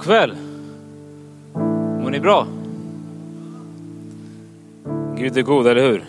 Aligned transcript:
God 0.00 0.06
kväll. 0.06 0.36
Mår 2.00 2.10
ni 2.10 2.20
bra? 2.20 2.46
Gud 5.16 5.36
är 5.36 5.42
god, 5.42 5.66
eller 5.66 5.88
hur? 5.88 6.04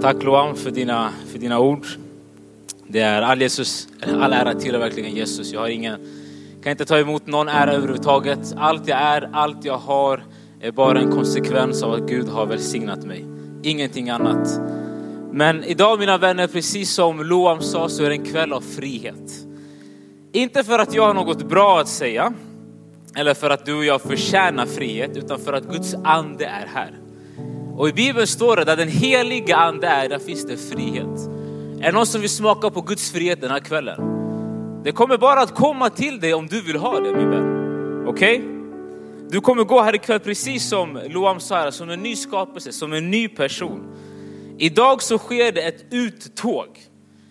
Tack 0.00 0.22
Loam 0.22 0.56
för 0.56 0.70
dina, 0.70 1.10
för 1.32 1.38
dina 1.38 1.58
ord. 1.58 1.86
Det 2.86 3.00
är 3.00 3.22
all, 3.22 3.40
Jesus, 3.40 3.88
all 4.20 4.32
ära 4.32 4.54
till 4.54 4.76
verkligen 4.76 5.14
Jesus. 5.14 5.52
Jag 5.52 5.60
har 5.60 5.68
ingen, 5.68 5.96
kan 6.62 6.70
inte 6.70 6.84
ta 6.84 6.98
emot 6.98 7.26
någon 7.26 7.48
ära 7.48 7.72
överhuvudtaget. 7.72 8.54
Allt 8.56 8.88
jag 8.88 8.98
är, 8.98 9.30
allt 9.32 9.64
jag 9.64 9.78
har 9.78 10.24
är 10.60 10.70
bara 10.70 11.00
en 11.00 11.10
konsekvens 11.10 11.82
av 11.82 11.92
att 11.92 12.08
Gud 12.08 12.28
har 12.28 12.46
välsignat 12.46 13.04
mig. 13.04 13.24
Ingenting 13.62 14.10
annat. 14.10 14.60
Men 15.32 15.64
idag 15.64 15.98
mina 15.98 16.18
vänner, 16.18 16.46
precis 16.46 16.90
som 16.90 17.24
Loam 17.24 17.60
sa 17.60 17.88
så 17.88 18.04
är 18.04 18.08
det 18.08 18.14
en 18.14 18.24
kväll 18.24 18.52
av 18.52 18.60
frihet. 18.60 19.46
Inte 20.32 20.64
för 20.64 20.78
att 20.78 20.94
jag 20.94 21.06
har 21.06 21.14
något 21.14 21.42
bra 21.42 21.80
att 21.80 21.88
säga, 21.88 22.32
eller 23.16 23.34
för 23.34 23.50
att 23.50 23.66
du 23.66 23.74
och 23.74 23.84
jag 23.84 24.00
förtjänar 24.00 24.66
frihet, 24.66 25.16
utan 25.16 25.38
för 25.38 25.52
att 25.52 25.64
Guds 25.64 25.94
ande 26.04 26.44
är 26.44 26.66
här. 26.74 26.98
Och 27.76 27.88
i 27.88 27.92
Bibeln 27.92 28.26
står 28.26 28.56
det, 28.56 28.64
där 28.64 28.76
den 28.76 28.88
heliga 28.88 29.56
ande 29.56 29.86
är, 29.86 30.08
där 30.08 30.18
finns 30.18 30.46
det 30.46 30.56
frihet. 30.56 31.28
Är 31.80 31.86
det 31.86 31.92
någon 31.92 32.06
som 32.06 32.20
vill 32.20 32.30
smaka 32.30 32.70
på 32.70 32.80
Guds 32.80 33.10
frihet 33.10 33.40
den 33.40 33.50
här 33.50 33.60
kvällen? 33.60 34.00
Det 34.84 34.92
kommer 34.92 35.18
bara 35.18 35.40
att 35.40 35.54
komma 35.54 35.90
till 35.90 36.20
dig 36.20 36.34
om 36.34 36.46
du 36.46 36.60
vill 36.60 36.76
ha 36.76 37.00
det 37.00 37.16
min 37.16 37.30
vän. 37.30 38.04
Okej? 38.06 38.36
Okay? 38.36 38.48
Du 39.30 39.40
kommer 39.40 39.64
gå 39.64 39.82
här 39.82 39.94
ikväll 39.94 40.20
precis 40.20 40.68
som 40.68 41.00
Loam 41.08 41.40
sa, 41.40 41.72
som 41.72 41.90
en 41.90 42.00
ny 42.00 42.16
skapelse, 42.16 42.72
som 42.72 42.92
en 42.92 43.10
ny 43.10 43.28
person. 43.28 43.94
Idag 44.58 45.02
så 45.02 45.18
sker 45.18 45.52
det 45.52 45.62
ett 45.62 45.84
uttåg. 45.90 46.66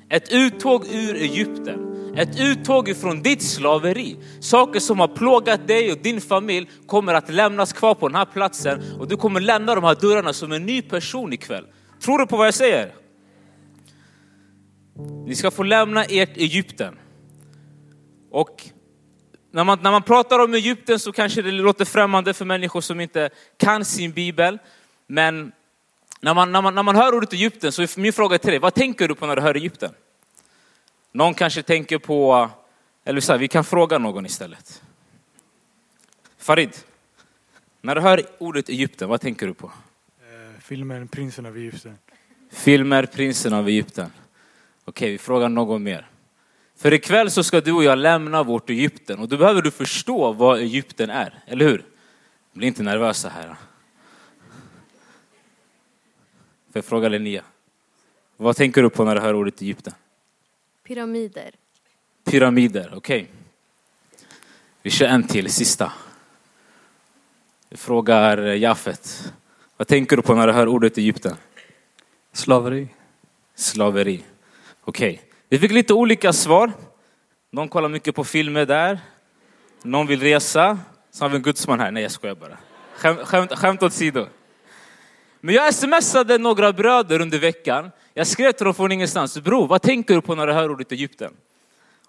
Ett 0.10 0.32
uttåg 0.32 0.86
ur 0.92 1.16
Egypten. 1.16 1.92
Ett 2.16 2.40
uttåg 2.40 2.90
ifrån 2.90 3.22
ditt 3.22 3.42
slaveri. 3.42 4.18
Saker 4.40 4.80
som 4.80 5.00
har 5.00 5.08
plågat 5.08 5.68
dig 5.68 5.92
och 5.92 5.98
din 5.98 6.22
familj 6.22 6.70
kommer 6.88 7.14
att 7.14 7.30
lämnas 7.30 7.74
kvar 7.74 7.96
på 7.96 8.08
den 8.08 8.16
här 8.16 8.26
platsen 8.26 9.00
och 9.00 9.08
du 9.08 9.18
kommer 9.18 9.40
lämna 9.40 9.76
de 9.76 9.84
här 9.84 9.96
dörrarna 9.96 10.34
som 10.34 10.52
en 10.52 10.66
ny 10.66 10.82
person 10.82 11.34
ikväll. 11.34 11.66
Tror 12.04 12.18
du 12.18 12.26
på 12.26 12.38
vad 12.38 12.48
jag 12.48 12.54
säger? 12.54 12.94
Ni 15.26 15.36
ska 15.36 15.52
få 15.52 15.64
lämna 15.64 16.04
ert 16.04 16.38
Egypten. 16.38 17.00
Och 18.32 18.70
när 19.52 19.64
man, 19.64 19.80
när 19.82 19.92
man 19.92 20.04
pratar 20.04 20.40
om 20.40 20.54
Egypten 20.54 21.00
så 21.00 21.12
kanske 21.12 21.42
det 21.42 21.52
låter 21.52 21.86
främmande 21.86 22.34
för 22.34 22.46
människor 22.46 22.82
som 22.82 23.00
inte 23.00 23.30
kan 23.58 23.86
sin 23.86 24.12
bibel. 24.12 24.60
Men 25.08 25.52
när 26.22 26.34
man, 26.34 26.52
när 26.52 26.62
man, 26.62 26.76
när 26.76 26.84
man 26.84 26.96
hör 26.96 27.16
ordet 27.16 27.34
Egypten 27.34 27.72
så 27.72 27.82
är 27.82 28.00
min 28.00 28.14
fråga 28.14 28.38
till 28.38 28.50
dig, 28.50 28.60
vad 28.60 28.74
tänker 28.74 29.08
du 29.08 29.16
på 29.16 29.26
när 29.26 29.36
du 29.36 29.42
hör 29.42 29.56
Egypten? 29.56 29.92
Någon 31.12 31.34
kanske 31.34 31.64
tänker 31.64 31.98
på, 31.98 32.50
eller 33.04 33.22
så 33.22 33.32
här, 33.32 33.40
vi 33.40 33.48
kan 33.48 33.64
fråga 33.64 33.98
någon 33.98 34.26
istället. 34.26 34.84
Farid, 36.38 36.78
när 37.82 37.96
du 37.96 38.02
hör 38.02 38.26
ordet 38.38 38.70
Egypten, 38.70 39.10
vad 39.10 39.22
tänker 39.22 39.48
du 39.48 39.54
på? 39.54 39.72
Eh, 40.20 40.62
filmen 40.62 41.08
Prinsen 41.08 41.46
av 41.46 41.58
Egypten. 41.58 41.98
Filmer 42.52 43.06
Prinsen 43.06 43.54
av 43.54 43.68
Egypten. 43.68 44.12
Okej, 44.86 45.12
vi 45.12 45.18
frågar 45.18 45.50
någon 45.50 45.84
mer. 45.84 46.08
För 46.76 46.94
ikväll 46.94 47.32
så 47.32 47.44
ska 47.44 47.62
du 47.62 47.72
och 47.72 47.84
jag 47.84 47.98
lämna 47.98 48.44
vårt 48.44 48.70
Egypten 48.70 49.20
och 49.20 49.28
då 49.28 49.38
behöver 49.38 49.62
du 49.62 49.72
förstå 49.72 50.32
vad 50.32 50.60
Egypten 50.60 51.10
är, 51.10 51.44
eller 51.48 51.66
hur? 51.66 51.86
Bli 52.54 52.68
inte 52.68 52.84
nervösa 52.84 53.30
här. 53.30 53.48
Får 53.48 53.58
jag 56.74 56.86
fråga 56.86 57.10
Linnea? 57.10 57.44
Vad 58.38 58.56
tänker 58.56 58.84
du 58.84 58.90
på 58.90 59.04
när 59.04 59.16
du 59.16 59.22
hör 59.22 59.34
ordet 59.34 59.62
Egypten? 59.62 59.94
Pyramider. 60.92 61.52
Pyramider, 62.24 62.94
okej. 62.96 63.22
Okay. 63.22 63.34
Vi 64.82 64.90
kör 64.90 65.08
en 65.08 65.28
till, 65.28 65.52
sista. 65.52 65.94
Vi 67.70 67.78
frågar 67.78 68.38
Jafet. 68.38 69.34
Vad 69.78 69.88
tänker 69.88 70.16
du 70.16 70.22
på 70.22 70.36
när 70.36 70.48
du 70.48 70.54
hör 70.54 70.68
ordet 70.68 70.98
Egypten? 70.98 71.36
Slaveri. 72.34 72.88
Slaveri. 73.56 74.24
Okej. 74.82 75.14
Okay. 75.14 75.26
Vi 75.50 75.60
fick 75.60 75.72
lite 75.72 75.94
olika 75.94 76.34
svar. 76.34 76.72
Någon 77.52 77.70
kollar 77.70 77.90
mycket 77.90 78.16
på 78.16 78.24
filmer 78.24 78.66
där. 78.66 79.00
Någon 79.84 80.08
vill 80.08 80.22
resa. 80.22 80.80
Så 81.12 81.24
har 81.24 81.30
vi 81.30 81.36
en 81.36 81.42
gudsman 81.42 81.80
här. 81.80 81.92
Nej, 81.92 82.04
jag 82.04 82.12
skojar 82.12 82.36
bara. 82.36 82.58
Skämt, 82.96 83.20
skämt, 83.20 83.52
skämt 83.52 83.84
åt 83.84 83.94
sidor. 83.94 84.30
Men 85.42 85.56
jag 85.56 85.74
smsade 85.76 86.38
några 86.38 86.74
bröder 86.74 87.22
under 87.22 87.40
veckan. 87.40 87.92
Jag 88.14 88.28
skrev 88.28 88.52
till 88.52 88.66
dem 88.66 88.74
från 88.74 88.92
ingenstans. 88.92 89.38
Bror, 89.38 89.68
vad 89.68 89.82
tänker 89.82 90.16
du 90.16 90.22
på 90.22 90.36
när 90.36 90.48
du 90.48 90.54
hör 90.54 90.72
ordet 90.72 90.92
Egypten? 90.92 91.34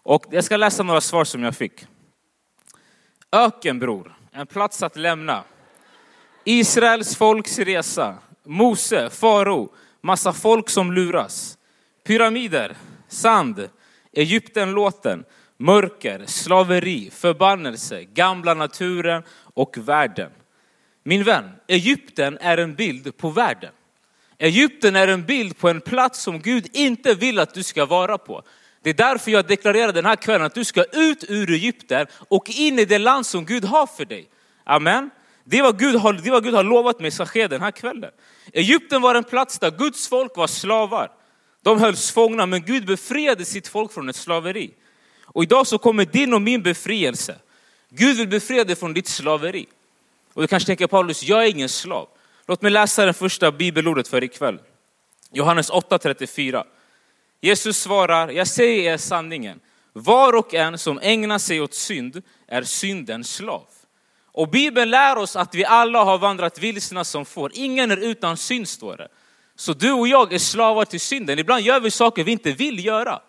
Och 0.02 0.24
jag 0.30 0.44
ska 0.44 0.56
läsa 0.56 0.82
några 0.82 1.00
svar 1.00 1.24
som 1.24 1.42
jag 1.42 1.56
fick. 1.56 1.86
Öken 3.32 3.78
bror, 3.78 4.14
en 4.32 4.46
plats 4.46 4.82
att 4.82 4.96
lämna. 4.96 5.44
Israels 6.44 7.16
folks 7.16 7.58
resa. 7.58 8.18
Mose, 8.44 9.10
farao, 9.10 9.72
massa 10.00 10.32
folk 10.32 10.70
som 10.70 10.92
luras. 10.92 11.58
Pyramider, 12.04 12.76
sand, 13.08 13.68
Egyptenlåten, 14.12 15.24
mörker, 15.56 16.24
slaveri, 16.26 17.10
förbannelse, 17.10 18.04
gamla 18.04 18.54
naturen 18.54 19.22
och 19.54 19.78
världen. 19.78 20.30
Min 21.02 21.24
vän, 21.24 21.50
Egypten 21.66 22.38
är 22.40 22.58
en 22.58 22.74
bild 22.74 23.16
på 23.16 23.30
världen. 23.30 23.72
Egypten 24.38 24.96
är 24.96 25.08
en 25.08 25.24
bild 25.24 25.58
på 25.58 25.68
en 25.68 25.80
plats 25.80 26.22
som 26.22 26.40
Gud 26.40 26.68
inte 26.72 27.14
vill 27.14 27.38
att 27.38 27.54
du 27.54 27.62
ska 27.62 27.86
vara 27.86 28.18
på. 28.18 28.42
Det 28.82 28.90
är 28.90 28.94
därför 28.94 29.30
jag 29.30 29.46
deklarerar 29.46 29.92
den 29.92 30.04
här 30.04 30.16
kvällen 30.16 30.46
att 30.46 30.54
du 30.54 30.64
ska 30.64 30.84
ut 30.92 31.24
ur 31.28 31.50
Egypten 31.50 32.06
och 32.28 32.50
in 32.50 32.78
i 32.78 32.84
det 32.84 32.98
land 32.98 33.26
som 33.26 33.44
Gud 33.44 33.64
har 33.64 33.86
för 33.86 34.04
dig. 34.04 34.28
Amen. 34.64 35.10
Det 35.44 35.58
är 35.58 35.62
vad 35.62 35.78
Gud 35.78 35.94
har, 35.94 36.12
det 36.12 36.30
vad 36.30 36.44
Gud 36.44 36.54
har 36.54 36.64
lovat 36.64 37.00
mig 37.00 37.10
ska 37.10 37.26
ske 37.26 37.48
den 37.48 37.60
här 37.60 37.70
kvällen. 37.70 38.10
Egypten 38.52 39.02
var 39.02 39.14
en 39.14 39.24
plats 39.24 39.58
där 39.58 39.70
Guds 39.70 40.08
folk 40.08 40.36
var 40.36 40.46
slavar. 40.46 41.10
De 41.62 41.80
hölls 41.80 42.10
fångna 42.10 42.46
men 42.46 42.62
Gud 42.62 42.86
befriade 42.86 43.44
sitt 43.44 43.68
folk 43.68 43.92
från 43.92 44.08
ett 44.08 44.16
slaveri. 44.16 44.74
Och 45.24 45.42
idag 45.42 45.66
så 45.66 45.78
kommer 45.78 46.04
din 46.04 46.34
och 46.34 46.42
min 46.42 46.62
befrielse. 46.62 47.36
Gud 47.90 48.16
vill 48.16 48.28
befria 48.28 48.64
dig 48.64 48.76
från 48.76 48.92
ditt 48.92 49.08
slaveri. 49.08 49.66
Och 50.34 50.42
du 50.42 50.48
kanske 50.48 50.66
tänker 50.66 50.86
Paulus, 50.86 51.22
jag 51.22 51.44
är 51.44 51.50
ingen 51.50 51.68
slav. 51.68 52.08
Låt 52.46 52.62
mig 52.62 52.70
läsa 52.70 53.06
det 53.06 53.12
första 53.12 53.52
bibelordet 53.52 54.08
för 54.08 54.24
ikväll. 54.24 54.58
Johannes 55.32 55.70
8.34. 55.70 56.64
Jesus 57.40 57.76
svarar, 57.76 58.28
jag 58.28 58.46
säger 58.46 58.92
er 58.92 58.96
sanningen. 58.96 59.60
Var 59.92 60.32
och 60.32 60.54
en 60.54 60.78
som 60.78 60.98
ägnar 61.02 61.38
sig 61.38 61.60
åt 61.60 61.74
synd 61.74 62.22
är 62.48 62.62
syndens 62.62 63.34
slav. 63.34 63.66
Och 64.32 64.48
Bibeln 64.48 64.90
lär 64.90 65.16
oss 65.16 65.36
att 65.36 65.54
vi 65.54 65.64
alla 65.64 66.04
har 66.04 66.18
vandrat 66.18 66.58
vilsna 66.58 67.04
som 67.04 67.24
får. 67.24 67.50
Ingen 67.54 67.90
är 67.90 67.96
utan 67.96 68.36
synd 68.36 68.68
står 68.68 68.96
det. 68.96 69.08
Så 69.56 69.72
du 69.72 69.92
och 69.92 70.08
jag 70.08 70.32
är 70.32 70.38
slavar 70.38 70.84
till 70.84 71.00
synden. 71.00 71.38
Ibland 71.38 71.62
gör 71.62 71.80
vi 71.80 71.90
saker 71.90 72.24
vi 72.24 72.32
inte 72.32 72.52
vill 72.52 72.84
göra. 72.84 73.20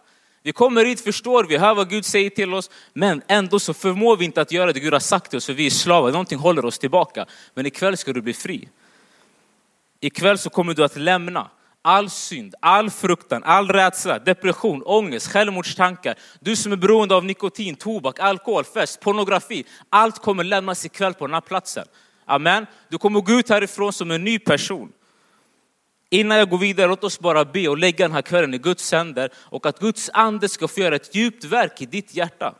Vi 0.43 0.51
kommer 0.51 0.85
hit, 0.85 1.01
förstår, 1.01 1.43
vi 1.43 1.57
hör 1.57 1.75
vad 1.75 1.89
Gud 1.89 2.05
säger 2.05 2.29
till 2.29 2.53
oss, 2.53 2.69
men 2.93 3.21
ändå 3.27 3.59
så 3.59 3.73
förmår 3.73 4.17
vi 4.17 4.25
inte 4.25 4.41
att 4.41 4.51
göra 4.51 4.73
det 4.73 4.79
Gud 4.79 4.93
har 4.93 4.99
sagt 4.99 5.29
till 5.29 5.37
oss, 5.37 5.45
för 5.45 5.53
vi 5.53 5.65
är 5.65 5.69
slavar. 5.69 6.11
Någonting 6.11 6.39
håller 6.39 6.65
oss 6.65 6.79
tillbaka. 6.79 7.25
Men 7.53 7.65
ikväll 7.65 7.97
ska 7.97 8.13
du 8.13 8.21
bli 8.21 8.33
fri. 8.33 8.69
Ikväll 9.99 10.37
så 10.37 10.49
kommer 10.49 10.73
du 10.73 10.83
att 10.83 10.95
lämna 10.95 11.49
all 11.81 12.09
synd, 12.09 12.55
all 12.59 12.89
fruktan, 12.89 13.43
all 13.43 13.69
rädsla, 13.69 14.19
depression, 14.19 14.83
ångest, 14.85 15.27
självmordstankar. 15.27 16.15
Du 16.39 16.55
som 16.55 16.71
är 16.71 16.75
beroende 16.75 17.15
av 17.15 17.25
nikotin, 17.25 17.75
tobak, 17.75 18.19
alkohol, 18.19 18.63
fest, 18.63 18.99
pornografi. 18.99 19.65
Allt 19.89 20.21
kommer 20.21 20.43
lämnas 20.43 20.85
ikväll 20.85 21.13
på 21.13 21.27
den 21.27 21.33
här 21.33 21.41
platsen. 21.41 21.85
Amen. 22.25 22.65
Du 22.89 22.97
kommer 22.97 23.21
gå 23.21 23.31
ut 23.31 23.49
härifrån 23.49 23.93
som 23.93 24.11
en 24.11 24.23
ny 24.23 24.39
person. 24.39 24.91
Innan 26.13 26.37
jag 26.37 26.49
går 26.49 26.57
vidare, 26.57 26.87
låt 26.87 27.03
oss 27.03 27.19
bara 27.19 27.45
be 27.45 27.67
och 27.67 27.77
lägga 27.77 28.05
den 28.05 28.11
här 28.11 28.21
kvällen 28.21 28.53
i 28.53 28.57
Guds 28.57 28.91
händer 28.91 29.29
och 29.35 29.65
att 29.65 29.79
Guds 29.79 30.09
ande 30.13 30.49
ska 30.49 30.67
få 30.67 30.79
göra 30.79 30.95
ett 30.95 31.15
djupt 31.15 31.43
verk 31.43 31.81
i 31.81 31.85
ditt 31.85 32.15
hjärta. 32.15 32.53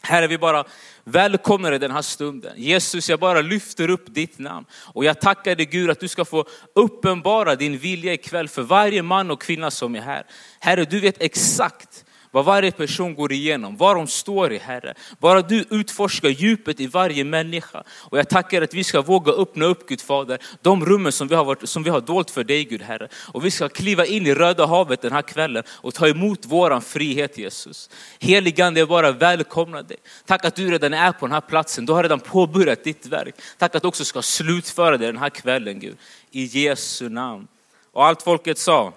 Herre, 0.00 0.26
vi 0.26 0.38
bara 0.38 0.64
välkomnar 1.04 1.70
dig 1.70 1.80
den 1.80 1.90
här 1.90 2.02
stunden. 2.02 2.52
Jesus, 2.56 3.10
jag 3.10 3.20
bara 3.20 3.40
lyfter 3.40 3.90
upp 3.90 4.14
ditt 4.14 4.38
namn. 4.38 4.66
Och 4.72 5.04
jag 5.04 5.20
tackar 5.20 5.54
dig 5.54 5.66
Gud 5.66 5.90
att 5.90 6.00
du 6.00 6.08
ska 6.08 6.24
få 6.24 6.44
uppenbara 6.74 7.56
din 7.56 7.78
vilja 7.78 8.12
ikväll 8.12 8.48
för 8.48 8.62
varje 8.62 9.02
man 9.02 9.30
och 9.30 9.42
kvinna 9.42 9.70
som 9.70 9.96
är 9.96 10.00
här. 10.00 10.26
Herre, 10.60 10.84
du 10.84 11.00
vet 11.00 11.22
exakt 11.22 12.04
vad 12.30 12.44
varje 12.44 12.72
person 12.72 13.14
går 13.14 13.32
igenom, 13.32 13.76
vad 13.76 13.96
de 13.96 14.06
står 14.06 14.52
i 14.52 14.58
Herre. 14.58 14.94
Bara 15.18 15.42
du 15.42 15.64
utforskar 15.70 16.28
djupet 16.28 16.80
i 16.80 16.86
varje 16.86 17.24
människa. 17.24 17.82
Och 17.90 18.18
jag 18.18 18.28
tackar 18.28 18.62
att 18.62 18.74
vi 18.74 18.84
ska 18.84 19.02
våga 19.02 19.32
öppna 19.32 19.64
upp 19.64 19.88
Gud 19.88 20.00
Fader, 20.00 20.38
de 20.62 20.86
rummen 20.86 21.12
som 21.12 21.28
vi 21.28 21.34
har, 21.34 21.44
varit, 21.44 21.68
som 21.68 21.82
vi 21.82 21.90
har 21.90 22.00
dolt 22.00 22.30
för 22.30 22.44
dig 22.44 22.64
Gud 22.64 22.82
Herre. 22.82 23.08
Och 23.32 23.44
vi 23.44 23.50
ska 23.50 23.68
kliva 23.68 24.06
in 24.06 24.26
i 24.26 24.34
Röda 24.34 24.66
havet 24.66 25.02
den 25.02 25.12
här 25.12 25.22
kvällen 25.22 25.62
och 25.68 25.94
ta 25.94 26.08
emot 26.08 26.46
våran 26.46 26.82
frihet 26.82 27.38
Jesus. 27.38 27.90
Heligande, 28.18 28.80
jag 28.80 28.88
bara 28.88 29.12
välkomnar 29.12 29.82
dig. 29.82 29.96
Tack 30.26 30.44
att 30.44 30.54
du 30.54 30.70
redan 30.70 30.94
är 30.94 31.12
på 31.12 31.26
den 31.26 31.32
här 31.32 31.40
platsen, 31.40 31.86
du 31.86 31.92
har 31.92 32.02
redan 32.02 32.20
påbörjat 32.20 32.84
ditt 32.84 33.06
verk. 33.06 33.34
Tack 33.58 33.74
att 33.74 33.82
du 33.82 33.88
också 33.88 34.04
ska 34.04 34.22
slutföra 34.22 34.96
det 34.96 35.06
den 35.06 35.16
här 35.16 35.30
kvällen 35.30 35.80
Gud. 35.80 35.96
I 36.30 36.44
Jesu 36.44 37.08
namn. 37.08 37.48
Och 37.92 38.06
allt 38.06 38.22
folket 38.22 38.58
sa, 38.58 38.92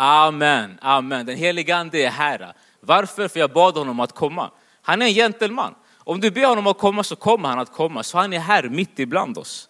Amen, 0.00 0.78
amen. 0.82 1.26
Den 1.26 1.36
helige 1.36 1.76
ande 1.76 1.98
är 1.98 2.10
här. 2.10 2.52
Varför? 2.80 3.28
För 3.28 3.40
jag 3.40 3.52
bad 3.52 3.76
honom 3.76 4.00
att 4.00 4.12
komma. 4.12 4.50
Han 4.82 5.02
är 5.02 5.06
en 5.06 5.14
gentleman. 5.14 5.74
Om 5.96 6.20
du 6.20 6.30
ber 6.30 6.46
honom 6.46 6.66
att 6.66 6.78
komma 6.78 7.02
så 7.04 7.16
kommer 7.16 7.48
han 7.48 7.58
att 7.58 7.72
komma, 7.72 8.02
så 8.02 8.18
han 8.18 8.32
är 8.32 8.38
här 8.38 8.62
mitt 8.62 8.98
ibland 8.98 9.38
oss. 9.38 9.68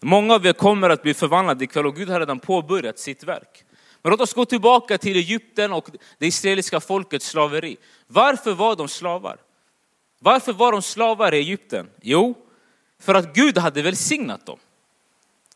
Många 0.00 0.34
av 0.34 0.46
er 0.46 0.52
kommer 0.52 0.90
att 0.90 1.02
bli 1.02 1.14
förvandlade 1.14 1.64
ikväll 1.64 1.86
och 1.86 1.96
Gud 1.96 2.08
har 2.08 2.20
redan 2.20 2.38
påbörjat 2.38 2.98
sitt 2.98 3.24
verk. 3.24 3.64
Men 4.02 4.10
låt 4.10 4.20
oss 4.20 4.34
gå 4.34 4.44
tillbaka 4.44 4.98
till 4.98 5.16
Egypten 5.16 5.72
och 5.72 5.90
det 6.18 6.26
israeliska 6.26 6.80
folkets 6.80 7.26
slaveri. 7.26 7.76
Varför 8.06 8.52
var 8.52 8.76
de 8.76 8.88
slavar? 8.88 9.36
Varför 10.20 10.52
var 10.52 10.72
de 10.72 10.82
slavar 10.82 11.34
i 11.34 11.38
Egypten? 11.38 11.90
Jo, 12.02 12.34
för 13.00 13.14
att 13.14 13.34
Gud 13.34 13.58
hade 13.58 13.82
välsignat 13.82 14.46
dem. 14.46 14.58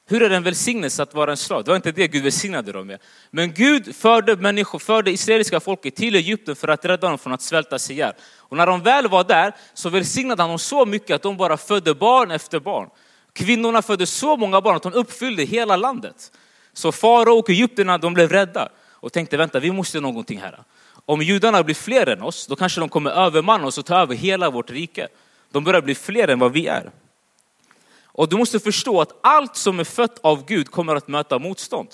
Hur 0.07 0.23
är 0.23 0.29
det 0.29 0.37
en 0.37 0.43
välsignelse 0.43 1.03
att 1.03 1.15
vara 1.15 1.31
en 1.31 1.37
slav? 1.37 1.65
Det 1.65 1.71
var 1.71 1.77
inte 1.77 1.93
det 1.93 2.09
Gud 2.09 2.23
välsignade 2.23 2.73
dem 2.73 2.87
med. 2.87 2.99
Men 3.31 3.53
Gud 3.53 3.97
förde 3.97 4.37
människor, 4.37 4.79
förde 4.79 5.11
israeliska 5.11 5.61
folket 5.61 5.95
till 5.95 6.15
Egypten 6.15 6.57
för 6.57 6.69
att 6.69 6.85
rädda 6.85 7.09
dem 7.09 7.19
från 7.19 7.33
att 7.33 7.43
svälta 7.43 7.79
sig 7.79 7.97
ihjäl. 7.97 8.13
Och 8.39 8.57
när 8.57 8.67
de 8.67 8.83
väl 8.83 9.09
var 9.09 9.25
där 9.25 9.55
så 9.75 9.89
välsignade 9.89 10.43
han 10.43 10.51
dem 10.51 10.59
så 10.59 10.87
mycket 10.87 11.15
att 11.15 11.23
de 11.23 11.37
bara 11.37 11.57
födde 11.57 11.95
barn 11.95 12.31
efter 12.31 12.61
barn. 12.61 12.89
Kvinnorna 13.33 13.83
födde 13.83 14.07
så 14.07 14.37
många 14.37 14.61
barn 14.61 14.77
att 14.77 14.83
de 14.83 14.93
uppfyllde 14.93 15.43
hela 15.43 15.77
landet. 15.77 16.33
Så 16.73 16.93
farao 16.93 17.39
och 17.39 17.51
egyptierna 17.51 17.99
de 17.99 18.15
blev 18.15 18.31
rädda 18.33 18.69
och 18.91 19.13
tänkte 19.13 19.37
vänta 19.37 19.61
vi 19.61 19.73
måste 19.73 19.97
göra 19.97 20.07
någonting 20.07 20.41
här. 20.41 20.59
Om 21.07 21.23
judarna 21.23 21.63
blir 21.63 21.75
fler 21.75 22.09
än 22.09 22.23
oss 22.23 22.47
då 22.47 22.57
kanske 22.57 22.81
de 22.81 22.89
kommer 22.89 23.11
övermanna 23.11 23.67
oss 23.67 23.79
och 23.79 23.87
ta 23.87 23.97
över 23.97 24.15
hela 24.15 24.51
vårt 24.51 24.71
rike. 24.71 25.09
De 25.53 25.65
börjar 25.65 25.83
bli 25.83 25.95
fler 25.95 26.29
än 26.29 26.39
vad 26.39 26.53
vi 26.53 26.67
är. 26.67 26.91
Och 28.13 28.29
du 28.29 28.37
måste 28.37 28.61
förstå 28.61 29.01
att 29.01 29.19
allt 29.23 29.57
som 29.57 29.81
är 29.81 29.85
fött 29.85 30.19
av 30.23 30.47
Gud 30.47 30.71
kommer 30.71 30.97
att 30.97 31.09
möta 31.09 31.39
motstånd. 31.39 31.89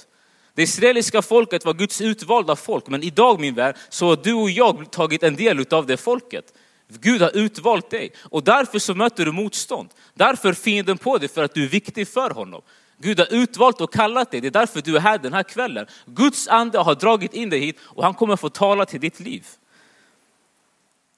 Det 0.54 0.62
israeliska 0.62 1.22
folket 1.22 1.64
var 1.64 1.74
Guds 1.74 2.00
utvalda 2.00 2.56
folk, 2.56 2.86
men 2.86 3.02
idag 3.02 3.40
min 3.40 3.54
vän 3.54 3.74
så 3.88 4.06
har 4.06 4.16
du 4.16 4.34
och 4.34 4.50
jag 4.50 4.90
tagit 4.90 5.22
en 5.22 5.36
del 5.36 5.66
av 5.70 5.86
det 5.86 5.96
folket. 5.96 6.52
Gud 6.88 7.22
har 7.22 7.36
utvalt 7.36 7.90
dig 7.90 8.12
och 8.22 8.44
därför 8.44 8.78
så 8.78 8.94
möter 8.94 9.24
du 9.24 9.32
motstånd. 9.32 9.88
Därför 10.14 10.52
fienden 10.52 10.98
på 10.98 11.18
dig 11.18 11.28
för 11.28 11.44
att 11.44 11.54
du 11.54 11.64
är 11.64 11.68
viktig 11.68 12.08
för 12.08 12.30
honom. 12.30 12.62
Gud 12.98 13.18
har 13.18 13.34
utvalt 13.34 13.80
och 13.80 13.92
kallat 13.92 14.30
dig, 14.30 14.40
det 14.40 14.46
är 14.46 14.50
därför 14.50 14.80
du 14.80 14.96
är 14.96 15.00
här 15.00 15.18
den 15.18 15.32
här 15.32 15.42
kvällen. 15.42 15.86
Guds 16.06 16.48
ande 16.48 16.78
har 16.78 16.94
dragit 16.94 17.34
in 17.34 17.50
dig 17.50 17.60
hit 17.60 17.78
och 17.82 18.04
han 18.04 18.14
kommer 18.14 18.36
få 18.36 18.48
tala 18.48 18.86
till 18.86 19.00
ditt 19.00 19.20
liv. 19.20 19.46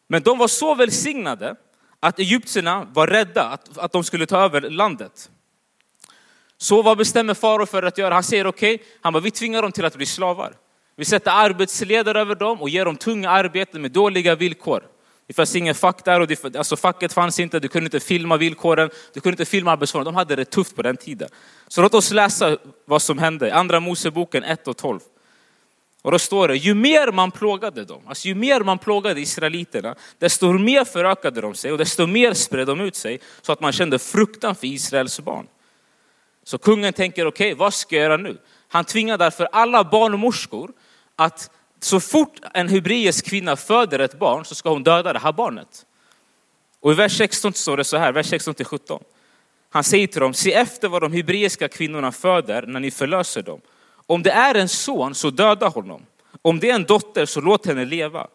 Men 0.08 0.22
de 0.22 0.38
var 0.38 0.48
så 0.48 0.74
välsignade 0.74 1.56
att 2.00 2.18
egyptierna 2.18 2.86
var 2.92 3.06
rädda 3.06 3.44
att, 3.44 3.78
att 3.78 3.92
de 3.92 4.04
skulle 4.04 4.26
ta 4.26 4.38
över 4.38 4.60
landet. 4.60 5.30
Så 6.58 6.82
vad 6.82 6.98
bestämmer 6.98 7.34
farao 7.34 7.66
för 7.66 7.82
att 7.82 7.98
göra? 7.98 8.14
Han 8.14 8.22
säger 8.22 8.46
okej, 8.46 8.74
okay, 8.74 8.86
han 9.00 9.12
bara, 9.12 9.20
vi 9.20 9.30
tvingar 9.30 9.62
dem 9.62 9.72
till 9.72 9.84
att 9.84 9.96
bli 9.96 10.06
slavar. 10.06 10.54
Vi 10.96 11.04
sätter 11.04 11.30
arbetsledare 11.30 12.20
över 12.20 12.34
dem 12.34 12.60
och 12.60 12.68
ger 12.68 12.84
dem 12.84 12.96
tunga 12.96 13.30
arbeten 13.30 13.82
med 13.82 13.90
dåliga 13.90 14.34
villkor. 14.34 14.82
Det 15.26 15.34
fanns 15.34 15.56
ingen 15.56 15.74
fack 15.74 16.04
där, 16.04 16.20
och 16.20 16.26
det, 16.26 16.56
alltså 16.56 16.76
facket 16.76 17.12
fanns 17.12 17.40
inte, 17.40 17.60
du 17.60 17.68
kunde 17.68 17.86
inte 17.86 18.00
filma 18.00 18.36
villkoren, 18.36 18.90
du 19.14 19.20
kunde 19.20 19.32
inte 19.32 19.44
filma 19.44 19.72
arbetsförhållandena. 19.72 20.12
De 20.12 20.18
hade 20.18 20.36
det 20.36 20.44
tufft 20.44 20.76
på 20.76 20.82
den 20.82 20.96
tiden. 20.96 21.28
Så 21.68 21.82
låt 21.82 21.94
oss 21.94 22.10
läsa 22.10 22.58
vad 22.84 23.02
som 23.02 23.18
hände, 23.18 23.48
i 23.48 23.50
andra 23.50 23.80
Moseboken 23.80 24.44
1 24.44 24.68
och 24.68 24.76
12. 24.76 25.00
Och 26.02 26.10
då 26.10 26.18
står 26.18 26.48
det, 26.48 26.56
ju 26.56 26.74
mer 26.74 27.12
man 27.12 27.30
plågade 27.30 27.84
dem, 27.84 28.02
alltså 28.06 28.28
ju 28.28 28.34
mer 28.34 28.60
man 28.60 28.78
plågade 28.78 29.20
israeliterna, 29.20 29.94
desto 30.18 30.52
mer 30.52 30.84
förökade 30.84 31.40
de 31.40 31.54
sig 31.54 31.72
och 31.72 31.78
desto 31.78 32.06
mer 32.06 32.34
spred 32.34 32.66
de 32.66 32.80
ut 32.80 32.96
sig 32.96 33.20
så 33.42 33.52
att 33.52 33.60
man 33.60 33.72
kände 33.72 33.98
fruktan 33.98 34.54
för 34.54 34.66
Israels 34.66 35.20
barn. 35.20 35.46
Så 36.44 36.58
kungen 36.58 36.92
tänker, 36.92 37.26
okej, 37.26 37.52
okay, 37.52 37.58
vad 37.58 37.74
ska 37.74 37.96
jag 37.96 38.02
göra 38.02 38.16
nu? 38.16 38.38
Han 38.68 38.84
tvingar 38.84 39.18
därför 39.18 39.48
alla 39.52 39.84
barnmorskor 39.84 40.72
att 41.16 41.50
så 41.80 42.00
fort 42.00 42.40
en 42.54 42.68
hebreisk 42.68 43.26
kvinna 43.26 43.56
föder 43.56 43.98
ett 43.98 44.18
barn 44.18 44.44
så 44.44 44.54
ska 44.54 44.70
hon 44.70 44.82
döda 44.82 45.12
det 45.12 45.18
här 45.18 45.32
barnet. 45.32 45.86
Och 46.80 46.92
i 46.92 46.94
vers 46.94 47.16
16 47.16 47.52
står 47.52 47.76
det 47.76 47.84
så 47.84 47.96
här, 47.96 48.12
vers 48.12 48.26
16 48.26 48.54
till 48.54 48.66
17. 48.66 49.02
Han 49.70 49.84
säger 49.84 50.06
till 50.06 50.20
dem, 50.20 50.34
se 50.34 50.52
efter 50.52 50.88
vad 50.88 51.02
de 51.02 51.12
hebreiska 51.12 51.68
kvinnorna 51.68 52.12
föder 52.12 52.62
när 52.66 52.80
ni 52.80 52.90
förlöser 52.90 53.42
dem. 53.42 53.60
Om 54.10 54.22
det 54.22 54.30
är 54.30 54.54
en 54.54 54.68
son 54.68 55.14
så 55.14 55.30
döda 55.30 55.68
honom. 55.68 56.06
Om 56.42 56.60
det 56.60 56.70
är 56.70 56.74
en 56.74 56.84
dotter 56.84 57.26
så 57.26 57.40
låt 57.40 57.66
henne 57.66 57.84
leva. 57.84 58.26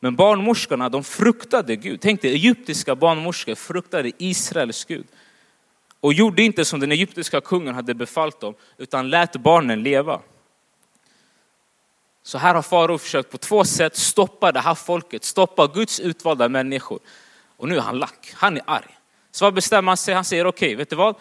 Men 0.00 0.16
barnmorskorna 0.16 0.88
de 0.88 1.04
fruktade 1.04 1.76
Gud. 1.76 2.00
Tänk 2.00 2.22
dig 2.22 2.30
egyptiska 2.30 2.94
barnmorskor 2.94 3.54
fruktade 3.54 4.12
Israels 4.18 4.84
Gud. 4.84 5.06
Och 6.00 6.12
gjorde 6.12 6.42
inte 6.42 6.64
som 6.64 6.80
den 6.80 6.92
egyptiska 6.92 7.40
kungen 7.40 7.74
hade 7.74 7.94
befallt 7.94 8.40
dem 8.40 8.54
utan 8.78 9.10
lät 9.10 9.36
barnen 9.36 9.82
leva. 9.82 10.20
Så 12.22 12.38
här 12.38 12.54
har 12.54 12.62
farao 12.62 12.98
försökt 12.98 13.30
på 13.30 13.38
två 13.38 13.64
sätt 13.64 13.96
stoppa 13.96 14.52
det 14.52 14.60
här 14.60 14.74
folket, 14.74 15.24
stoppa 15.24 15.66
Guds 15.66 16.00
utvalda 16.00 16.48
människor. 16.48 16.98
Och 17.56 17.68
nu 17.68 17.76
är 17.76 17.80
han 17.80 17.98
lack, 17.98 18.32
han 18.34 18.56
är 18.56 18.62
arg. 18.66 18.98
Så 19.30 19.44
vad 19.44 19.54
bestämmer 19.54 19.90
han 19.90 19.96
sig? 19.96 20.14
Han 20.14 20.24
säger 20.24 20.46
okej, 20.46 20.66
okay, 20.66 20.76
vet 20.76 20.90
du 20.90 20.96
vad? 20.96 21.14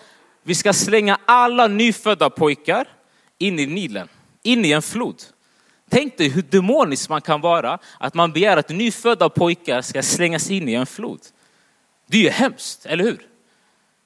Vi 0.44 0.56
ska 0.56 0.74
slänga 0.74 1.20
alla 1.26 1.68
nyfödda 1.68 2.30
pojkar 2.30 2.88
in 3.40 3.60
i 3.60 3.66
Nilen, 3.66 4.08
in 4.44 4.66
i 4.66 4.72
en 4.72 4.82
flod. 4.82 5.24
Tänk 5.90 6.18
dig 6.18 6.30
hur 6.30 6.42
demonisk 6.42 7.10
man 7.10 7.22
kan 7.22 7.42
vara, 7.42 7.80
att 7.98 8.14
man 8.14 8.32
begär 8.32 8.58
att 8.58 8.70
nyfödda 8.70 9.30
pojkar 9.30 9.82
ska 9.82 10.04
slängas 10.04 10.52
in 10.52 10.70
i 10.70 10.74
en 10.74 10.86
flod. 10.86 11.20
Det 12.06 12.18
är 12.18 12.22
ju 12.22 12.30
hemskt, 12.30 12.86
eller 12.86 13.04
hur? 13.04 13.28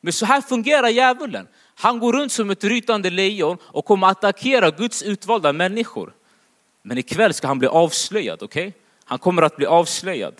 Men 0.01 0.13
så 0.13 0.25
här 0.25 0.41
fungerar 0.41 0.89
djävulen. 0.89 1.47
Han 1.75 1.99
går 1.99 2.13
runt 2.13 2.31
som 2.31 2.49
ett 2.49 2.63
rytande 2.63 3.09
lejon 3.09 3.57
och 3.61 3.85
kommer 3.85 4.07
attackera 4.07 4.71
Guds 4.71 5.03
utvalda 5.03 5.53
människor. 5.53 6.13
Men 6.81 6.97
ikväll 6.97 7.33
ska 7.33 7.47
han 7.47 7.59
bli 7.59 7.67
avslöjad, 7.67 8.43
okej? 8.43 8.67
Okay? 8.67 8.79
Han 9.05 9.19
kommer 9.19 9.41
att 9.41 9.55
bli 9.55 9.65
avslöjad. 9.65 10.33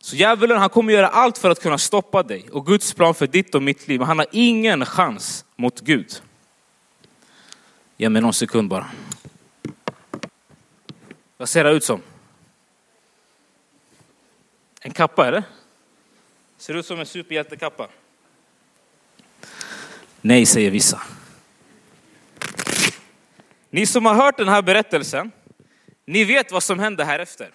Så 0.00 0.16
djävulen 0.16 0.58
han 0.58 0.70
kommer 0.70 0.92
göra 0.92 1.08
allt 1.08 1.38
för 1.38 1.50
att 1.50 1.62
kunna 1.62 1.78
stoppa 1.78 2.22
dig 2.22 2.48
och 2.52 2.66
Guds 2.66 2.94
plan 2.94 3.14
för 3.14 3.26
ditt 3.26 3.54
och 3.54 3.62
mitt 3.62 3.88
liv. 3.88 4.00
Men 4.00 4.06
han 4.06 4.18
har 4.18 4.26
ingen 4.32 4.86
chans 4.86 5.44
mot 5.56 5.80
Gud. 5.80 6.22
Ge 8.00 8.08
mig 8.08 8.22
någon 8.22 8.34
sekund 8.34 8.68
bara. 8.68 8.90
Vad 11.36 11.48
ser 11.48 11.64
det 11.64 11.70
ut 11.70 11.84
som? 11.84 12.02
En 14.80 14.92
kappa 14.92 15.28
eller? 15.28 15.42
Ser 16.56 16.74
ut 16.74 16.86
som 16.86 17.00
en 17.00 17.06
superhjältekappa? 17.06 17.88
Nej, 20.20 20.46
säger 20.46 20.70
vissa. 20.70 21.02
Ni 23.70 23.86
som 23.86 24.06
har 24.06 24.14
hört 24.14 24.36
den 24.36 24.48
här 24.48 24.62
berättelsen, 24.62 25.30
ni 26.04 26.24
vet 26.24 26.52
vad 26.52 26.62
som 26.62 26.78
hände 26.78 27.04
här 27.04 27.18
efter. 27.18 27.50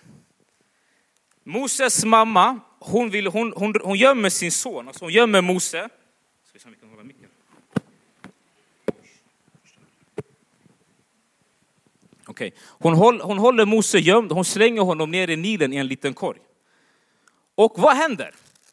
Moses 1.43 2.05
mamma, 2.05 2.59
hon, 2.79 3.09
vill, 3.09 3.27
hon, 3.27 3.53
hon, 3.55 3.75
hon 3.83 3.97
gömmer 3.97 4.29
sin 4.29 4.51
son, 4.51 4.87
alltså 4.87 5.05
hon 5.05 5.13
gömmer 5.13 5.41
Mose. 5.41 5.89
Okay. 12.33 12.51
Hon, 12.79 12.93
håll, 12.93 13.21
hon 13.21 13.37
håller 13.37 13.65
Mose 13.65 13.99
gömd, 13.99 14.31
hon 14.31 14.45
slänger 14.45 14.81
honom 14.81 15.11
ner 15.11 15.29
i 15.29 15.35
Nilen 15.35 15.73
i 15.73 15.77
en 15.77 15.87
liten 15.87 16.13
korg. 16.13 16.39
Och 17.55 17.73
vad 17.77 17.95
händer? 17.95 18.31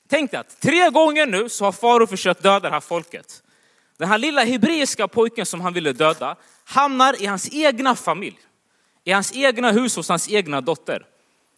Tänk 0.09 0.31
dig 0.31 0.41
att 0.41 0.61
tre 0.61 0.91
gånger 0.91 1.27
nu 1.27 1.49
så 1.49 1.65
har 1.65 1.73
farao 1.73 2.07
försökt 2.07 2.43
döda 2.43 2.61
det 2.61 2.71
här 2.71 2.81
folket. 2.81 3.43
Den 3.97 4.09
här 4.09 4.19
lilla 4.19 4.45
hebreiska 4.45 5.09
pojken 5.09 5.47
som 5.47 5.61
han 5.61 5.73
ville 5.73 5.93
döda 5.93 6.37
hamnar 6.65 7.23
i 7.23 7.27
hans 7.27 7.55
egna 7.55 7.97
familj. 7.97 8.39
I 9.05 9.13
hans 9.13 9.37
egna 9.37 9.73
hus 9.73 9.97
hos 9.97 10.09
hans 10.09 10.31
egna 10.31 10.61
dotter. 10.61 11.07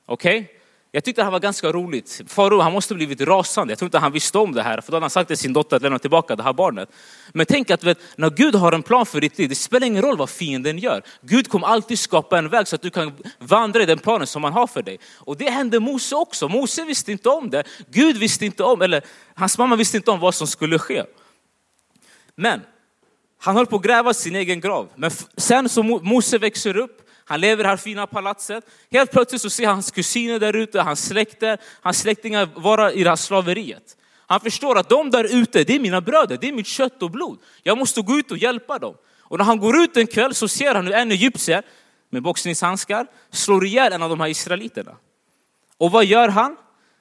Okej? 0.07 0.41
Okay? 0.41 0.62
Jag 0.95 1.05
tyckte 1.05 1.21
det 1.21 1.25
här 1.25 1.33
var 1.33 1.41
ganska 1.41 1.73
roligt. 1.73 2.23
Farao 2.27 2.61
han 2.61 2.73
måste 2.73 2.95
blivit 2.95 3.21
rasande. 3.21 3.73
Jag 3.73 3.79
tror 3.79 3.87
inte 3.87 3.99
han 3.99 4.13
visste 4.13 4.39
om 4.39 4.53
det 4.53 4.63
här, 4.63 4.81
för 4.81 4.93
då 4.93 4.97
hade 4.97 5.05
han 5.05 5.11
sagt 5.11 5.29
till 5.29 5.37
sin 5.37 5.53
dotter 5.53 5.77
att 5.77 5.83
lämna 5.83 5.99
tillbaka 5.99 6.37
det 6.37 6.43
här 6.43 6.53
barnet. 6.53 6.89
Men 7.33 7.47
tänk 7.47 7.71
att 7.71 7.85
vet, 7.85 7.99
när 8.17 8.31
Gud 8.31 8.55
har 8.55 8.73
en 8.73 8.83
plan 8.83 9.07
för 9.07 9.21
ditt 9.21 9.39
liv, 9.39 9.49
det 9.49 9.55
spelar 9.55 9.87
ingen 9.87 10.03
roll 10.03 10.17
vad 10.17 10.31
fienden 10.31 10.79
gör. 10.79 11.03
Gud 11.21 11.49
kommer 11.49 11.67
alltid 11.67 11.99
skapa 11.99 12.39
en 12.39 12.49
väg 12.49 12.69
så 12.69 12.77
att 12.77 12.83
du 12.83 12.91
kan 12.91 13.13
vandra 13.39 13.83
i 13.83 13.87
den 13.87 13.99
planen 13.99 14.27
som 14.27 14.45
han 14.45 14.53
har 14.53 14.67
för 14.67 14.83
dig. 14.83 14.99
Och 15.19 15.37
det 15.37 15.51
hände 15.51 15.81
Mose 15.81 16.15
också. 16.15 16.49
Mose 16.49 16.85
visste 16.85 17.13
inte 17.13 17.29
om 17.29 17.51
det. 17.51 17.65
Gud 17.91 18.17
visste 18.17 18.47
inte 18.47 18.63
om, 18.63 18.83
eller 18.83 19.03
hans 19.35 19.59
mamma 19.59 19.77
visste 19.77 19.97
inte 19.97 20.11
om 20.11 20.21
vad 20.21 20.35
som 20.35 20.47
skulle 20.47 20.79
ske. 20.79 21.05
Men 22.37 22.61
han 23.39 23.57
höll 23.57 23.67
på 23.67 23.77
att 23.77 23.83
gräva 23.83 24.15
sin 24.15 24.37
egen 24.37 24.61
grav. 24.61 24.89
Men 24.97 25.11
sen 25.37 25.69
så 25.69 25.83
Mose 25.83 26.39
växer 26.39 26.77
upp, 26.77 27.09
han 27.25 27.41
lever 27.41 27.61
i 27.61 27.63
det 27.63 27.69
här 27.69 27.77
fina 27.77 28.07
palatset. 28.07 28.65
Helt 28.91 29.11
plötsligt 29.11 29.43
så 29.43 29.51
ser 29.51 29.67
han 29.67 29.75
hans 29.75 29.91
kusiner 29.91 30.39
där 30.39 30.57
ute, 30.57 30.81
hans 30.81 31.07
släkter, 31.07 31.59
hans 31.81 31.99
släktingar 31.99 32.49
vara 32.55 32.93
i 32.93 33.05
det 33.05 33.11
här 33.11 33.17
slaveriet. 33.17 33.97
Han 34.27 34.41
förstår 34.41 34.79
att 34.79 34.89
de 34.89 35.11
där 35.11 35.37
ute, 35.37 35.65
det 35.65 35.75
är 35.75 35.81
mina 35.81 36.01
bröder, 36.01 36.39
det 36.41 36.49
är 36.49 36.53
mitt 36.53 36.67
kött 36.67 37.03
och 37.03 37.11
blod. 37.11 37.39
Jag 37.63 37.79
måste 37.79 38.03
gå 38.03 38.19
ut 38.19 38.31
och 38.31 38.39
hjälpa 38.39 38.79
dem. 38.79 38.95
Och 39.21 39.39
när 39.39 39.45
han 39.45 39.59
går 39.59 39.77
ut 39.81 39.97
en 39.97 40.07
kväll 40.07 40.35
så 40.35 40.49
ser 40.49 40.75
han 40.75 40.87
hur 40.87 40.95
en 40.95 41.13
egyptier 41.13 41.63
med 42.11 42.23
boxningshandskar 42.23 43.07
slår 43.31 43.67
ihjäl 43.67 43.93
en 43.93 44.03
av 44.03 44.11
de 44.11 44.21
här 44.21 44.29
israeliterna. 44.29 44.97
Och 45.79 45.91
vad 45.91 46.05
gör 46.05 46.29
han? 46.29 46.57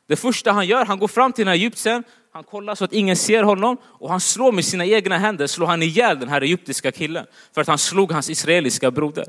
Det 0.08 0.16
första 0.16 0.51
han 0.51 0.68
gör, 0.68 0.86
han 0.86 1.00
går 1.00 1.08
fram 1.08 1.34
till 1.34 1.46
den 1.46 1.48
här 1.48 1.60
egyptiern, 1.60 2.04
han 2.34 2.44
kollar 2.44 2.75
så 2.75 2.86
att 2.86 2.94
ingen 2.94 3.16
ser 3.16 3.44
honom 3.44 3.78
och 3.84 4.10
han 4.10 4.20
slår 4.20 4.51
med 4.51 4.66
sina 4.66 4.86
egna 4.86 5.18
händer, 5.18 5.48
slår 5.48 5.68
han 5.68 5.84
ihjäl 5.84 6.20
den 6.20 6.30
här 6.30 6.42
egyptiska 6.42 6.92
killen 6.92 7.25
för 7.54 7.62
att 7.62 7.68
han 7.68 7.78
slog 7.78 8.12
hans 8.12 8.30
israeliska 8.30 8.92
broder. 8.92 9.25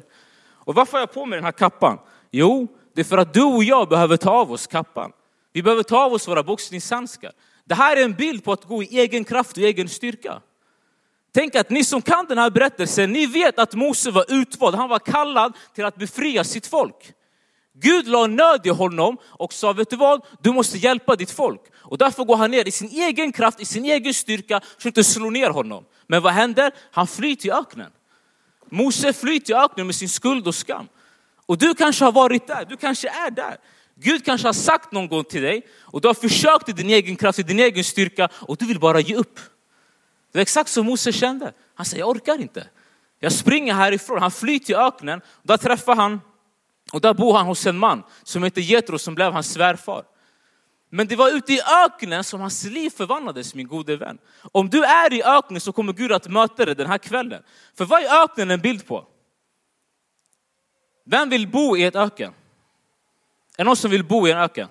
Och 0.64 0.75
varför 0.75 0.92
har 0.92 1.00
jag 1.00 1.12
på 1.12 1.26
mig 1.26 1.37
den 1.37 1.45
här 1.45 1.52
kappan? 1.52 1.99
Jo, 2.31 2.69
Det 2.95 3.00
är 3.00 3.04
för 3.04 3.19
att 3.19 3.35
du 3.35 3.42
och 3.42 3.64
jag 3.64 3.88
behöver 3.88 4.16
ta 4.16 4.31
av 4.31 4.52
oss 4.52 4.66
kappan. 4.66 5.12
Vi 5.52 5.62
behöver 5.62 5.83
ta 5.83 6.04
av 6.04 6.12
oss 6.12 6.28
våra 6.28 6.42
boxningshandskar. 6.42 7.33
Det 7.64 7.75
här 7.75 7.97
är 7.97 8.04
en 8.04 8.12
bild 8.12 8.45
på 8.45 8.52
att 8.52 8.64
gå 8.64 8.83
i 8.83 8.99
egen 8.99 9.25
kraft 9.25 9.57
och 9.57 9.62
egen 9.62 9.88
styrka. 9.88 10.40
Tänk 11.35 11.54
att 11.54 11.71
ni 11.71 11.85
som 11.85 12.02
kan 12.02 12.26
den 12.26 12.38
här 12.38 12.50
berättelsen, 12.50 13.12
ni 13.12 13.26
vet 13.26 13.59
att 13.59 13.75
Mose 13.75 14.11
var 14.11 14.25
utvald, 14.28 14.75
han 14.75 14.88
var 14.88 14.99
kallad 14.99 15.57
till 15.75 15.85
att 15.85 15.97
befria 15.97 16.45
sitt 16.45 16.66
folk. 16.66 17.12
Gud 17.75 18.09
la 18.09 18.26
nöd 18.26 18.66
i 18.66 18.69
honom 18.69 19.16
och 19.25 19.52
sa, 19.52 19.73
vet 19.73 19.90
du 19.90 19.97
vad? 19.97 20.25
Du 20.40 20.52
måste 20.52 20.78
hjälpa 20.78 21.16
ditt 21.16 21.31
folk. 21.31 21.61
Och 21.75 21.99
därför 21.99 22.25
går 22.25 22.37
han 22.37 22.50
ner 22.50 22.69
i 22.69 22.71
sin 22.71 22.88
egen 22.88 23.33
kraft, 23.33 23.61
i 23.61 23.64
sin 23.64 23.85
egen 23.85 24.14
styrka, 24.14 24.61
försökte 24.76 25.04
slå 25.04 25.31
ner 25.31 25.50
honom. 25.50 25.85
Men 26.07 26.23
vad 26.23 26.33
händer? 26.33 26.73
Han 26.90 27.07
flyr 27.07 27.37
till 27.37 27.52
öknen. 27.52 27.90
Mose 28.73 29.12
flyr 29.12 29.41
till 29.41 29.55
öknen 29.55 29.87
med 29.87 29.95
sin 29.95 30.09
skuld 30.09 30.47
och 30.47 30.55
skam. 30.55 30.88
Och 31.47 31.59
du 31.59 31.75
kanske 31.75 32.05
har 32.05 32.12
varit 32.12 32.47
där, 32.47 32.64
du 32.64 32.76
kanske 32.76 33.09
är 33.09 33.31
där. 33.31 33.57
Gud 33.95 34.25
kanske 34.25 34.49
har 34.49 34.52
sagt 34.52 34.93
någon 34.93 35.09
gång 35.09 35.25
till 35.25 35.43
dig 35.43 35.67
och 35.81 36.00
du 36.00 36.09
har 36.09 36.14
försökt 36.14 36.69
i 36.69 36.73
din 36.73 36.91
egen 36.91 37.17
kraft, 37.17 37.38
i 37.38 37.43
din 37.43 37.61
egen 37.61 37.85
styrka 37.85 38.29
och 38.33 38.57
du 38.57 38.67
vill 38.67 38.81
bara 38.81 39.00
ge 39.00 39.14
upp. 39.14 39.37
Det 40.33 40.38
var 40.38 40.43
exakt 40.43 40.71
så 40.71 40.83
Mose 40.83 41.12
kände. 41.12 41.52
Han 41.75 41.87
säger, 41.87 42.02
jag 42.02 42.09
orkar 42.09 42.41
inte. 42.41 42.67
Jag 43.19 43.33
springer 43.33 43.75
härifrån. 43.75 44.23
Han 44.23 44.31
flyr 44.31 44.59
till 44.59 44.76
öknen. 44.76 45.21
Där 45.43 45.57
träffar 45.57 45.97
han, 45.97 46.21
och 46.93 47.00
där 47.00 47.14
bor 47.14 47.37
han 47.37 47.47
hos 47.47 47.67
en 47.67 47.79
man 47.79 48.02
som 48.23 48.43
heter 48.43 48.61
Jetro 48.61 48.99
som 48.99 49.14
blev 49.14 49.33
hans 49.33 49.52
svärfar. 49.52 50.02
Men 50.95 51.07
det 51.07 51.17
var 51.17 51.31
ute 51.31 51.53
i 51.53 51.61
öknen 51.85 52.25
som 52.25 52.41
hans 52.41 52.65
liv 52.65 52.91
förvandlades 52.91 53.55
min 53.55 53.67
gode 53.67 53.97
vän. 53.97 54.19
Om 54.53 54.71
du 54.71 54.85
är 54.85 55.13
i 55.13 55.23
öknen 55.23 55.61
så 55.61 55.73
kommer 55.73 55.93
Gud 55.93 56.13
att 56.13 56.29
möta 56.29 56.65
dig 56.65 56.75
den 56.75 56.87
här 56.87 56.99
kvällen. 56.99 57.43
För 57.75 57.85
vad 57.85 58.03
är 58.03 58.25
öknen 58.25 58.51
en 58.51 58.61
bild 58.61 58.87
på? 58.87 59.07
Vem 61.05 61.31
vill 61.31 61.49
bo 61.49 61.77
i 61.77 61.85
ett 61.85 61.97
öken? 61.97 62.33
Är 62.33 62.35
det 63.57 63.65
någon 63.65 63.77
som 63.77 63.91
vill 63.91 64.05
bo 64.05 64.29
i 64.29 64.31
en 64.31 64.39
öken? 64.39 64.69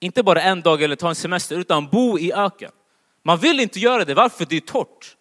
Inte 0.00 0.22
bara 0.22 0.42
en 0.42 0.60
dag 0.60 0.82
eller 0.82 0.96
ta 0.96 1.08
en 1.08 1.14
semester, 1.14 1.56
utan 1.56 1.88
bo 1.88 2.18
i 2.18 2.32
öken. 2.32 2.72
Man 3.22 3.38
vill 3.38 3.60
inte 3.60 3.78
göra 3.78 4.04
det, 4.04 4.14
varför? 4.14 4.46
Det 4.48 4.56
är 4.56 4.60
torrt. 4.60 5.16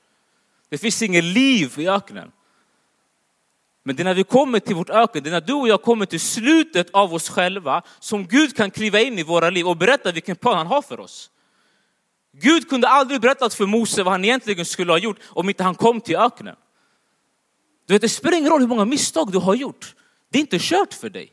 Det 0.69 0.77
finns 0.77 1.01
inget 1.01 1.23
liv 1.23 1.73
i 1.77 1.87
öknen. 1.87 2.31
Men 3.87 3.95
det 3.95 4.01
är 4.01 4.05
när 4.05 4.13
vi 4.13 4.23
kommer 4.23 4.59
till 4.59 4.75
vårt 4.75 4.89
öken, 4.89 5.23
det 5.23 5.29
är 5.29 5.31
när 5.31 5.41
du 5.41 5.53
och 5.53 5.67
jag 5.67 5.81
kommer 5.81 6.05
till 6.05 6.19
slutet 6.19 6.89
av 6.89 7.13
oss 7.13 7.29
själva 7.29 7.81
som 7.99 8.27
Gud 8.27 8.55
kan 8.57 8.71
kliva 8.71 8.99
in 8.99 9.19
i 9.19 9.23
våra 9.23 9.49
liv 9.49 9.67
och 9.67 9.77
berätta 9.77 10.11
vilken 10.11 10.35
plan 10.35 10.57
han 10.57 10.67
har 10.67 10.81
för 10.81 10.99
oss. 10.99 11.29
Gud 12.33 12.69
kunde 12.69 12.87
aldrig 12.87 13.21
berättat 13.21 13.53
för 13.53 13.65
Mose 13.65 14.03
vad 14.03 14.13
han 14.13 14.25
egentligen 14.25 14.65
skulle 14.65 14.91
ha 14.91 14.97
gjort 14.97 15.19
om 15.23 15.49
inte 15.49 15.63
han 15.63 15.75
kom 15.75 16.01
till 16.01 16.15
öknen. 16.15 16.55
Du 17.87 17.93
vet, 17.93 18.01
det 18.01 18.09
spelar 18.09 18.37
ingen 18.37 18.49
roll 18.49 18.61
hur 18.61 18.67
många 18.67 18.85
misstag 18.85 19.31
du 19.31 19.37
har 19.37 19.55
gjort. 19.55 19.95
Det 20.31 20.37
är 20.37 20.41
inte 20.41 20.59
kört 20.59 20.93
för 20.93 21.09
dig. 21.09 21.31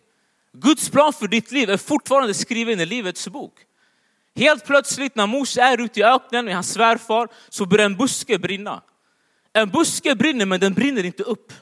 Guds 0.52 0.90
plan 0.90 1.12
för 1.12 1.28
ditt 1.28 1.52
liv 1.52 1.70
är 1.70 1.76
fortfarande 1.76 2.34
skriven 2.34 2.80
i 2.80 2.86
Livets 2.86 3.28
bok. 3.28 3.54
Helt 4.36 4.66
plötsligt 4.66 5.14
när 5.14 5.26
Mose 5.26 5.62
är 5.62 5.80
ute 5.80 6.00
i 6.00 6.04
öknen 6.04 6.44
med 6.44 6.54
hans 6.54 6.72
svärfar 6.72 7.28
så 7.48 7.66
börjar 7.66 7.86
en 7.86 7.96
buske 7.96 8.38
brinna. 8.38 8.82
En 9.52 9.70
buske 9.70 10.14
brinner 10.14 10.46
men 10.46 10.60
den 10.60 10.74
brinner 10.74 11.04
inte 11.04 11.22
upp. 11.22 11.52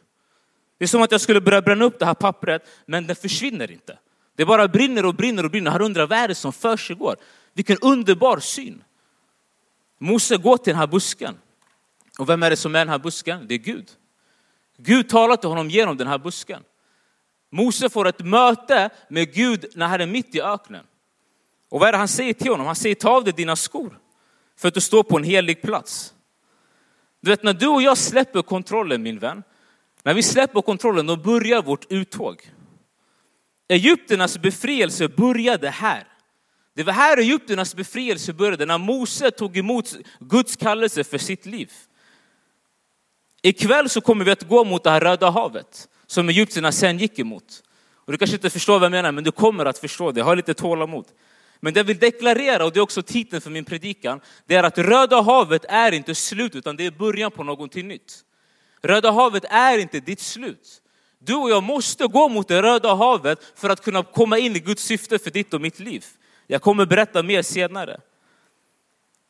Det 0.83 0.87
är 0.87 0.89
som 0.89 1.03
att 1.03 1.13
jag 1.13 1.21
skulle 1.21 1.41
börja 1.41 1.63
bränna 1.63 1.85
upp 1.85 1.99
det 1.99 2.07
här 2.07 2.15
pappret 2.15 2.69
men 2.87 3.07
det 3.07 3.15
försvinner 3.15 3.71
inte. 3.71 3.99
Det 4.37 4.45
bara 4.45 4.69
brinner 4.69 5.07
och 5.07 5.15
brinner 5.15 5.45
och 5.45 5.51
brinner. 5.51 5.71
Han 5.71 5.83
undrar 5.83 6.07
vad 6.07 6.19
är 6.19 6.29
det 6.29 6.35
som 6.35 6.53
försiggår? 6.53 7.17
Vilken 7.53 7.79
underbar 7.81 8.39
syn. 8.39 8.85
Mose 9.99 10.37
går 10.37 10.57
till 10.57 10.73
den 10.73 10.79
här 10.79 10.87
busken. 10.87 11.35
Och 12.19 12.29
vem 12.29 12.43
är 12.43 12.51
det 12.51 12.57
som 12.57 12.75
är 12.75 12.79
den 12.79 12.89
här 12.89 12.99
busken? 12.99 13.47
Det 13.49 13.55
är 13.55 13.59
Gud. 13.59 13.91
Gud 14.77 15.09
talar 15.09 15.37
till 15.37 15.49
honom 15.49 15.71
genom 15.71 15.97
den 15.97 16.07
här 16.07 16.19
busken. 16.19 16.63
Mose 17.51 17.91
får 17.91 18.09
ett 18.09 18.25
möte 18.25 18.91
med 19.09 19.35
Gud 19.35 19.67
när 19.75 19.87
han 19.87 20.01
är 20.01 20.07
mitt 20.07 20.35
i 20.35 20.41
öknen. 20.41 20.85
Och 21.69 21.81
vad 21.81 21.89
är 21.89 21.93
det 21.93 21.99
han 21.99 22.09
säger 22.09 22.35
till 22.35 22.51
honom? 22.51 22.67
Han 22.67 22.77
säger 22.77 22.95
ta 22.95 23.11
av 23.11 23.25
dig 23.25 23.33
dina 23.33 23.57
skor 23.57 23.99
för 24.57 24.69
att 24.69 24.75
du 24.75 24.81
står 24.81 25.03
på 25.03 25.17
en 25.17 25.25
helig 25.25 25.63
plats. 25.63 26.15
Du 27.21 27.31
vet 27.31 27.43
när 27.43 27.55
du 27.55 27.69
och 27.69 27.83
jag 27.83 27.99
släpper 27.99 28.43
kontrollen 28.43 29.03
min 29.03 29.19
vän, 29.19 29.43
när 30.05 30.15
vi 30.15 30.23
släpper 30.23 30.63
kontrollen 30.63 31.07
då 31.07 31.17
börjar 31.17 31.63
vårt 31.63 31.93
uttåg. 31.93 32.51
Egypternas 33.69 34.39
befrielse 34.39 35.09
började 35.09 35.71
här. 35.71 36.09
Det 36.75 36.83
var 36.83 36.93
här 36.93 37.17
Egypternas 37.17 37.75
befrielse 37.75 38.33
började, 38.33 38.67
när 38.67 38.79
Mose 38.79 39.31
tog 39.31 39.57
emot 39.57 39.97
Guds 40.21 40.57
kallelse 40.57 41.05
för 41.05 41.19
sitt 41.19 41.47
liv. 41.47 41.73
Ikväll 43.43 43.89
så 43.89 44.01
kommer 44.01 44.25
vi 44.25 44.31
att 44.31 44.49
gå 44.49 44.65
mot 44.65 44.85
det 44.85 44.91
här 44.91 45.01
Röda 45.01 45.31
havet 45.31 45.89
som 46.07 46.29
Egypterna 46.29 46.73
sen 46.73 46.99
gick 46.99 47.19
emot. 47.19 47.63
Och 47.95 48.13
du 48.13 48.19
kanske 48.19 48.37
inte 48.37 48.51
förstår 48.51 48.73
vad 48.73 48.85
jag 48.85 48.91
menar, 48.91 49.13
men 49.13 49.25
du 49.25 49.31
kommer 49.31 49.65
att 49.65 49.79
förstå 49.79 50.13
det. 50.13 50.23
Ha 50.23 50.35
lite 50.35 50.55
tålamod. 50.55 51.07
Men 51.61 51.75
det 51.75 51.81
jag 51.81 51.85
vill 51.85 51.99
deklarera, 51.99 52.65
och 52.65 52.73
det 52.73 52.79
är 52.79 52.83
också 52.83 53.03
titeln 53.03 53.41
för 53.41 53.51
min 53.51 53.65
predikan, 53.65 54.21
det 54.47 54.55
är 54.55 54.63
att 54.63 54.79
Röda 54.79 55.21
havet 55.21 55.65
är 55.69 55.93
inte 55.93 56.15
slut, 56.15 56.55
utan 56.55 56.77
det 56.77 56.87
är 56.87 56.91
början 56.91 57.31
på 57.31 57.45
någonting 57.45 57.89
nytt. 57.89 58.25
Röda 58.83 59.11
havet 59.11 59.45
är 59.49 59.79
inte 59.79 60.01
ditt 60.01 60.21
slut. 60.21 60.83
Du 61.19 61.35
och 61.35 61.51
jag 61.51 61.63
måste 61.63 62.07
gå 62.07 62.29
mot 62.29 62.49
det 62.49 62.63
Röda 62.63 62.95
havet 62.95 63.53
för 63.55 63.71
att 63.71 63.85
kunna 63.85 64.03
komma 64.03 64.39
in 64.39 64.57
i 64.57 64.59
Guds 64.59 64.83
syfte 64.83 65.19
för 65.19 65.31
ditt 65.31 65.55
och 65.55 65.61
mitt 65.61 65.79
liv. 65.79 66.05
Jag 66.47 66.63
kommer 66.63 66.87
berätta 66.87 67.23
mer 67.23 67.43
senare. 67.43 68.01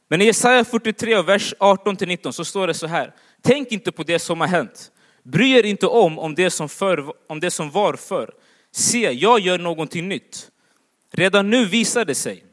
Men 0.08 0.22
i 0.22 0.24
Jesaja 0.24 0.64
43, 0.64 1.22
vers 1.22 1.54
18-19 1.58 2.32
så 2.32 2.44
står 2.44 2.66
det 2.66 2.74
så 2.74 2.86
här. 2.86 3.14
Tänk 3.42 3.72
inte 3.72 3.92
på 3.92 4.02
det 4.02 4.18
som 4.18 4.40
har 4.40 4.48
hänt. 4.48 4.92
Bry 5.22 5.50
er 5.50 5.66
inte 5.66 5.86
om, 5.86 6.18
om, 6.18 6.34
det 6.34 6.50
som 6.50 6.68
för, 6.68 7.12
om 7.26 7.40
det 7.40 7.50
som 7.50 7.70
var 7.70 7.96
förr. 7.96 8.34
Se, 8.70 9.12
jag 9.12 9.40
gör 9.40 9.58
någonting 9.58 10.08
nytt. 10.08 10.50
Redan 11.12 11.50
nu 11.50 11.64
visar 11.64 12.04
det 12.04 12.14
sig. 12.14 12.44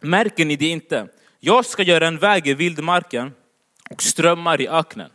Märker 0.00 0.44
ni 0.44 0.56
det 0.56 0.68
inte? 0.68 1.08
Jag 1.40 1.66
ska 1.66 1.82
göra 1.82 2.06
en 2.06 2.18
väg 2.18 2.46
i 2.46 2.54
vildmarken 2.54 3.32
och 3.90 4.02
strömmar 4.02 4.60
i 4.60 4.68
öknen. 4.68 5.10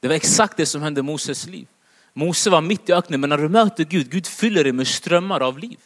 Det 0.00 0.08
var 0.08 0.14
exakt 0.14 0.56
det 0.56 0.66
som 0.66 0.82
hände 0.82 1.00
i 1.00 1.02
Moses 1.02 1.46
liv. 1.46 1.66
Mose 2.12 2.50
var 2.50 2.60
mitt 2.60 2.88
i 2.88 2.92
öknen, 2.92 3.20
men 3.20 3.30
när 3.30 3.38
du 3.38 3.48
möter 3.48 3.84
Gud, 3.84 4.10
Gud 4.10 4.26
fyller 4.26 4.64
dig 4.64 4.72
med 4.72 4.86
strömmar 4.86 5.40
av 5.40 5.58
liv. 5.58 5.78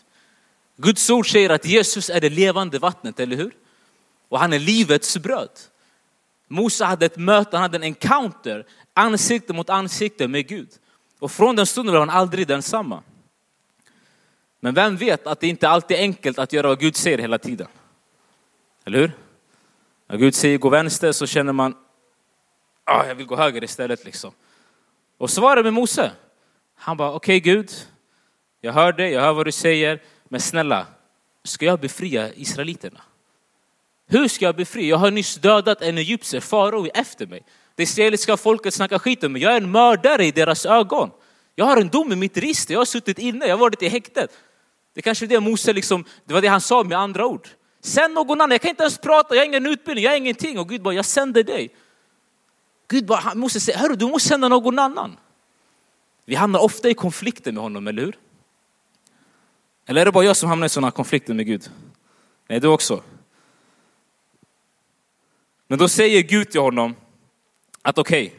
Guds 0.76 1.10
ord 1.10 1.32
säger 1.32 1.50
att 1.50 1.66
Jesus 1.66 2.10
är 2.10 2.20
det 2.20 2.28
levande 2.28 2.78
vattnet, 2.78 3.20
eller 3.20 3.36
hur? 3.36 3.52
Och 4.28 4.38
han 4.38 4.52
är 4.52 4.58
livets 4.58 5.16
bröd. 5.16 5.50
Mose 6.48 6.84
hade 6.84 7.06
ett 7.06 7.16
möte, 7.16 7.56
han 7.56 7.62
hade 7.62 7.76
en 7.76 7.82
encounter, 7.82 8.66
ansikte 8.94 9.52
mot 9.52 9.70
ansikte 9.70 10.28
med 10.28 10.48
Gud. 10.48 10.68
Och 11.18 11.32
från 11.32 11.56
den 11.56 11.66
stunden 11.66 11.92
var 11.92 12.00
han 12.00 12.10
aldrig 12.10 12.46
densamma. 12.46 13.02
Men 14.60 14.74
vem 14.74 14.96
vet 14.96 15.26
att 15.26 15.40
det 15.40 15.46
inte 15.46 15.68
alltid 15.68 15.96
är 15.96 16.00
enkelt 16.00 16.38
att 16.38 16.52
göra 16.52 16.68
vad 16.68 16.80
Gud 16.80 16.96
säger 16.96 17.18
hela 17.18 17.38
tiden? 17.38 17.66
Eller 18.84 18.98
hur? 18.98 19.12
När 20.06 20.16
Gud 20.16 20.34
säger 20.34 20.58
gå 20.58 20.68
vänster 20.68 21.12
så 21.12 21.26
känner 21.26 21.52
man, 21.52 21.74
ah, 22.84 23.06
jag 23.06 23.14
vill 23.14 23.26
gå 23.26 23.36
höger 23.36 23.64
istället 23.64 24.04
liksom. 24.04 24.32
Och 25.18 25.30
så 25.30 25.40
var 25.40 25.56
det 25.56 25.62
med 25.62 25.72
Mose. 25.72 26.12
Han 26.74 26.96
bara, 26.96 27.12
okej 27.12 27.36
okay, 27.36 27.52
Gud, 27.54 27.70
jag 28.60 28.72
hör 28.72 28.92
dig, 28.92 29.12
jag 29.12 29.20
hör 29.20 29.32
vad 29.32 29.46
du 29.46 29.52
säger, 29.52 30.02
men 30.28 30.40
snälla, 30.40 30.86
ska 31.44 31.64
jag 31.64 31.80
befria 31.80 32.34
israeliterna? 32.34 33.00
Hur 34.08 34.28
ska 34.28 34.44
jag 34.44 34.56
befria? 34.56 34.88
Jag 34.88 34.96
har 34.96 35.10
nyss 35.10 35.34
dödat 35.34 35.82
en 35.82 35.98
egyptier, 35.98 36.40
farao 36.40 36.86
efter 36.94 37.26
mig. 37.26 37.42
Det 37.74 37.82
israeliska 37.82 38.36
folket 38.36 38.74
snackar 38.74 38.98
skit 38.98 39.24
om 39.24 39.32
mig, 39.32 39.42
jag 39.42 39.52
är 39.52 39.56
en 39.56 39.70
mördare 39.70 40.24
i 40.24 40.30
deras 40.30 40.66
ögon. 40.66 41.10
Jag 41.54 41.64
har 41.64 41.76
en 41.76 41.88
dom 41.88 42.12
i 42.12 42.16
mitt 42.16 42.36
register, 42.36 42.74
jag 42.74 42.80
har 42.80 42.84
suttit 42.84 43.18
inne, 43.18 43.46
jag 43.46 43.56
har 43.56 43.60
varit 43.60 43.82
i 43.82 43.88
häktet. 43.88 44.30
Det 44.94 45.02
kanske 45.02 45.24
är 45.24 45.28
det 45.28 45.40
Mose 45.40 45.72
liksom, 45.72 46.04
det 46.24 46.34
var 46.34 46.40
det 46.40 46.48
han 46.48 46.60
sa 46.60 46.82
med 46.82 46.98
andra 46.98 47.26
ord. 47.26 47.48
Sänd 47.80 48.14
någon 48.14 48.40
annan, 48.40 48.50
jag 48.50 48.60
kan 48.60 48.70
inte 48.70 48.82
ens 48.82 48.98
prata, 48.98 49.34
jag 49.34 49.42
har 49.42 49.46
ingen 49.46 49.66
utbildning, 49.66 50.04
jag 50.04 50.10
har 50.10 50.16
ingenting. 50.16 50.58
Och 50.58 50.68
Gud 50.68 50.82
bara, 50.82 50.94
jag 50.94 51.04
sänder 51.04 51.42
dig. 51.42 51.70
Gud 52.88 53.06
bara, 53.06 53.34
måste 53.34 53.60
säga, 53.60 53.78
hörru 53.78 53.96
du 53.96 54.06
måste 54.06 54.28
sända 54.28 54.48
någon 54.48 54.78
annan. 54.78 55.16
Vi 56.24 56.34
hamnar 56.34 56.60
ofta 56.60 56.90
i 56.90 56.94
konflikter 56.94 57.52
med 57.52 57.62
honom, 57.62 57.86
eller 57.86 58.02
hur? 58.02 58.18
Eller 59.86 60.00
är 60.00 60.04
det 60.04 60.12
bara 60.12 60.24
jag 60.24 60.36
som 60.36 60.48
hamnar 60.48 60.66
i 60.66 60.68
sådana 60.68 60.90
konflikter 60.90 61.34
med 61.34 61.46
Gud? 61.46 61.70
Nej, 62.48 62.60
du 62.60 62.68
också. 62.68 63.02
Men 65.66 65.78
då 65.78 65.88
säger 65.88 66.22
Gud 66.22 66.50
till 66.50 66.60
honom 66.60 66.94
att 67.82 67.98
okej, 67.98 68.34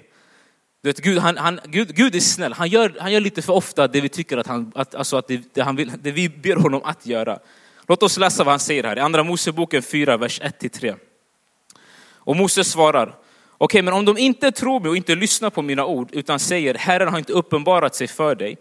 okay, 0.84 0.94
Gud, 1.04 1.18
han, 1.18 1.38
han, 1.38 1.60
Gud, 1.66 1.96
Gud 1.96 2.16
är 2.16 2.20
snäll, 2.20 2.54
han 2.54 2.70
gör, 2.70 2.98
han 3.00 3.12
gör 3.12 3.20
lite 3.20 3.42
för 3.42 3.54
ofta 3.54 3.88
det 3.88 4.02
vi 4.02 4.10
tycker 4.10 4.38
att 4.38 4.48
han, 4.48 4.72
att, 4.76 4.96
alltså 4.96 5.18
att 5.18 5.28
det, 5.28 5.54
det, 5.54 5.62
han 5.62 5.76
vill, 5.76 5.92
det 6.02 6.12
vi 6.12 6.30
ber 6.30 6.56
honom 6.56 6.82
att 6.84 7.06
göra. 7.06 7.40
Låt 7.88 8.04
oss 8.04 8.18
läsa 8.18 8.44
vad 8.44 8.52
han 8.52 8.60
säger 8.60 8.84
här 8.84 8.98
i 8.98 9.00
andra 9.00 9.24
Moseboken 9.24 9.82
4, 9.82 10.18
vers 10.18 10.42
1-3. 10.42 10.96
Och 12.14 12.36
Moses 12.36 12.72
svarar, 12.72 13.08
okej 13.08 13.20
okay, 13.60 13.82
men 13.82 13.94
om 13.94 14.06
de 14.06 14.18
inte 14.18 14.52
tror 14.52 14.80
mig 14.80 14.90
och 14.90 14.98
inte 14.98 15.16
lyssnar 15.16 15.50
på 15.50 15.62
mina 15.62 15.86
ord 15.86 16.10
utan 16.12 16.40
säger 16.40 16.74
Herren 16.74 17.08
har 17.08 17.18
inte 17.18 17.34
uppenbarat 17.34 17.96
sig 17.96 18.08
för 18.08 18.36
dig. 18.36 18.58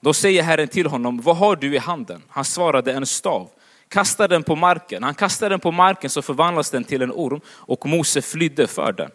Då 0.00 0.12
säger 0.12 0.42
Herren 0.42 0.68
till 0.68 0.86
honom, 0.86 1.20
vad 1.20 1.36
har 1.36 1.56
du 1.56 1.74
i 1.74 1.78
handen? 1.78 2.22
Han 2.28 2.44
svarade 2.44 2.92
en 2.92 3.06
stav 3.06 3.48
kastar 3.90 4.28
den 4.28 4.42
på 4.42 4.56
marken. 4.56 5.02
Han 5.02 5.14
kastar 5.14 5.50
den 5.50 5.60
på 5.60 5.72
marken 5.72 6.10
så 6.10 6.22
förvandlas 6.22 6.70
den 6.70 6.84
till 6.84 7.02
en 7.02 7.12
orm 7.12 7.40
och 7.46 7.86
Mose 7.86 8.22
flydde 8.22 8.66
för 8.66 8.92
den. 8.92 9.10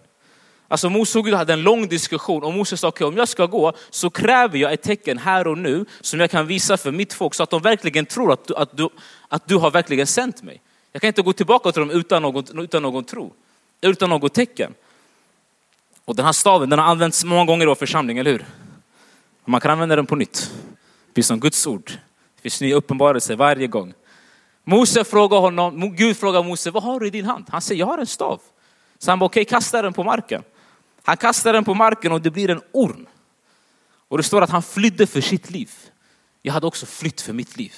Alltså 0.76 0.90
Mose 0.90 1.20
och 1.20 1.26
Gud 1.26 1.34
hade 1.34 1.54
en 1.54 1.62
lång 1.62 1.88
diskussion 1.88 2.44
och 2.44 2.54
Mose 2.54 2.78
sa, 2.78 2.88
okej 2.88 3.08
om 3.08 3.18
jag 3.18 3.28
ska 3.28 3.46
gå 3.46 3.74
så 3.90 4.10
kräver 4.10 4.58
jag 4.58 4.74
ett 4.74 4.82
tecken 4.82 5.18
här 5.18 5.48
och 5.48 5.58
nu 5.58 5.86
som 6.02 6.20
jag 6.20 6.32
kan 6.32 6.48
visa 6.48 6.78
för 6.78 6.92
mitt 6.92 7.14
folk 7.14 7.34
så 7.34 7.44
att 7.44 7.50
de 7.50 7.62
verkligen 7.62 8.06
tror 8.06 8.34
att 8.34 8.48
du, 8.48 8.56
att 8.56 8.78
du, 8.78 8.90
att 9.28 9.48
du 9.48 9.56
har 9.56 9.72
verkligen 9.72 10.08
sänt 10.08 10.44
mig. 10.44 10.62
Jag 10.92 11.02
kan 11.02 11.08
inte 11.08 11.22
gå 11.22 11.34
tillbaka 11.34 11.72
till 11.72 11.80
dem 11.80 11.92
utan 11.92 12.22
någon, 12.22 12.60
utan 12.60 12.82
någon 12.82 13.04
tro, 13.04 13.34
utan 13.82 14.10
något 14.10 14.34
tecken. 14.34 14.74
Och 16.06 16.16
den 16.16 16.26
här 16.26 16.34
staven 16.34 16.70
den 16.70 16.80
har 16.80 16.86
använts 16.86 17.24
många 17.24 17.46
gånger 17.46 17.64
i 17.64 17.68
vår 17.68 17.76
församling, 17.76 18.18
eller 18.18 18.32
hur? 18.32 18.46
Man 19.46 19.62
kan 19.62 19.72
använda 19.72 19.96
den 19.96 20.06
på 20.06 20.16
nytt. 20.16 20.52
Det 21.08 21.14
finns 21.16 21.28
som 21.28 21.40
Guds 21.40 21.68
ord. 21.68 21.92
Det 22.36 22.42
finns 22.42 22.62
nya 22.62 22.76
uppenbarelser 22.76 23.36
varje 23.36 23.68
gång. 23.68 23.94
Mose 24.64 25.04
frågar 25.04 25.38
honom, 25.38 25.96
Gud 25.96 26.18
frågar 26.18 26.44
Mose, 26.44 26.72
vad 26.72 26.84
har 26.84 27.00
du 27.00 27.08
i 27.08 27.10
din 27.10 27.26
hand? 27.26 27.46
Han 27.50 27.62
säger, 27.62 27.80
jag 27.80 27.88
har 27.88 27.98
en 27.98 28.08
stav. 28.08 28.42
Så 29.00 29.12
han 29.12 29.20
bara, 29.20 29.26
okej, 29.26 29.42
okay, 29.42 29.50
kasta 29.50 29.82
den 29.82 29.94
på 29.94 30.04
marken. 30.04 30.44
Han 31.06 31.18
kastar 31.18 31.54
den 31.54 31.64
på 31.64 31.74
marken 31.74 32.12
och 32.12 32.22
det 32.22 32.32
blir 32.32 32.50
en 32.50 32.62
orm. 32.72 33.08
Och 34.08 34.18
det 34.18 34.24
står 34.24 34.42
att 34.42 34.50
han 34.50 34.64
flydde 34.64 35.08
för 35.08 35.22
sitt 35.22 35.50
liv. 35.50 35.72
Jag 36.42 36.54
hade 36.54 36.68
också 36.68 36.86
flytt 36.86 37.22
för 37.22 37.34
mitt 37.34 37.58
liv. 37.58 37.74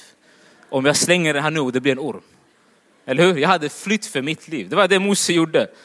Om 0.69 0.85
jag 0.85 0.95
slänger 0.95 1.33
den 1.33 1.43
här 1.43 1.51
nu 1.51 1.59
och 1.59 1.71
det 1.71 1.81
blir 1.81 1.91
en 1.91 1.99
orm. 1.99 2.21
Eller 3.05 3.23
hur? 3.23 3.37
Jag 3.37 3.49
hade 3.49 3.69
flytt 3.69 4.05
för 4.05 4.21
mitt 4.21 4.47
liv. 4.47 4.69
Det 4.69 4.75
var 4.75 4.87
det 4.87 4.99
Mose 4.99 5.33
gjorde. 5.33 5.67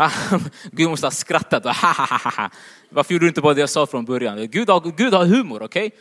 Ah, 0.00 0.10
Gud 0.72 0.88
måste 0.88 1.06
ha 1.06 1.10
skrattat. 1.10 1.64
Varför 2.88 3.14
gjorde 3.14 3.24
du 3.24 3.28
inte 3.28 3.40
bara 3.40 3.54
det 3.54 3.60
jag 3.60 3.70
sa 3.70 3.86
från 3.86 4.04
början? 4.04 4.50
Gud 4.50 4.70
har, 4.70 4.80
Gud 4.96 5.14
har 5.14 5.24
humor, 5.24 5.62
okej? 5.62 5.86
Okay? 5.86 5.98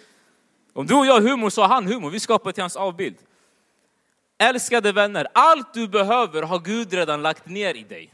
Om 0.73 0.87
du 0.87 0.93
och 0.93 1.05
jag 1.05 1.13
har 1.13 1.21
humor 1.21 1.49
så 1.49 1.61
har 1.61 1.67
han 1.67 1.87
humor. 1.87 2.09
Vi 2.09 2.19
skapar 2.19 2.51
till 2.51 2.63
hans 2.63 2.75
avbild. 2.75 3.15
Älskade 4.37 4.91
vänner, 4.91 5.27
allt 5.33 5.73
du 5.73 5.87
behöver 5.87 6.41
har 6.41 6.59
Gud 6.59 6.93
redan 6.93 7.21
lagt 7.21 7.45
ner 7.45 7.73
i 7.73 7.83
dig. 7.83 8.13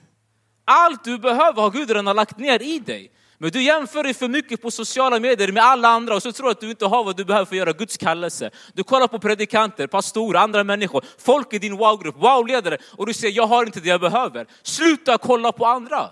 Allt 0.65 1.03
du 1.03 1.17
behöver 1.17 1.61
har 1.61 1.71
Gud 1.71 1.89
redan 1.89 2.15
lagt 2.15 2.37
ner 2.37 2.61
i 2.61 2.79
dig. 2.79 3.11
Men 3.37 3.51
du 3.51 3.63
jämför 3.63 4.03
dig 4.03 4.13
för 4.13 4.27
mycket 4.27 4.61
på 4.61 4.71
sociala 4.71 5.19
medier 5.19 5.51
med 5.51 5.63
alla 5.63 5.87
andra 5.87 6.15
och 6.15 6.23
så 6.23 6.31
tror 6.31 6.45
du 6.45 6.51
att 6.51 6.61
du 6.61 6.69
inte 6.69 6.85
har 6.85 7.03
vad 7.03 7.17
du 7.17 7.25
behöver 7.25 7.45
för 7.45 7.55
att 7.55 7.59
göra 7.59 7.71
Guds 7.71 7.97
kallelse. 7.97 8.51
Du 8.73 8.83
kollar 8.83 9.07
på 9.07 9.19
predikanter, 9.19 9.87
pastorer, 9.87 10.39
andra 10.39 10.63
människor, 10.63 11.05
folk 11.17 11.53
i 11.53 11.59
din 11.59 11.77
wow-grupp, 11.77 12.15
wow-ledare 12.15 12.77
och 12.97 13.05
du 13.05 13.13
säger 13.13 13.37
jag 13.37 13.47
har 13.47 13.65
inte 13.65 13.79
det 13.79 13.89
jag 13.89 14.01
behöver. 14.01 14.47
Sluta 14.63 15.17
kolla 15.17 15.51
på 15.51 15.65
andra. 15.65 16.09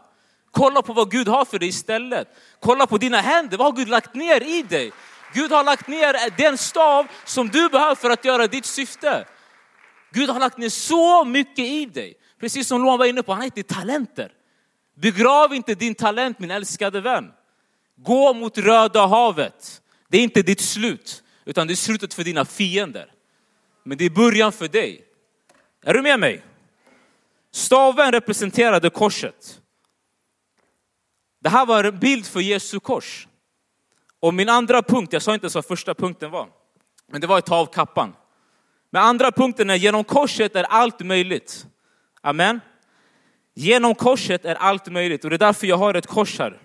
Kolla 0.51 0.81
på 0.81 0.93
vad 0.93 1.11
Gud 1.11 1.27
har 1.27 1.45
för 1.45 1.59
dig 1.59 1.67
istället. 1.67 2.27
Kolla 2.59 2.87
på 2.87 2.97
dina 2.97 3.21
händer, 3.21 3.57
vad 3.57 3.67
har 3.67 3.73
Gud 3.73 3.89
lagt 3.89 4.15
ner 4.15 4.43
i 4.43 4.63
dig? 4.63 4.91
Gud 5.33 5.51
har 5.51 5.63
lagt 5.63 5.87
ner 5.87 6.37
den 6.37 6.57
stav 6.57 7.07
som 7.25 7.49
du 7.49 7.69
behöver 7.69 7.95
för 7.95 8.09
att 8.09 8.25
göra 8.25 8.47
ditt 8.47 8.65
syfte. 8.65 9.25
Gud 10.13 10.29
har 10.29 10.39
lagt 10.39 10.57
ner 10.57 10.69
så 10.69 11.25
mycket 11.25 11.65
i 11.65 11.85
dig. 11.85 12.13
Precis 12.39 12.67
som 12.67 12.83
Loan 12.83 12.99
var 12.99 13.05
inne 13.05 13.23
på, 13.23 13.33
han 13.33 13.41
heter 13.41 13.63
talenter. 13.63 14.31
Begrav 15.01 15.53
inte 15.53 15.75
din 15.75 15.95
talent 15.95 16.39
min 16.39 16.51
älskade 16.51 17.01
vän. 17.01 17.31
Gå 17.95 18.33
mot 18.33 18.57
Röda 18.57 19.05
havet. 19.05 19.81
Det 20.09 20.17
är 20.17 20.23
inte 20.23 20.41
ditt 20.41 20.61
slut, 20.61 21.23
utan 21.45 21.67
det 21.67 21.73
är 21.73 21.75
slutet 21.75 22.13
för 22.13 22.23
dina 22.23 22.45
fiender. 22.45 23.13
Men 23.83 23.97
det 23.97 24.05
är 24.05 24.09
början 24.09 24.51
för 24.51 24.67
dig. 24.67 25.05
Är 25.85 25.93
du 25.93 26.01
med 26.01 26.19
mig? 26.19 26.43
Staven 27.51 28.11
representerade 28.11 28.89
korset. 28.89 29.61
Det 31.39 31.49
här 31.49 31.65
var 31.65 31.83
en 31.83 31.99
bild 31.99 32.25
för 32.25 32.39
Jesu 32.39 32.79
kors. 32.79 33.27
Och 34.19 34.33
min 34.33 34.49
andra 34.49 34.83
punkt, 34.83 35.13
jag 35.13 35.21
sa 35.21 35.33
inte 35.33 35.43
ens 35.43 35.55
vad 35.55 35.65
första 35.65 35.93
punkten 35.93 36.31
var, 36.31 36.49
men 37.11 37.21
det 37.21 37.27
var 37.27 37.37
att 37.37 37.45
ta 37.45 37.55
av 37.55 37.65
kappan. 37.65 38.15
Men 38.89 39.03
andra 39.03 39.31
punkten 39.31 39.69
är 39.69 39.75
genom 39.75 40.03
korset 40.03 40.55
är 40.55 40.63
allt 40.63 40.99
möjligt. 40.99 41.65
Amen. 42.21 42.59
Genom 43.53 43.95
korset 43.95 44.45
är 44.45 44.55
allt 44.55 44.91
möjligt 44.91 45.23
och 45.23 45.29
det 45.29 45.35
är 45.35 45.37
därför 45.37 45.67
jag 45.67 45.77
har 45.77 45.93
ett 45.93 46.07
kors 46.07 46.39
här. 46.39 46.61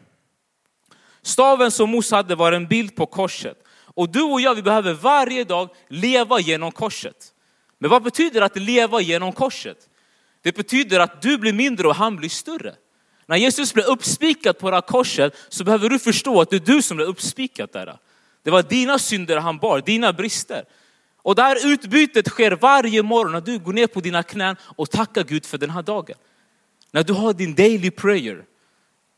Staven 1.22 1.70
som 1.70 1.90
Mose 1.90 2.16
hade 2.16 2.34
var 2.34 2.52
en 2.52 2.66
bild 2.66 2.96
på 2.96 3.06
korset. 3.06 3.56
Och 3.94 4.08
du 4.08 4.22
och 4.22 4.40
jag, 4.40 4.54
vi 4.54 4.62
behöver 4.62 4.92
varje 4.92 5.44
dag 5.44 5.68
leva 5.88 6.40
genom 6.40 6.72
korset. 6.72 7.32
Men 7.78 7.90
vad 7.90 8.02
betyder 8.02 8.42
att 8.42 8.56
leva 8.56 9.00
genom 9.00 9.32
korset? 9.32 9.76
Det 10.42 10.56
betyder 10.56 11.00
att 11.00 11.22
du 11.22 11.38
blir 11.38 11.52
mindre 11.52 11.88
och 11.88 11.94
han 11.94 12.16
blir 12.16 12.28
större. 12.28 12.74
När 13.26 13.36
Jesus 13.36 13.74
blev 13.74 13.86
uppspikad 13.86 14.58
på 14.58 14.70
det 14.70 14.76
här 14.76 14.80
korset 14.80 15.36
så 15.48 15.64
behöver 15.64 15.88
du 15.88 15.98
förstå 15.98 16.40
att 16.40 16.50
det 16.50 16.56
är 16.56 16.60
du 16.60 16.82
som 16.82 16.96
blev 16.96 17.08
uppspikad 17.08 17.68
där. 17.72 17.98
Det 18.42 18.50
var 18.50 18.62
dina 18.62 18.98
synder 18.98 19.36
han 19.36 19.58
bar, 19.58 19.80
dina 19.80 20.12
brister. 20.12 20.64
Och 21.22 21.34
det 21.34 21.42
här 21.42 21.72
utbytet 21.72 22.28
sker 22.28 22.50
varje 22.50 23.02
morgon 23.02 23.32
när 23.32 23.40
du 23.40 23.58
går 23.58 23.72
ner 23.72 23.86
på 23.86 24.00
dina 24.00 24.22
knän 24.22 24.56
och 24.76 24.90
tackar 24.90 25.24
Gud 25.24 25.46
för 25.46 25.58
den 25.58 25.70
här 25.70 25.82
dagen. 25.82 26.16
När 26.92 27.02
du 27.02 27.12
har 27.12 27.32
din 27.32 27.54
daily 27.54 27.90
prayer. 27.90 28.44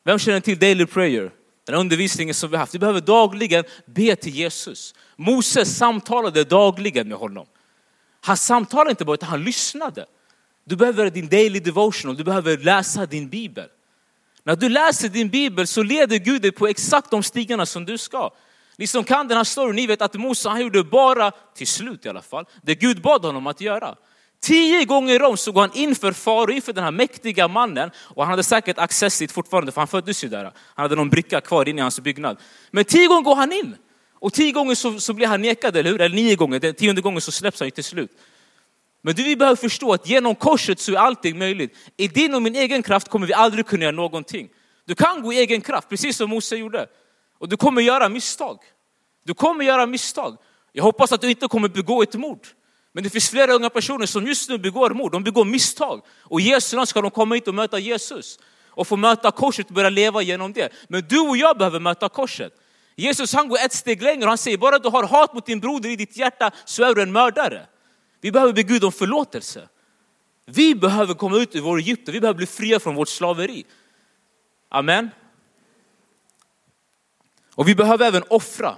Vem 0.04 0.18
känner 0.18 0.40
till 0.40 0.58
daily 0.58 0.86
prayer? 0.86 1.30
Den 1.66 1.74
undervisningen 1.74 2.34
som 2.34 2.50
vi 2.50 2.56
har 2.56 2.60
haft. 2.60 2.72
Du 2.72 2.78
behöver 2.78 3.00
dagligen 3.00 3.64
be 3.86 4.16
till 4.16 4.34
Jesus. 4.34 4.94
Moses 5.16 5.76
samtalade 5.76 6.44
dagligen 6.44 7.08
med 7.08 7.18
honom. 7.18 7.46
Han 8.20 8.36
samtalade 8.36 8.90
inte 8.90 9.04
bara 9.04 9.14
utan 9.14 9.28
han 9.28 9.44
lyssnade. 9.44 10.06
Du 10.64 10.76
behöver 10.76 11.10
din 11.10 11.28
daily 11.28 11.60
devotional, 11.60 12.16
du 12.16 12.24
behöver 12.24 12.58
läsa 12.58 13.06
din 13.06 13.28
bibel. 13.28 13.68
När 14.42 14.56
du 14.56 14.68
läser 14.68 15.08
din 15.08 15.28
bibel 15.28 15.66
så 15.66 15.82
leder 15.82 16.18
Gud 16.18 16.42
dig 16.42 16.52
på 16.52 16.66
exakt 16.66 17.10
de 17.10 17.22
stigarna 17.22 17.66
som 17.66 17.84
du 17.84 17.98
ska. 17.98 18.30
Ni 18.76 18.86
som 18.86 19.04
kan 19.04 19.28
den 19.28 19.36
här 19.36 19.44
storyn, 19.44 19.76
ni 19.76 19.86
vet 19.86 20.02
att 20.02 20.14
Mose 20.14 20.48
han 20.48 20.60
gjorde 20.60 20.84
bara, 20.84 21.30
till 21.30 21.66
slut 21.66 22.06
i 22.06 22.08
alla 22.08 22.22
fall, 22.22 22.44
det 22.62 22.74
Gud 22.74 23.02
bad 23.02 23.24
honom 23.24 23.46
att 23.46 23.60
göra. 23.60 23.96
Tio 24.40 24.84
gånger 24.84 25.22
om 25.22 25.36
så 25.36 25.52
går 25.52 25.60
han 25.60 25.70
inför 25.74 26.12
farao, 26.12 26.50
inför 26.50 26.72
den 26.72 26.84
här 26.84 26.90
mäktiga 26.90 27.48
mannen. 27.48 27.90
Och 27.96 28.22
han 28.22 28.30
hade 28.30 28.42
säkert 28.42 28.78
access 28.78 29.18
dit 29.18 29.32
fortfarande, 29.32 29.72
för 29.72 29.80
han 29.80 29.88
föddes 29.88 30.24
ju 30.24 30.28
där. 30.28 30.44
Han 30.44 30.52
hade 30.74 30.96
någon 30.96 31.10
bricka 31.10 31.40
kvar 31.40 31.68
inne 31.68 31.78
i 31.78 31.82
hans 31.82 32.00
byggnad. 32.00 32.40
Men 32.70 32.84
tio 32.84 33.06
gånger 33.06 33.22
går 33.22 33.34
han 33.34 33.52
in. 33.52 33.76
Och 34.12 34.32
tio 34.32 34.52
gånger 34.52 34.74
så, 34.74 35.00
så 35.00 35.12
blir 35.12 35.26
han 35.26 35.42
nekad, 35.42 35.76
eller 35.76 35.90
hur? 35.90 36.00
Eller 36.00 36.16
nio 36.16 36.36
gånger, 36.36 36.60
den 36.60 36.74
tionde 36.74 37.00
gången 37.00 37.20
så 37.20 37.32
släpps 37.32 37.60
han 37.60 37.66
ju 37.66 37.70
till 37.70 37.84
slut. 37.84 38.10
Men 39.02 39.14
du, 39.14 39.22
vi 39.22 39.36
behöver 39.36 39.56
förstå 39.56 39.92
att 39.92 40.08
genom 40.08 40.34
korset 40.34 40.80
så 40.80 40.92
är 40.92 40.96
allting 40.96 41.38
möjligt. 41.38 41.76
I 41.96 42.08
din 42.08 42.34
och 42.34 42.42
min 42.42 42.56
egen 42.56 42.82
kraft 42.82 43.08
kommer 43.08 43.26
vi 43.26 43.32
aldrig 43.32 43.66
kunna 43.66 43.82
göra 43.82 43.96
någonting. 43.96 44.48
Du 44.84 44.94
kan 44.94 45.22
gå 45.22 45.32
i 45.32 45.38
egen 45.38 45.60
kraft, 45.60 45.88
precis 45.88 46.16
som 46.16 46.30
Mose 46.30 46.56
gjorde. 46.56 46.86
Och 47.38 47.48
du 47.48 47.56
kommer 47.56 47.82
göra 47.82 48.08
misstag. 48.08 48.58
Du 49.24 49.34
kommer 49.34 49.64
göra 49.64 49.86
misstag. 49.86 50.36
Jag 50.72 50.84
hoppas 50.84 51.12
att 51.12 51.20
du 51.20 51.30
inte 51.30 51.48
kommer 51.48 51.68
begå 51.68 52.02
ett 52.02 52.14
mord. 52.14 52.46
Men 52.92 53.04
det 53.04 53.10
finns 53.10 53.30
flera 53.30 53.52
unga 53.52 53.70
personer 53.70 54.06
som 54.06 54.26
just 54.26 54.48
nu 54.48 54.58
begår 54.58 54.90
mord, 54.90 55.12
de 55.12 55.24
begår 55.24 55.44
misstag. 55.44 56.02
Och 56.20 56.40
i 56.40 56.44
Jesu 56.44 56.76
namn 56.76 56.86
ska 56.86 57.02
de 57.02 57.10
komma 57.10 57.34
hit 57.34 57.48
och 57.48 57.54
möta 57.54 57.78
Jesus. 57.78 58.38
Och 58.68 58.86
få 58.86 58.96
möta 58.96 59.30
korset 59.30 59.66
och 59.66 59.74
börja 59.74 59.90
leva 59.90 60.22
genom 60.22 60.52
det. 60.52 60.72
Men 60.88 61.04
du 61.08 61.18
och 61.18 61.36
jag 61.36 61.58
behöver 61.58 61.80
möta 61.80 62.08
korset. 62.08 62.52
Jesus 62.96 63.32
han 63.32 63.48
går 63.48 63.58
ett 63.58 63.72
steg 63.72 64.02
längre 64.02 64.22
och 64.22 64.28
han 64.28 64.38
säger, 64.38 64.58
bara 64.58 64.78
du 64.78 64.88
har 64.88 65.02
hat 65.02 65.34
mot 65.34 65.46
din 65.46 65.60
broder 65.60 65.90
i 65.90 65.96
ditt 65.96 66.16
hjärta 66.16 66.50
så 66.64 66.84
är 66.84 66.94
du 66.94 67.02
en 67.02 67.12
mördare. 67.12 67.66
Vi 68.20 68.32
behöver 68.32 68.52
be 68.52 68.62
Gud 68.62 68.84
om 68.84 68.92
förlåtelse. 68.92 69.68
Vi 70.44 70.74
behöver 70.74 71.14
komma 71.14 71.36
ut 71.36 71.56
ur 71.56 71.60
vår 71.60 71.78
Egypten, 71.78 72.14
vi 72.14 72.20
behöver 72.20 72.36
bli 72.36 72.46
fria 72.46 72.80
från 72.80 72.94
vårt 72.94 73.08
slaveri. 73.08 73.64
Amen. 74.68 75.10
Och 77.54 77.68
vi 77.68 77.74
behöver 77.74 78.06
även 78.06 78.22
offra. 78.28 78.76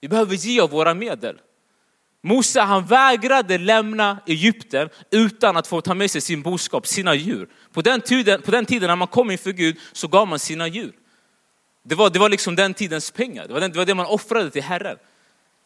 Vi 0.00 0.08
behöver 0.08 0.34
ge 0.34 0.60
av 0.60 0.70
våra 0.70 0.94
medel. 0.94 1.40
Mose 2.28 2.60
han 2.60 2.86
vägrade 2.86 3.58
lämna 3.58 4.18
Egypten 4.26 4.88
utan 5.10 5.56
att 5.56 5.66
få 5.66 5.80
ta 5.80 5.94
med 5.94 6.10
sig 6.10 6.20
sin 6.20 6.42
boskap, 6.42 6.86
sina 6.86 7.14
djur. 7.14 7.48
På 7.72 7.82
den, 7.82 8.00
tiden, 8.00 8.42
på 8.42 8.50
den 8.50 8.66
tiden 8.66 8.88
när 8.88 8.96
man 8.96 9.08
kom 9.08 9.30
inför 9.30 9.52
Gud 9.52 9.76
så 9.92 10.08
gav 10.08 10.28
man 10.28 10.38
sina 10.38 10.66
djur. 10.68 10.92
Det 11.84 11.94
var, 11.94 12.10
det 12.10 12.18
var 12.18 12.28
liksom 12.28 12.56
den 12.56 12.74
tidens 12.74 13.10
pengar, 13.10 13.46
det 13.46 13.52
var, 13.52 13.60
den, 13.60 13.72
det 13.72 13.78
var 13.78 13.86
det 13.86 13.94
man 13.94 14.06
offrade 14.06 14.50
till 14.50 14.62
Herren. 14.62 14.96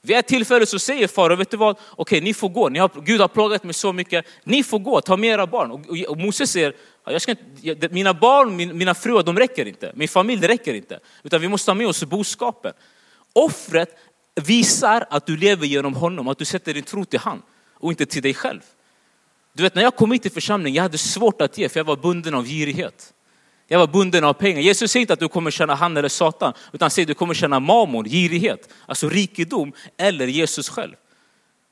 Vid 0.03 0.17
ett 0.17 0.27
tillfälle 0.27 0.67
så 0.67 0.79
säger 0.79 1.09
farao, 1.09 1.37
vet 1.37 1.51
du 1.51 1.57
vad? 1.57 1.77
Okej, 1.91 2.21
ni 2.21 2.35
får 2.35 2.49
gå. 2.49 2.69
Ni 2.69 2.79
har, 2.79 2.91
Gud 3.05 3.21
har 3.21 3.29
plågat 3.29 3.65
mig 3.65 3.75
så 3.75 3.93
mycket. 3.93 4.27
Ni 4.45 4.63
får 4.63 4.79
gå, 4.79 5.01
ta 5.01 5.17
med 5.17 5.31
era 5.31 5.47
barn. 5.47 5.71
Och, 5.71 5.81
och, 5.89 5.97
och 6.09 6.19
Moses 6.19 6.51
säger, 6.51 6.75
jag 7.05 7.23
ska 7.23 7.31
inte, 7.63 7.89
mina 7.89 8.15
barn, 8.15 8.57
min, 8.57 8.79
mina 8.79 8.95
fruar, 8.95 9.23
de 9.23 9.39
räcker 9.39 9.69
inte. 9.69 9.93
Min 9.95 10.09
familj, 10.09 10.41
det 10.41 10.49
räcker 10.49 10.75
inte. 10.75 10.99
Utan 11.23 11.41
vi 11.41 11.49
måste 11.49 11.71
ha 11.71 11.75
med 11.75 11.87
oss 11.87 12.05
boskapen. 12.05 12.73
Offret 13.33 13.97
visar 14.35 15.07
att 15.11 15.27
du 15.27 15.37
lever 15.37 15.67
genom 15.67 15.95
honom, 15.95 16.29
att 16.29 16.39
du 16.39 16.45
sätter 16.45 16.75
din 16.75 16.83
tro 16.83 17.05
till 17.05 17.21
han 17.21 17.43
och 17.75 17.91
inte 17.91 18.07
till 18.07 18.23
dig 18.23 18.35
själv. 18.35 18.61
Du 19.53 19.63
vet 19.63 19.75
när 19.75 19.83
jag 19.83 19.97
kom 19.97 20.13
hit 20.13 20.23
till 20.23 20.33
församlingen, 20.33 20.77
jag 20.77 20.83
hade 20.83 20.99
svårt 20.99 21.41
att 21.41 21.59
ge 21.59 21.69
för 21.69 21.81
jag 21.81 21.85
var 21.85 21.97
bunden 21.97 22.35
av 22.35 22.47
girighet. 22.47 23.15
Jag 23.69 23.79
var 23.79 23.87
bunden 23.87 24.25
av 24.25 24.33
pengar. 24.33 24.61
Jesus 24.61 24.91
säger 24.91 25.01
inte 25.01 25.13
att 25.13 25.21
du 25.21 25.29
kommer 25.29 25.51
känna 25.51 25.75
han 25.75 25.97
eller 25.97 26.09
Satan, 26.09 26.53
utan 26.73 26.85
han 26.85 26.91
säger 26.91 27.07
att 27.07 27.09
du 27.09 27.15
kommer 27.15 27.35
känna 27.35 27.61
mamon, 27.61 28.05
girighet, 28.05 28.69
alltså 28.87 29.09
rikedom 29.09 29.73
eller 29.97 30.27
Jesus 30.27 30.69
själv. 30.69 30.95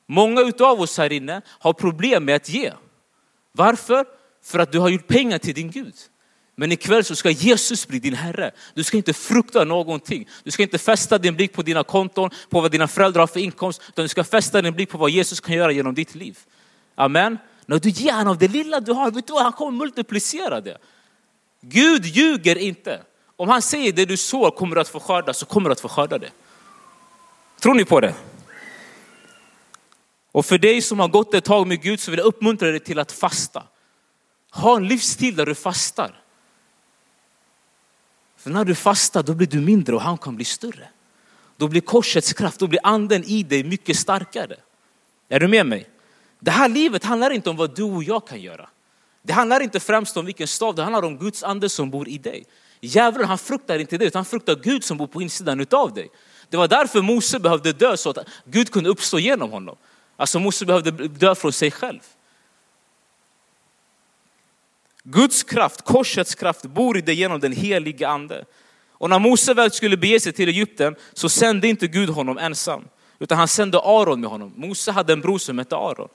Många 0.07 0.41
utav 0.41 0.81
oss 0.81 0.97
här 0.97 1.11
inne 1.11 1.41
har 1.47 1.73
problem 1.73 2.25
med 2.25 2.35
att 2.35 2.49
ge. 2.49 2.73
Varför? 3.51 4.05
För 4.43 4.59
att 4.59 4.71
du 4.71 4.79
har 4.79 4.89
gjort 4.89 5.07
pengar 5.07 5.37
till 5.37 5.53
din 5.53 5.71
Gud. 5.71 5.93
Men 6.61 6.71
ikväll 6.71 7.03
så 7.03 7.15
ska 7.15 7.29
Jesus 7.29 7.87
bli 7.87 7.99
din 7.99 8.13
Herre. 8.13 8.51
Du 8.73 8.83
ska 8.83 8.97
inte 8.97 9.13
frukta 9.13 9.63
någonting. 9.63 10.29
Du 10.43 10.51
ska 10.51 10.63
inte 10.63 10.77
fästa 10.77 11.17
din 11.17 11.35
blick 11.35 11.53
på 11.53 11.61
dina 11.61 11.83
konton, 11.83 12.29
på 12.49 12.61
vad 12.61 12.71
dina 12.71 12.87
föräldrar 12.87 13.19
har 13.19 13.27
för 13.27 13.39
inkomst, 13.39 13.81
utan 13.89 14.05
du 14.05 14.09
ska 14.09 14.23
fästa 14.23 14.61
din 14.61 14.73
blick 14.73 14.89
på 14.89 14.97
vad 14.97 15.09
Jesus 15.09 15.39
kan 15.39 15.55
göra 15.55 15.71
genom 15.71 15.93
ditt 15.93 16.15
liv. 16.15 16.39
Amen. 16.95 17.37
När 17.65 17.79
du 17.79 17.89
ger 17.89 18.13
honom 18.13 18.37
det 18.39 18.47
lilla 18.47 18.79
du 18.79 18.93
har, 18.93 19.11
vet 19.11 19.27
du 19.27 19.33
vad? 19.33 19.43
Han 19.43 19.53
kommer 19.53 19.77
multiplicera 19.77 20.61
det. 20.61 20.77
Gud 21.61 22.05
ljuger 22.05 22.57
inte. 22.57 23.01
Om 23.35 23.49
han 23.49 23.61
säger 23.61 23.93
det 23.93 24.05
du 24.05 24.17
sår 24.17 24.51
kommer 24.51 24.75
du 24.75 24.81
att 24.81 24.89
få 24.89 24.99
skörda, 24.99 25.33
så 25.33 25.45
kommer 25.45 25.69
du 25.69 25.73
att 25.73 25.81
få 25.81 25.89
skörda 25.89 26.17
det. 26.17 26.31
Tror 27.61 27.73
ni 27.73 27.85
på 27.85 27.99
det? 27.99 28.13
Och 30.31 30.45
för 30.45 30.57
dig 30.57 30.81
som 30.81 30.99
har 30.99 31.07
gått 31.07 31.33
ett 31.33 31.45
tag 31.45 31.67
med 31.67 31.81
Gud 31.81 31.99
så 31.99 32.11
vill 32.11 32.17
jag 32.17 32.27
uppmuntra 32.27 32.71
dig 32.71 32.79
till 32.79 32.99
att 32.99 33.11
fasta. 33.11 33.63
Ha 34.51 34.75
en 34.75 34.87
livsstil 34.87 35.35
där 35.35 35.45
du 35.45 35.55
fastar. 35.55 36.20
För 38.41 38.49
när 38.49 38.65
du 38.65 38.75
fastar 38.75 39.23
då 39.23 39.33
blir 39.33 39.47
du 39.47 39.61
mindre 39.61 39.95
och 39.95 40.01
han 40.01 40.17
kan 40.17 40.35
bli 40.35 40.45
större. 40.45 40.89
Då 41.57 41.67
blir 41.67 41.81
korsets 41.81 42.33
kraft, 42.33 42.59
då 42.59 42.67
blir 42.67 42.79
anden 42.83 43.23
i 43.23 43.43
dig 43.43 43.63
mycket 43.63 43.97
starkare. 43.97 44.55
Är 45.29 45.39
du 45.39 45.47
med 45.47 45.65
mig? 45.65 45.89
Det 46.39 46.51
här 46.51 46.69
livet 46.69 47.03
handlar 47.03 47.29
inte 47.29 47.49
om 47.49 47.55
vad 47.55 47.75
du 47.75 47.83
och 47.83 48.03
jag 48.03 48.27
kan 48.27 48.41
göra. 48.41 48.69
Det 49.23 49.33
handlar 49.33 49.59
inte 49.59 49.79
främst 49.79 50.17
om 50.17 50.25
vilken 50.25 50.47
stav, 50.47 50.75
det 50.75 50.83
handlar 50.83 51.03
om 51.03 51.17
Guds 51.17 51.43
ande 51.43 51.69
som 51.69 51.89
bor 51.89 52.07
i 52.07 52.17
dig. 52.17 52.45
Djävulen 52.79 53.27
han 53.27 53.37
fruktar 53.37 53.79
inte 53.79 53.97
dig 53.97 54.07
utan 54.07 54.19
han 54.19 54.25
fruktar 54.25 54.55
Gud 54.55 54.83
som 54.83 54.97
bor 54.97 55.07
på 55.07 55.21
insidan 55.21 55.59
utav 55.59 55.93
dig. 55.93 56.09
Det 56.49 56.57
var 56.57 56.67
därför 56.67 57.01
Mose 57.01 57.39
behövde 57.39 57.73
dö 57.73 57.97
så 57.97 58.09
att 58.09 58.17
Gud 58.45 58.71
kunde 58.71 58.89
uppstå 58.89 59.19
genom 59.19 59.51
honom. 59.51 59.75
Alltså 60.17 60.39
Mose 60.39 60.65
behövde 60.65 60.91
dö 61.07 61.35
från 61.35 61.53
sig 61.53 61.71
själv. 61.71 61.99
Guds 65.03 65.43
kraft, 65.43 65.81
korsets 65.81 66.35
kraft, 66.35 66.65
bor 66.65 66.97
i 66.97 67.01
dig 67.01 67.15
genom 67.15 67.39
den 67.39 67.51
helige 67.51 68.07
ande. 68.07 68.45
Och 68.91 69.09
när 69.09 69.19
Mose 69.19 69.53
väl 69.53 69.71
skulle 69.71 69.97
bege 69.97 70.19
sig 70.19 70.33
till 70.33 70.49
Egypten 70.49 70.95
så 71.13 71.29
sände 71.29 71.67
inte 71.67 71.87
Gud 71.87 72.09
honom 72.09 72.37
ensam, 72.37 72.83
utan 73.19 73.37
han 73.37 73.47
sände 73.47 73.79
Aron 73.79 74.21
med 74.21 74.29
honom. 74.29 74.53
Mose 74.55 74.91
hade 74.91 75.13
en 75.13 75.21
bror 75.21 75.37
som 75.37 75.57
hette 75.57 75.75
Aron. 75.75 76.09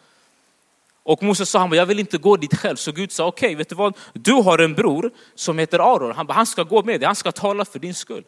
Och 1.02 1.22
Mose 1.22 1.46
sa, 1.46 1.58
han 1.58 1.70
bara, 1.70 1.76
jag 1.76 1.86
vill 1.86 1.98
inte 1.98 2.18
gå 2.18 2.36
dit 2.36 2.58
själv. 2.58 2.76
Så 2.76 2.92
Gud 2.92 3.12
sa, 3.12 3.26
okej, 3.26 3.46
okay, 3.46 3.56
vet 3.56 3.68
du 3.68 3.74
vad? 3.74 3.96
Du 4.12 4.32
har 4.32 4.58
en 4.58 4.74
bror 4.74 5.10
som 5.34 5.58
heter 5.58 5.94
Aron. 5.94 6.12
Han 6.16 6.26
bara, 6.26 6.34
han 6.34 6.46
ska 6.46 6.62
gå 6.62 6.82
med 6.82 7.00
dig, 7.00 7.06
han 7.06 7.16
ska 7.16 7.32
tala 7.32 7.64
för 7.64 7.78
din 7.78 7.94
skull. 7.94 8.24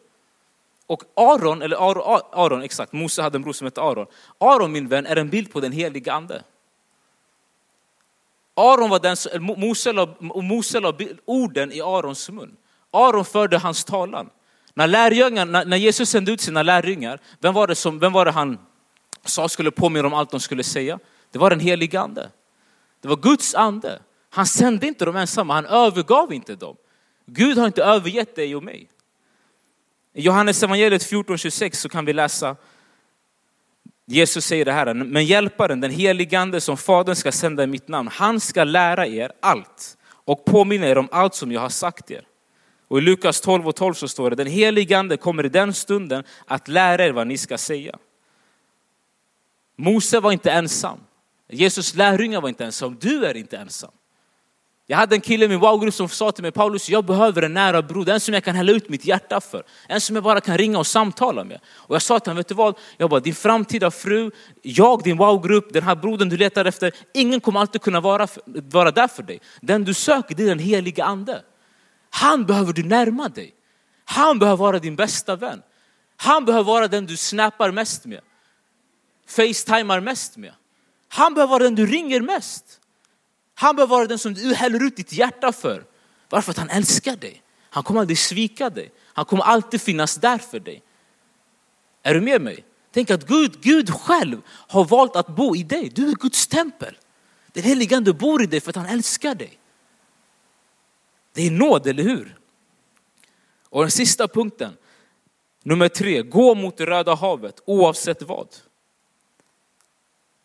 Och 0.87 1.03
Aron, 1.15 1.61
eller 1.61 1.89
Aron, 1.89 2.21
Aron, 2.31 2.61
exakt, 2.61 2.93
Mose 2.93 3.21
hade 3.21 3.37
en 3.37 3.41
bror 3.41 3.53
som 3.53 3.65
hette 3.65 3.81
Aron. 3.81 4.05
Aron 4.37 4.71
min 4.71 4.87
vän 4.87 5.05
är 5.05 5.15
en 5.15 5.29
bild 5.29 5.51
på 5.51 5.59
den 5.59 5.71
heliga 5.71 6.13
ande. 6.13 6.43
Aron 8.59 8.89
var 8.89 8.99
den 8.99 9.17
som, 9.17 9.43
Mose 9.43 9.93
la, 9.93 10.07
Mose 10.19 10.79
la 10.79 10.93
orden 11.25 11.71
i 11.71 11.81
Arons 11.81 12.29
mun. 12.29 12.57
Aron 12.91 13.25
förde 13.25 13.57
hans 13.57 13.85
talan. 13.85 14.29
När, 14.73 14.87
lärjungarna, 14.87 15.63
när 15.63 15.77
Jesus 15.77 16.09
sände 16.09 16.31
ut 16.31 16.41
sina 16.41 16.63
lärjungar, 16.63 17.19
vem 17.39 17.53
var, 17.53 17.67
det 17.67 17.75
som, 17.75 17.99
vem 17.99 18.13
var 18.13 18.25
det 18.25 18.31
han 18.31 18.57
sa 19.25 19.49
skulle 19.49 19.71
påminna 19.71 20.07
om 20.07 20.13
allt 20.13 20.31
de 20.31 20.39
skulle 20.39 20.63
säga? 20.63 20.99
Det 21.31 21.39
var 21.39 21.49
den 21.49 21.59
helige 21.59 21.99
ande. 21.99 22.29
Det 23.01 23.07
var 23.07 23.15
Guds 23.15 23.55
ande. 23.55 23.99
Han 24.29 24.45
sände 24.45 24.87
inte 24.87 25.05
dem 25.05 25.15
ensamma, 25.15 25.53
han 25.53 25.65
övergav 25.65 26.33
inte 26.33 26.55
dem. 26.55 26.75
Gud 27.25 27.57
har 27.57 27.67
inte 27.67 27.83
övergett 27.83 28.35
dig 28.35 28.55
och 28.55 28.63
mig. 28.63 28.89
I 30.13 30.21
Johannes 30.21 30.63
evangeliet 30.63 31.11
14.26 31.11 31.75
så 31.75 31.89
kan 31.89 32.05
vi 32.05 32.13
läsa 32.13 32.55
Jesus 34.11 34.45
säger 34.45 34.65
det 34.65 34.71
här, 34.71 34.93
men 34.93 35.25
hjälparen, 35.25 35.81
den 35.81 35.91
helige 35.91 36.39
ande 36.39 36.61
som 36.61 36.77
fadern 36.77 37.15
ska 37.15 37.31
sända 37.31 37.63
i 37.63 37.67
mitt 37.67 37.87
namn, 37.87 38.09
han 38.13 38.39
ska 38.39 38.63
lära 38.63 39.07
er 39.07 39.31
allt 39.39 39.97
och 40.11 40.45
påminna 40.45 40.87
er 40.87 40.97
om 40.97 41.07
allt 41.11 41.35
som 41.35 41.51
jag 41.51 41.61
har 41.61 41.69
sagt 41.69 42.11
er. 42.11 42.23
Och 42.87 42.97
i 42.97 43.01
Lukas 43.01 43.41
12 43.41 43.67
och 43.67 43.75
12 43.75 43.93
så 43.93 44.07
står 44.07 44.29
det, 44.29 44.35
den 44.35 44.47
helige 44.47 44.97
ande 44.97 45.17
kommer 45.17 45.45
i 45.45 45.49
den 45.49 45.73
stunden 45.73 46.23
att 46.45 46.67
lära 46.67 47.05
er 47.05 47.11
vad 47.11 47.27
ni 47.27 47.37
ska 47.37 47.57
säga. 47.57 47.97
Mose 49.75 50.19
var 50.19 50.31
inte 50.31 50.51
ensam. 50.51 50.99
Jesus 51.49 51.95
lärjungar 51.95 52.41
var 52.41 52.49
inte 52.49 52.65
ensam, 52.65 52.97
du 53.01 53.25
är 53.25 53.37
inte 53.37 53.57
ensam. 53.57 53.91
Jag 54.91 54.97
hade 54.97 55.15
en 55.15 55.21
kille 55.21 55.45
i 55.45 55.47
min 55.47 55.59
wow-grupp 55.59 55.93
som 55.93 56.09
sa 56.09 56.31
till 56.31 56.41
mig, 56.41 56.51
Paulus 56.51 56.89
jag 56.89 57.05
behöver 57.05 57.41
en 57.41 57.53
nära 57.53 57.81
bror, 57.81 58.09
en 58.09 58.19
som 58.19 58.33
jag 58.33 58.43
kan 58.43 58.55
hälla 58.55 58.71
ut 58.71 58.89
mitt 58.89 59.05
hjärta 59.05 59.41
för. 59.41 59.63
En 59.87 60.01
som 60.01 60.15
jag 60.15 60.23
bara 60.23 60.41
kan 60.41 60.57
ringa 60.57 60.79
och 60.79 60.87
samtala 60.87 61.43
med. 61.43 61.59
Och 61.67 61.95
jag 61.95 62.01
sa 62.01 62.19
till 62.19 62.29
honom, 62.29 62.37
vet 62.37 62.47
du 62.47 62.55
vad? 62.55 62.77
Jag 62.97 63.09
bara, 63.09 63.19
din 63.19 63.35
framtida 63.35 63.91
fru, 63.91 64.31
jag, 64.61 65.03
din 65.03 65.17
wow-grupp, 65.17 65.73
den 65.73 65.83
här 65.83 65.95
brodern 65.95 66.29
du 66.29 66.37
letar 66.37 66.65
efter, 66.65 66.91
ingen 67.13 67.41
kommer 67.41 67.59
alltid 67.59 67.81
kunna 67.81 67.99
vara, 67.99 68.27
vara 68.45 68.91
där 68.91 69.07
för 69.07 69.23
dig. 69.23 69.39
Den 69.61 69.83
du 69.83 69.93
söker, 69.93 70.35
det 70.35 70.43
är 70.43 70.47
den 70.47 70.59
heliga 70.59 71.03
ande. 71.03 71.41
Han 72.09 72.45
behöver 72.45 72.73
du 72.73 72.83
närma 72.83 73.29
dig. 73.29 73.53
Han 74.05 74.39
behöver 74.39 74.57
vara 74.57 74.79
din 74.79 74.95
bästa 74.95 75.35
vän. 75.35 75.61
Han 76.17 76.45
behöver 76.45 76.63
vara 76.63 76.87
den 76.87 77.05
du 77.05 77.17
snappar 77.17 77.71
mest 77.71 78.05
med. 78.05 78.21
Facetimar 79.27 79.99
mest 79.99 80.37
med. 80.37 80.53
Han 81.07 81.33
behöver 81.33 81.51
vara 81.51 81.63
den 81.63 81.75
du 81.75 81.85
ringer 81.85 82.21
mest. 82.21 82.78
Han 83.59 83.75
behöver 83.75 83.95
vara 83.95 84.07
den 84.07 84.19
som 84.19 84.33
du 84.33 84.53
häller 84.53 84.83
ut 84.83 84.95
ditt 84.95 85.13
hjärta 85.13 85.51
för. 85.51 85.85
Varför? 86.29 86.51
Att 86.51 86.57
han 86.57 86.69
älskar 86.69 87.15
dig. 87.15 87.43
Han 87.69 87.83
kommer 87.83 87.99
aldrig 87.99 88.17
svika 88.17 88.69
dig. 88.69 88.91
Han 89.13 89.25
kommer 89.25 89.43
alltid 89.43 89.81
finnas 89.81 90.15
där 90.15 90.37
för 90.37 90.59
dig. 90.59 90.83
Är 92.03 92.13
du 92.13 92.21
med 92.21 92.41
mig? 92.41 92.65
Tänk 92.91 93.09
att 93.09 93.27
Gud, 93.27 93.61
Gud 93.61 93.89
själv 93.89 94.41
har 94.47 94.85
valt 94.85 95.15
att 95.15 95.27
bo 95.27 95.55
i 95.55 95.63
dig. 95.63 95.89
Du 95.95 96.09
är 96.09 96.15
Guds 96.15 96.47
tempel. 96.47 96.97
Den 97.53 97.63
helige 97.63 97.97
ande 97.97 98.13
bor 98.13 98.43
i 98.43 98.45
dig 98.45 98.61
för 98.61 98.69
att 98.69 98.75
han 98.75 98.85
älskar 98.85 99.35
dig. 99.35 99.59
Det 101.33 101.47
är 101.47 101.51
nåd, 101.51 101.87
eller 101.87 102.03
hur? 102.03 102.37
Och 103.69 103.81
den 103.81 103.91
sista 103.91 104.27
punkten, 104.27 104.77
nummer 105.63 105.89
tre, 105.89 106.21
gå 106.21 106.55
mot 106.55 106.77
det 106.77 106.85
Röda 106.85 107.15
havet 107.15 107.61
oavsett 107.65 108.21
vad. 108.21 108.47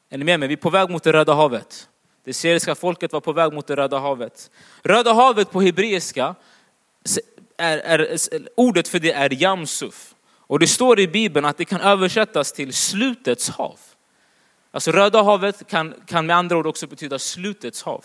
Är 0.09 0.19
ni 0.19 0.25
med 0.25 0.41
mig? 0.41 0.49
Vi 0.49 0.55
är 0.55 0.59
på 0.59 0.71
väg 0.71 0.91
mot 0.91 1.03
det 1.03 1.13
Röda 1.13 1.35
havet. 1.35 1.89
Det 2.25 2.33
syriska 2.33 2.75
folket 2.75 3.13
var 3.13 3.21
på 3.21 3.33
väg 3.33 3.53
mot 3.53 3.67
det 3.67 3.77
Röda 3.77 3.99
havet. 3.99 4.51
Röda 4.83 5.13
havet 5.13 5.51
på 5.51 5.61
hebreiska, 5.61 6.35
är, 7.57 7.79
är, 7.79 8.19
ordet 8.55 8.89
för 8.89 8.99
det 8.99 9.13
är 9.13 9.43
Jamsuf. 9.43 10.15
Och 10.47 10.59
det 10.59 10.67
står 10.67 11.01
i 11.01 11.09
Bibeln 11.09 11.47
att 11.47 11.57
det 11.57 11.65
kan 11.65 11.81
översättas 11.81 12.53
till 12.53 12.73
slutets 12.73 13.49
hav. 13.49 13.81
Alltså 14.71 14.91
Röda 14.93 15.23
havet 15.23 15.67
kan, 15.67 15.95
kan 16.07 16.27
med 16.27 16.37
andra 16.37 16.57
ord 16.57 16.67
också 16.67 16.87
betyda 16.87 17.19
slutets 17.19 17.83
hav. 17.83 18.05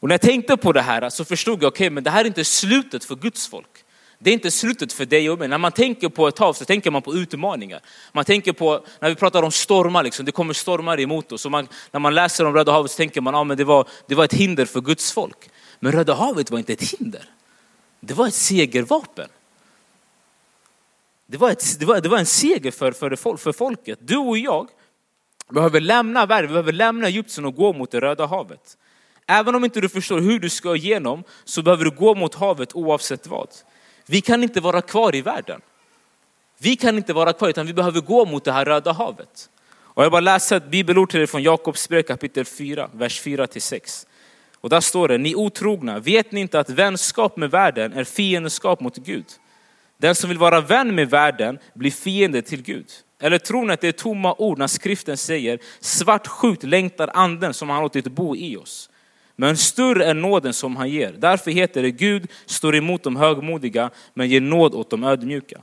Och 0.00 0.08
när 0.08 0.12
jag 0.12 0.20
tänkte 0.20 0.56
på 0.56 0.72
det 0.72 0.82
här 0.82 1.10
så 1.10 1.24
förstod 1.24 1.62
jag, 1.62 1.68
okej 1.68 1.86
okay, 1.86 1.90
men 1.90 2.04
det 2.04 2.10
här 2.10 2.20
är 2.20 2.26
inte 2.26 2.44
slutet 2.44 3.04
för 3.04 3.14
Guds 3.14 3.48
folk. 3.48 3.84
Det 4.22 4.30
är 4.30 4.34
inte 4.34 4.50
slutet 4.50 4.92
för 4.92 5.06
dig 5.06 5.30
och 5.30 5.38
mig. 5.38 5.48
När 5.48 5.58
man 5.58 5.72
tänker 5.72 6.08
på 6.08 6.28
ett 6.28 6.38
hav 6.38 6.52
så 6.52 6.64
tänker 6.64 6.90
man 6.90 7.02
på 7.02 7.14
utmaningar. 7.14 7.80
Man 8.12 8.24
tänker 8.24 8.52
på, 8.52 8.84
när 8.98 9.08
vi 9.08 9.14
pratar 9.14 9.42
om 9.42 9.50
stormar, 9.50 10.02
liksom, 10.02 10.24
det 10.24 10.32
kommer 10.32 10.54
stormar 10.54 11.00
emot 11.00 11.32
oss. 11.32 11.44
Och 11.44 11.50
man, 11.50 11.68
när 11.90 12.00
man 12.00 12.14
läser 12.14 12.44
om 12.44 12.54
Röda 12.54 12.72
havet 12.72 12.90
så 12.90 12.96
tänker 12.96 13.20
man, 13.20 13.34
att 13.34 13.50
ah, 13.50 13.54
det, 13.54 13.64
var, 13.64 13.88
det 14.06 14.14
var 14.14 14.24
ett 14.24 14.34
hinder 14.34 14.64
för 14.64 14.80
Guds 14.80 15.12
folk. 15.12 15.50
Men 15.78 15.92
Röda 15.92 16.14
havet 16.14 16.50
var 16.50 16.58
inte 16.58 16.72
ett 16.72 16.82
hinder. 16.82 17.24
Det 18.00 18.14
var 18.14 18.26
ett 18.26 18.34
segervapen. 18.34 19.28
Det 21.26 21.36
var, 21.36 21.50
ett, 21.50 21.80
det 21.80 21.86
var, 21.86 22.00
det 22.00 22.08
var 22.08 22.18
en 22.18 22.26
seger 22.26 22.70
för, 22.70 22.92
för, 22.92 23.36
för 23.36 23.52
folket. 23.52 23.98
Du 24.02 24.16
och 24.16 24.38
jag 24.38 24.68
behöver 25.48 25.80
lämna 25.80 26.26
världen, 26.26 26.48
vi 26.48 26.52
behöver 26.52 26.72
lämna 26.72 27.06
Egypten 27.06 27.44
och 27.44 27.54
gå 27.54 27.72
mot 27.72 27.90
det 27.90 28.00
Röda 28.00 28.26
havet. 28.26 28.76
Även 29.26 29.54
om 29.54 29.64
inte 29.64 29.80
du 29.80 29.88
förstår 29.88 30.20
hur 30.20 30.38
du 30.38 30.48
ska 30.48 30.76
igenom 30.76 31.24
så 31.44 31.62
behöver 31.62 31.84
du 31.84 31.90
gå 31.90 32.14
mot 32.14 32.34
havet 32.34 32.74
oavsett 32.74 33.26
vad. 33.26 33.48
Vi 34.10 34.20
kan 34.20 34.42
inte 34.42 34.60
vara 34.60 34.82
kvar 34.82 35.14
i 35.14 35.22
världen. 35.22 35.60
Vi 36.58 36.76
kan 36.76 36.96
inte 36.96 37.12
vara 37.12 37.32
kvar 37.32 37.48
utan 37.48 37.66
vi 37.66 37.72
behöver 37.72 38.00
gå 38.00 38.24
mot 38.24 38.44
det 38.44 38.52
här 38.52 38.64
röda 38.64 38.92
havet. 38.92 39.50
Och 39.72 40.04
jag 40.04 40.12
bara 40.12 40.20
läser 40.20 40.56
ett 40.56 40.70
bibelord 40.70 41.10
till 41.10 41.20
er 41.20 41.26
från 41.26 41.42
Jakobs 41.42 41.88
brev 41.88 42.02
kapitel 42.02 42.44
4, 42.44 42.90
vers 42.92 43.20
4 43.20 43.46
till 43.46 43.62
6. 43.62 44.06
Och 44.60 44.68
där 44.68 44.80
står 44.80 45.08
det, 45.08 45.18
ni 45.18 45.34
otrogna, 45.34 45.98
vet 45.98 46.32
ni 46.32 46.40
inte 46.40 46.60
att 46.60 46.70
vänskap 46.70 47.36
med 47.36 47.50
världen 47.50 47.92
är 47.92 48.04
fiendskap 48.04 48.80
mot 48.80 48.96
Gud? 48.96 49.26
Den 49.98 50.14
som 50.14 50.28
vill 50.28 50.38
vara 50.38 50.60
vän 50.60 50.94
med 50.94 51.10
världen 51.10 51.58
blir 51.74 51.90
fiende 51.90 52.42
till 52.42 52.62
Gud. 52.62 52.86
Eller 53.20 53.38
tror 53.38 53.64
ni 53.64 53.72
att 53.72 53.80
det 53.80 53.88
är 53.88 53.92
tomma 53.92 54.34
ord 54.38 54.58
när 54.58 54.66
skriften 54.66 55.16
säger, 55.16 55.58
svartsjukt 55.80 56.62
längtar 56.62 57.10
anden 57.14 57.54
som 57.54 57.70
han 57.70 57.82
låtit 57.82 58.08
bo 58.08 58.36
i 58.36 58.56
oss. 58.56 58.89
Men 59.40 59.56
större 59.56 60.04
är 60.04 60.14
nåden 60.14 60.54
som 60.54 60.76
han 60.76 60.90
ger. 60.90 61.12
Därför 61.12 61.50
heter 61.50 61.82
det 61.82 61.90
Gud 61.90 62.30
står 62.46 62.76
emot 62.76 63.02
de 63.02 63.16
högmodiga 63.16 63.90
men 64.14 64.28
ger 64.28 64.40
nåd 64.40 64.74
åt 64.74 64.90
de 64.90 65.04
ödmjuka. 65.04 65.62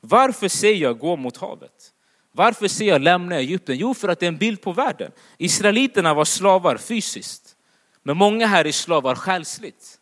Varför 0.00 0.48
säger 0.48 0.82
jag 0.82 0.98
gå 0.98 1.16
mot 1.16 1.36
havet? 1.36 1.92
Varför 2.32 2.68
säger 2.68 2.92
jag 2.92 3.02
lämna 3.02 3.36
Egypten? 3.36 3.76
Jo, 3.78 3.94
för 3.94 4.08
att 4.08 4.20
det 4.20 4.26
är 4.26 4.28
en 4.28 4.36
bild 4.36 4.60
på 4.60 4.72
världen. 4.72 5.12
Israeliterna 5.38 6.14
var 6.14 6.24
slavar 6.24 6.76
fysiskt, 6.76 7.56
men 8.02 8.16
många 8.16 8.46
här 8.46 8.66
är 8.66 8.72
slavar 8.72 9.14
själsligt. 9.14 9.98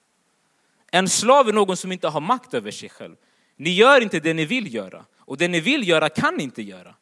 En 0.90 1.08
slav 1.08 1.48
är 1.48 1.52
någon 1.52 1.76
som 1.76 1.92
inte 1.92 2.08
har 2.08 2.20
makt 2.20 2.54
över 2.54 2.70
sig 2.70 2.88
själv. 2.88 3.14
Ni 3.56 3.70
gör 3.70 4.00
inte 4.00 4.20
det 4.20 4.34
ni 4.34 4.44
vill 4.44 4.74
göra 4.74 5.04
och 5.18 5.36
det 5.36 5.48
ni 5.48 5.60
vill 5.60 5.88
göra 5.88 6.08
kan 6.08 6.34
ni 6.34 6.42
inte 6.42 6.62
göra. 6.62 6.94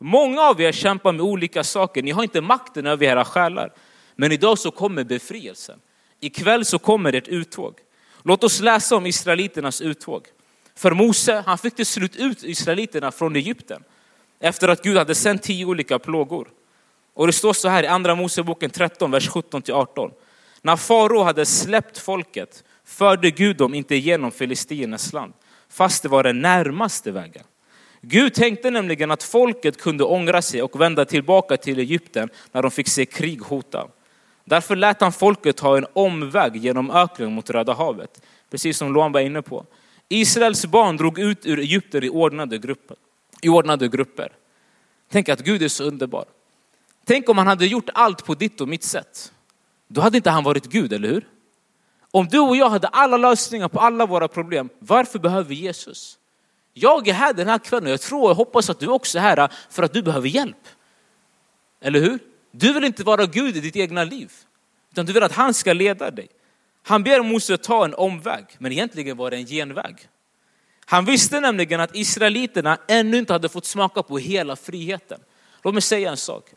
Många 0.00 0.42
av 0.42 0.60
er 0.60 0.72
kämpar 0.72 1.12
med 1.12 1.20
olika 1.20 1.64
saker, 1.64 2.02
ni 2.02 2.10
har 2.10 2.22
inte 2.22 2.40
makten 2.40 2.86
över 2.86 3.06
era 3.06 3.24
själar. 3.24 3.72
Men 4.16 4.32
idag 4.32 4.58
så 4.58 4.70
kommer 4.70 5.04
befrielsen. 5.04 5.80
Ikväll 6.20 6.64
så 6.64 6.78
kommer 6.78 7.12
ett 7.12 7.28
uttåg. 7.28 7.74
Låt 8.22 8.44
oss 8.44 8.60
läsa 8.60 8.96
om 8.96 9.06
israeliternas 9.06 9.80
uttåg. 9.80 10.26
För 10.76 10.92
Mose, 10.92 11.42
han 11.46 11.58
fick 11.58 11.74
till 11.74 11.86
slut 11.86 12.16
ut 12.16 12.44
israeliterna 12.44 13.12
från 13.12 13.36
Egypten. 13.36 13.84
Efter 14.40 14.68
att 14.68 14.82
Gud 14.82 14.96
hade 14.96 15.14
sänt 15.14 15.42
tio 15.42 15.66
olika 15.66 15.98
plågor. 15.98 16.48
Och 17.14 17.26
det 17.26 17.32
står 17.32 17.52
så 17.52 17.68
här 17.68 17.82
i 17.82 17.86
andra 17.86 18.14
Moseboken 18.14 18.70
13, 18.70 19.10
vers 19.10 19.28
17 19.28 19.62
till 19.62 19.74
18. 19.74 20.10
När 20.62 20.76
farao 20.76 21.22
hade 21.22 21.46
släppt 21.46 21.98
folket 21.98 22.64
förde 22.84 23.30
Gud 23.30 23.56
dem 23.56 23.74
inte 23.74 23.94
igenom 23.94 24.32
Filistiernas 24.32 25.12
land, 25.12 25.32
fast 25.68 26.02
det 26.02 26.08
var 26.08 26.22
den 26.22 26.40
närmaste 26.40 27.10
vägen. 27.10 27.44
Gud 28.00 28.34
tänkte 28.34 28.70
nämligen 28.70 29.10
att 29.10 29.22
folket 29.22 29.80
kunde 29.80 30.04
ångra 30.04 30.42
sig 30.42 30.62
och 30.62 30.80
vända 30.80 31.04
tillbaka 31.04 31.56
till 31.56 31.78
Egypten 31.78 32.28
när 32.52 32.62
de 32.62 32.70
fick 32.70 32.88
se 32.88 33.06
krig 33.06 33.42
hota. 33.42 33.88
Därför 34.44 34.76
lät 34.76 35.00
han 35.00 35.12
folket 35.12 35.56
ta 35.56 35.76
en 35.76 35.86
omväg 35.92 36.56
genom 36.56 36.90
öknen 36.90 37.32
mot 37.32 37.50
Röda 37.50 37.72
havet, 37.72 38.22
precis 38.50 38.78
som 38.78 38.94
Loan 38.94 39.12
var 39.12 39.20
inne 39.20 39.42
på. 39.42 39.66
Israels 40.08 40.66
barn 40.66 40.96
drog 40.96 41.18
ut 41.18 41.46
ur 41.46 41.58
Egypten 41.58 42.04
i 42.04 42.08
ordnade 42.08 42.58
grupper. 42.58 42.96
I 43.42 43.48
ordnade 43.48 43.88
grupper. 43.88 44.32
Tänk 45.10 45.28
att 45.28 45.40
Gud 45.40 45.62
är 45.62 45.68
så 45.68 45.84
underbar. 45.84 46.24
Tänk 47.04 47.28
om 47.28 47.38
han 47.38 47.46
hade 47.46 47.66
gjort 47.66 47.88
allt 47.94 48.24
på 48.24 48.34
ditt 48.34 48.60
och 48.60 48.68
mitt 48.68 48.84
sätt. 48.84 49.32
Då 49.88 50.00
hade 50.00 50.16
inte 50.16 50.30
han 50.30 50.44
varit 50.44 50.66
Gud, 50.66 50.92
eller 50.92 51.08
hur? 51.08 51.28
Om 52.10 52.28
du 52.28 52.38
och 52.38 52.56
jag 52.56 52.68
hade 52.68 52.88
alla 52.88 53.16
lösningar 53.16 53.68
på 53.68 53.80
alla 53.80 54.06
våra 54.06 54.28
problem, 54.28 54.68
varför 54.78 55.18
behöver 55.18 55.48
vi 55.48 55.54
Jesus? 55.54 56.18
Jag 56.72 57.08
är 57.08 57.12
här 57.12 57.32
den 57.32 57.48
här 57.48 57.58
kvällen 57.58 57.86
och 57.86 57.92
jag 57.92 58.00
tror 58.00 58.30
och 58.30 58.36
hoppas 58.36 58.70
att 58.70 58.80
du 58.80 58.88
också 58.88 59.18
är 59.18 59.22
här 59.22 59.52
för 59.70 59.82
att 59.82 59.92
du 59.92 60.02
behöver 60.02 60.28
hjälp. 60.28 60.68
Eller 61.80 62.00
hur? 62.00 62.18
Du 62.56 62.72
vill 62.72 62.84
inte 62.84 63.04
vara 63.04 63.26
Gud 63.26 63.56
i 63.56 63.60
ditt 63.60 63.76
egna 63.76 64.04
liv, 64.04 64.32
utan 64.92 65.06
du 65.06 65.12
vill 65.12 65.22
att 65.22 65.32
han 65.32 65.54
ska 65.54 65.72
leda 65.72 66.10
dig. 66.10 66.28
Han 66.82 67.02
ber 67.02 67.22
Mose 67.22 67.56
ta 67.56 67.84
en 67.84 67.94
omväg, 67.94 68.44
men 68.58 68.72
egentligen 68.72 69.16
var 69.16 69.30
det 69.30 69.36
en 69.36 69.46
genväg. 69.46 70.08
Han 70.84 71.04
visste 71.04 71.40
nämligen 71.40 71.80
att 71.80 71.96
israeliterna 71.96 72.78
ännu 72.88 73.18
inte 73.18 73.32
hade 73.32 73.48
fått 73.48 73.64
smaka 73.64 74.02
på 74.02 74.18
hela 74.18 74.56
friheten. 74.56 75.20
Låt 75.62 75.74
mig 75.74 75.82
säga 75.82 76.10
en 76.10 76.16
sak. 76.16 76.50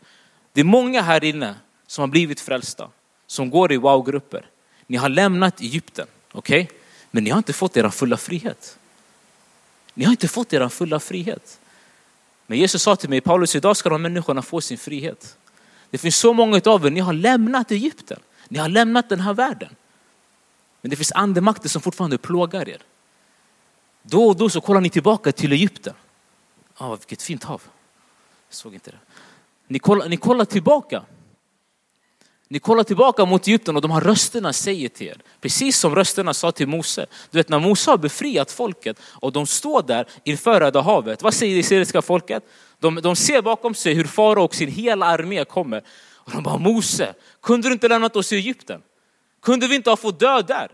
Det 0.52 0.60
är 0.60 0.64
många 0.64 1.02
här 1.02 1.24
inne 1.24 1.54
som 1.86 2.02
har 2.02 2.08
blivit 2.08 2.40
frälsta, 2.40 2.90
som 3.26 3.50
går 3.50 3.72
i 3.72 3.76
wow-grupper. 3.76 4.46
Ni 4.86 4.96
har 4.96 5.08
lämnat 5.08 5.60
Egypten, 5.60 6.06
okej? 6.32 6.62
Okay? 6.62 6.76
Men 7.10 7.24
ni 7.24 7.30
har 7.30 7.38
inte 7.38 7.52
fått 7.52 7.76
er 7.76 7.88
fulla 7.90 8.16
frihet. 8.16 8.78
Ni 9.94 10.04
har 10.04 10.10
inte 10.10 10.28
fått 10.28 10.52
er 10.52 10.68
fulla 10.68 11.00
frihet. 11.00 11.60
Men 12.46 12.58
Jesus 12.58 12.82
sa 12.82 12.96
till 12.96 13.10
mig, 13.10 13.20
Paulus 13.20 13.56
idag 13.56 13.76
ska 13.76 13.88
de 13.88 14.02
människorna 14.02 14.42
få 14.42 14.60
sin 14.60 14.78
frihet. 14.78 15.36
Det 15.90 15.98
finns 15.98 16.16
så 16.16 16.32
många 16.32 16.60
av 16.64 16.86
er, 16.86 16.90
ni 16.90 17.00
har 17.00 17.12
lämnat 17.12 17.70
Egypten. 17.70 18.20
Ni 18.48 18.58
har 18.58 18.68
lämnat 18.68 19.08
den 19.08 19.20
här 19.20 19.34
världen. 19.34 19.76
Men 20.80 20.90
det 20.90 20.96
finns 20.96 21.12
andemakter 21.12 21.68
som 21.68 21.82
fortfarande 21.82 22.18
plågar 22.18 22.68
er. 22.68 22.82
Då 24.02 24.28
och 24.28 24.36
då 24.36 24.50
så 24.50 24.60
kollar 24.60 24.80
ni 24.80 24.90
tillbaka 24.90 25.32
till 25.32 25.52
Egypten. 25.52 25.94
Ah, 26.76 26.96
vilket 26.96 27.22
fint 27.22 27.44
hav. 27.44 27.62
Jag 28.48 28.54
såg 28.54 28.74
inte 28.74 28.90
det. 28.90 28.98
Ni 29.66 29.78
kollar, 29.78 30.08
ni 30.08 30.16
kollar 30.16 30.44
tillbaka. 30.44 31.02
Ni 32.48 32.58
kollar 32.58 32.84
tillbaka 32.84 33.24
mot 33.24 33.46
Egypten 33.46 33.76
och 33.76 33.82
de 33.82 33.90
här 33.90 34.00
rösterna 34.00 34.52
säger 34.52 34.88
till 34.88 35.06
er, 35.06 35.16
precis 35.40 35.78
som 35.78 35.94
rösterna 35.94 36.34
sa 36.34 36.52
till 36.52 36.68
Mose. 36.68 37.06
Du 37.30 37.38
vet 37.38 37.48
när 37.48 37.58
Mose 37.58 37.90
har 37.90 37.98
befriat 37.98 38.50
folket 38.50 39.00
och 39.02 39.32
de 39.32 39.46
står 39.46 39.82
där 39.82 40.06
inför 40.24 40.60
Röda 40.60 40.80
havet, 40.80 41.22
vad 41.22 41.34
säger 41.34 41.54
det 41.54 41.60
israeliska 41.60 42.02
folket? 42.02 42.44
De, 42.80 42.94
de 42.94 43.16
ser 43.16 43.42
bakom 43.42 43.74
sig 43.74 43.94
hur 43.94 44.04
farao 44.04 44.44
och 44.44 44.54
sin 44.54 44.68
hela 44.68 45.06
armé 45.06 45.44
kommer. 45.44 45.82
Och 46.14 46.32
de 46.32 46.42
bara, 46.42 46.58
Mose, 46.58 47.14
kunde 47.42 47.68
du 47.68 47.72
inte 47.72 47.88
lämnat 47.88 48.16
oss 48.16 48.32
i 48.32 48.36
Egypten? 48.36 48.82
Kunde 49.42 49.66
vi 49.66 49.74
inte 49.74 49.90
ha 49.90 49.96
fått 49.96 50.20
dö 50.20 50.42
där? 50.42 50.68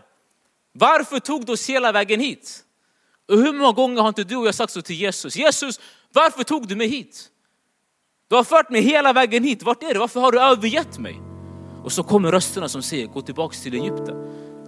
Varför 0.73 1.19
tog 1.19 1.45
du 1.45 1.51
oss 1.51 1.69
hela 1.69 1.91
vägen 1.91 2.19
hit? 2.19 2.61
Och 3.29 3.37
hur 3.37 3.53
många 3.53 3.71
gånger 3.71 4.01
har 4.01 4.07
inte 4.07 4.23
du 4.23 4.35
och 4.35 4.47
jag 4.47 4.55
sagt 4.55 4.73
så 4.73 4.81
till 4.81 4.95
Jesus? 4.95 5.35
Jesus, 5.35 5.79
varför 6.13 6.43
tog 6.43 6.67
du 6.67 6.75
mig 6.75 6.87
hit? 6.87 7.29
Du 8.29 8.35
har 8.35 8.43
fört 8.43 8.69
mig 8.69 8.81
hela 8.81 9.13
vägen 9.13 9.43
hit, 9.43 9.63
vart 9.63 9.83
är 9.83 9.93
det? 9.93 9.99
Varför 9.99 10.19
har 10.19 10.31
du 10.31 10.39
övergett 10.39 10.99
mig? 10.99 11.21
Och 11.83 11.91
så 11.91 12.03
kommer 12.03 12.31
rösterna 12.31 12.69
som 12.69 12.81
säger, 12.81 13.07
gå 13.07 13.21
tillbaka 13.21 13.57
till 13.57 13.73
Egypten. 13.73 14.15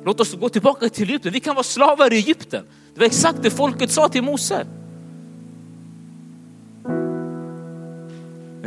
Låt 0.05 0.19
oss 0.19 0.33
gå 0.33 0.49
tillbaka 0.49 0.89
till 0.89 1.09
Egypten, 1.09 1.33
vi 1.33 1.39
kan 1.39 1.55
vara 1.55 1.63
slavar 1.63 2.13
i 2.13 2.15
Egypten. 2.15 2.67
Det 2.93 2.99
var 2.99 3.07
exakt 3.07 3.43
det 3.43 3.51
folket 3.51 3.91
sa 3.91 4.09
till 4.09 4.23
Mose. 4.23 4.67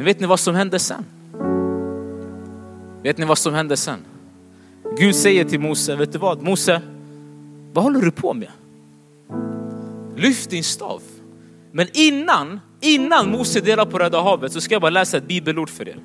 Men 0.00 0.04
vet 0.04 0.20
ni 0.20 0.26
vad 0.26 0.40
som 0.40 0.54
hände 0.54 0.78
sen? 0.78 1.04
Vet 3.02 3.18
ni 3.18 3.24
vad 3.24 3.38
som 3.38 3.54
hände 3.54 3.76
sen? 3.76 3.98
Gud 4.98 5.16
säger 5.16 5.44
till 5.44 5.60
Mose, 5.60 5.96
vet 5.96 6.12
du 6.12 6.18
vad? 6.18 6.42
Mose, 6.42 6.82
vad 7.72 7.84
håller 7.84 8.00
du 8.00 8.10
på 8.10 8.34
med? 8.34 8.48
Lyft 10.16 10.50
din 10.50 10.64
stav. 10.64 11.02
Men 11.72 11.86
innan, 11.92 12.60
innan 12.80 13.30
Mose 13.30 13.60
delar 13.60 13.86
på 13.86 13.98
Röda 13.98 14.22
havet 14.22 14.52
så 14.52 14.60
ska 14.60 14.74
jag 14.74 14.82
bara 14.82 14.90
läsa 14.90 15.16
ett 15.16 15.28
bibelord 15.28 15.70
för 15.70 15.88
er. 15.88 15.98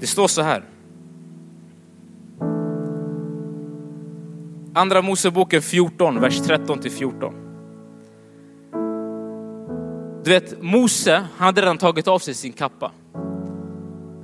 Det 0.00 0.06
står 0.06 0.28
så 0.28 0.42
här. 0.42 0.64
Andra 4.74 5.02
Moseboken 5.02 5.62
14, 5.62 6.20
vers 6.20 6.40
13 6.40 6.78
till 6.78 6.90
14. 6.90 7.43
Du 10.24 10.30
vet, 10.30 10.62
Mose, 10.62 11.14
han 11.36 11.46
hade 11.46 11.60
redan 11.60 11.78
tagit 11.78 12.08
av 12.08 12.18
sig 12.18 12.34
sin 12.34 12.52
kappa. 12.52 12.92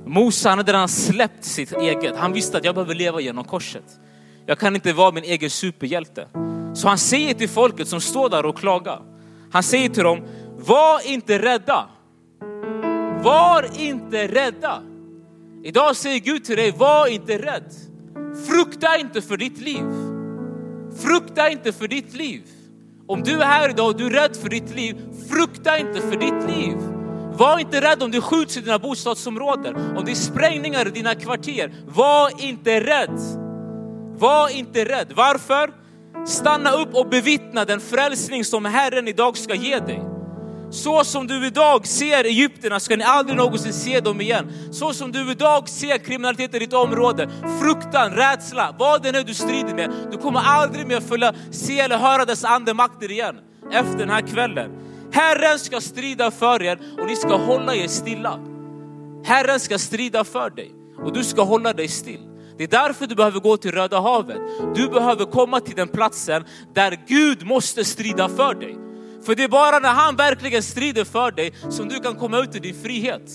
Mose, 0.05 0.49
han 0.49 0.57
hade 0.57 0.73
redan 0.73 0.87
släppt 0.87 1.43
sitt 1.43 1.71
eget. 1.71 2.17
Han 2.17 2.33
visste 2.33 2.57
att 2.57 2.65
jag 2.65 2.75
behöver 2.75 2.95
leva 2.95 3.19
genom 3.21 3.43
korset. 3.43 3.83
Jag 4.45 4.59
kan 4.59 4.75
inte 4.75 4.93
vara 4.93 5.11
min 5.11 5.23
egen 5.23 5.49
superhjälte. 5.49 6.27
Så 6.73 6.87
han 6.87 6.97
säger 6.97 7.33
till 7.33 7.49
folket 7.49 7.87
som 7.87 8.01
står 8.01 8.29
där 8.29 8.45
och 8.45 8.57
klagar. 8.57 9.01
Han 9.51 9.63
säger 9.63 9.89
till 9.89 10.03
dem, 10.03 10.21
var 10.57 11.07
inte 11.07 11.39
rädda. 11.39 11.89
Var 13.23 13.69
inte 13.79 14.27
rädda. 14.27 14.81
Idag 15.63 15.95
säger 15.95 16.19
Gud 16.19 16.43
till 16.43 16.57
dig, 16.57 16.71
var 16.71 17.07
inte 17.07 17.37
rädd. 17.37 17.73
Frukta 18.47 18.97
inte 18.97 19.21
för 19.21 19.37
ditt 19.37 19.61
liv. 19.61 19.85
Frukta 20.97 21.49
inte 21.49 21.71
för 21.73 21.87
ditt 21.87 22.13
liv. 22.13 22.41
Om 23.11 23.23
du 23.23 23.41
är 23.41 23.45
här 23.45 23.69
idag 23.69 23.87
och 23.87 23.97
du 23.97 24.05
är 24.05 24.09
rädd 24.09 24.35
för 24.35 24.49
ditt 24.49 24.75
liv, 24.75 24.95
frukta 25.29 25.77
inte 25.77 26.01
för 26.01 26.17
ditt 26.17 26.57
liv. 26.57 26.77
Var 27.37 27.59
inte 27.59 27.81
rädd 27.81 28.03
om 28.03 28.11
det 28.11 28.21
skjuts 28.21 28.57
i 28.57 28.61
dina 28.61 28.79
bostadsområden, 28.79 29.75
om 29.97 30.05
det 30.05 30.11
är 30.11 30.15
sprängningar 30.15 30.87
i 30.87 30.91
dina 30.91 31.15
kvarter. 31.15 31.73
Var 31.87 32.43
inte 32.43 32.79
rädd. 32.79 33.19
Var 34.17 34.49
inte 34.49 34.85
rädd. 34.85 35.13
Varför? 35.15 35.73
Stanna 36.25 36.71
upp 36.71 36.95
och 36.95 37.09
bevittna 37.09 37.65
den 37.65 37.79
frälsning 37.79 38.45
som 38.45 38.65
Herren 38.65 39.07
idag 39.07 39.37
ska 39.37 39.55
ge 39.55 39.79
dig. 39.79 40.10
Så 40.71 41.03
som 41.03 41.27
du 41.27 41.47
idag 41.47 41.87
ser 41.87 42.23
Egypterna 42.23 42.79
ska 42.79 42.95
ni 42.95 43.03
aldrig 43.03 43.37
någonsin 43.37 43.73
se 43.73 43.99
dem 43.99 44.21
igen. 44.21 44.51
Så 44.71 44.93
som 44.93 45.11
du 45.11 45.31
idag 45.31 45.69
ser 45.69 45.97
kriminaliteten 45.97 46.55
i 46.55 46.59
ditt 46.59 46.73
område, 46.73 47.29
fruktan, 47.61 48.11
rädsla, 48.11 48.75
vad 48.79 49.03
det 49.03 49.09
är 49.09 49.23
du 49.23 49.33
strider 49.33 49.75
med. 49.75 49.91
Du 50.11 50.17
kommer 50.17 50.39
aldrig 50.39 50.87
mer 50.87 50.99
följa, 50.99 51.33
se 51.51 51.79
eller 51.79 51.97
höra 51.97 52.25
dess 52.25 52.43
andemakter 52.43 53.11
igen 53.11 53.35
efter 53.71 53.97
den 53.97 54.09
här 54.09 54.21
kvällen. 54.21 54.71
Herren 55.11 55.59
ska 55.59 55.81
strida 55.81 56.31
för 56.31 56.63
er 56.63 56.79
och 56.99 57.07
ni 57.07 57.15
ska 57.15 57.35
hålla 57.35 57.75
er 57.75 57.87
stilla. 57.87 58.39
Herren 59.25 59.59
ska 59.59 59.77
strida 59.77 60.23
för 60.23 60.49
dig 60.49 60.71
och 61.05 61.13
du 61.13 61.23
ska 61.23 61.43
hålla 61.43 61.73
dig 61.73 61.87
still. 61.87 62.21
Det 62.57 62.63
är 62.63 62.67
därför 62.67 63.07
du 63.07 63.15
behöver 63.15 63.39
gå 63.39 63.57
till 63.57 63.71
Röda 63.71 63.99
havet. 63.99 64.37
Du 64.75 64.87
behöver 64.87 65.25
komma 65.25 65.59
till 65.59 65.75
den 65.75 65.87
platsen 65.87 66.45
där 66.73 66.99
Gud 67.07 67.45
måste 67.45 67.85
strida 67.85 68.29
för 68.29 68.53
dig. 68.53 68.90
För 69.25 69.35
det 69.35 69.43
är 69.43 69.47
bara 69.47 69.79
när 69.79 69.89
han 69.89 70.15
verkligen 70.15 70.63
strider 70.63 71.03
för 71.03 71.31
dig 71.31 71.53
som 71.69 71.89
du 71.89 71.99
kan 71.99 72.15
komma 72.15 72.39
ut 72.39 72.55
i 72.55 72.59
din 72.59 72.75
frihet. 72.83 73.31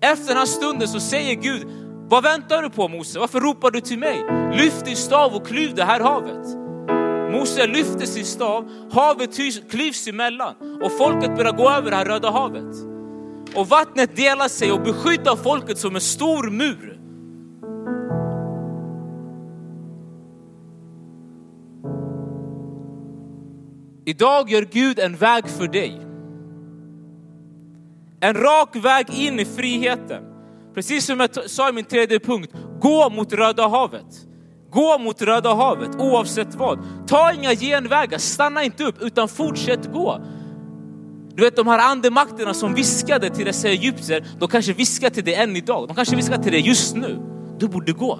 Efter 0.00 0.28
den 0.28 0.36
här 0.36 0.46
stunden 0.46 0.88
så 0.88 1.00
säger 1.00 1.34
Gud, 1.34 1.66
vad 2.10 2.22
väntar 2.22 2.62
du 2.62 2.70
på 2.70 2.88
Mose? 2.88 3.18
Varför 3.18 3.40
ropar 3.40 3.70
du 3.70 3.80
till 3.80 3.98
mig? 3.98 4.24
Lyft 4.52 4.84
din 4.84 4.96
stav 4.96 5.34
och 5.34 5.46
klyv 5.46 5.74
det 5.74 5.84
här 5.84 6.00
havet. 6.00 6.46
Mose 7.32 7.66
lyfter 7.66 8.06
sin 8.06 8.24
stav, 8.24 8.68
havet 8.92 9.30
klyvs 9.70 10.08
emellan 10.08 10.54
och 10.82 10.98
folket 10.98 11.36
börjar 11.36 11.52
gå 11.52 11.70
över 11.70 11.90
det 11.90 11.96
här 11.96 12.04
Röda 12.04 12.30
havet. 12.30 12.76
Och 13.54 13.68
vattnet 13.68 14.16
delar 14.16 14.48
sig 14.48 14.72
och 14.72 14.80
beskyddar 14.82 15.36
folket 15.36 15.78
som 15.78 15.94
en 15.94 16.00
stor 16.00 16.50
mur. 16.50 16.97
Idag 24.08 24.50
gör 24.50 24.62
Gud 24.62 24.98
en 24.98 25.16
väg 25.16 25.48
för 25.48 25.68
dig. 25.68 26.00
En 28.20 28.34
rak 28.34 28.76
väg 28.76 29.06
in 29.10 29.40
i 29.40 29.44
friheten. 29.44 30.22
Precis 30.74 31.06
som 31.06 31.20
jag 31.20 31.50
sa 31.50 31.68
i 31.68 31.72
min 31.72 31.84
tredje 31.84 32.20
punkt, 32.20 32.52
gå 32.80 33.10
mot 33.10 33.32
Röda 33.32 33.68
havet. 33.68 34.26
Gå 34.70 34.98
mot 34.98 35.22
Röda 35.22 35.54
havet 35.54 35.96
oavsett 35.98 36.54
vad. 36.54 36.78
Ta 37.08 37.32
inga 37.32 37.54
genvägar, 37.54 38.18
stanna 38.18 38.64
inte 38.64 38.84
upp 38.84 39.02
utan 39.02 39.28
fortsätt 39.28 39.92
gå. 39.92 40.20
Du 41.34 41.42
vet 41.42 41.56
de 41.56 41.66
här 41.66 41.90
andemakterna 41.90 42.54
som 42.54 42.74
viskade 42.74 43.30
till 43.30 43.44
dessa 43.44 43.68
egyptier, 43.68 44.26
de 44.38 44.48
kanske 44.48 44.72
viskar 44.72 45.10
till 45.10 45.24
dig 45.24 45.34
än 45.34 45.56
idag. 45.56 45.88
De 45.88 45.96
kanske 45.96 46.16
viskar 46.16 46.38
till 46.38 46.52
dig 46.52 46.60
just 46.60 46.96
nu. 46.96 47.20
Du 47.58 47.68
borde 47.68 47.92
gå. 47.92 48.18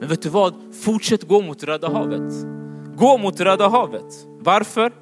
Men 0.00 0.08
vet 0.08 0.22
du 0.22 0.28
vad? 0.28 0.54
Fortsätt 0.84 1.28
gå 1.28 1.42
mot 1.42 1.62
Röda 1.62 1.88
havet. 1.88 2.61
Gå 2.96 3.18
mot 3.18 3.40
Röda 3.40 3.68
havet. 3.68 4.26
Varför? 4.40 4.92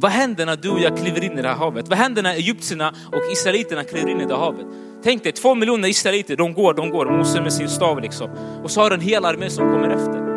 Vad 0.00 0.10
händer 0.10 0.46
när 0.46 0.56
du 0.56 0.70
och 0.70 0.80
jag 0.80 0.96
kliver 0.96 1.24
in 1.24 1.38
i 1.38 1.42
det 1.42 1.48
här 1.48 1.56
havet? 1.56 1.88
Vad 1.88 1.98
händer 1.98 2.22
när 2.22 2.34
egyptierna 2.34 2.88
och 2.88 3.32
israeliterna 3.32 3.84
kliver 3.84 4.08
in 4.08 4.20
i 4.20 4.26
det 4.26 4.34
här 4.34 4.40
havet? 4.40 4.66
Tänk 5.02 5.22
dig, 5.22 5.32
två 5.32 5.54
miljoner 5.54 5.88
israeliter, 5.88 6.36
de 6.36 6.54
går, 6.54 6.74
de 6.74 6.90
går, 6.90 7.06
Mose 7.06 7.40
med 7.40 7.52
sin 7.52 7.68
stav 7.68 8.00
liksom. 8.00 8.30
Och 8.62 8.70
så 8.70 8.80
har 8.80 8.90
du 8.90 8.94
en 8.94 9.00
hel 9.00 9.24
armé 9.24 9.50
som 9.50 9.68
kommer 9.68 9.88
efter. 9.88 10.28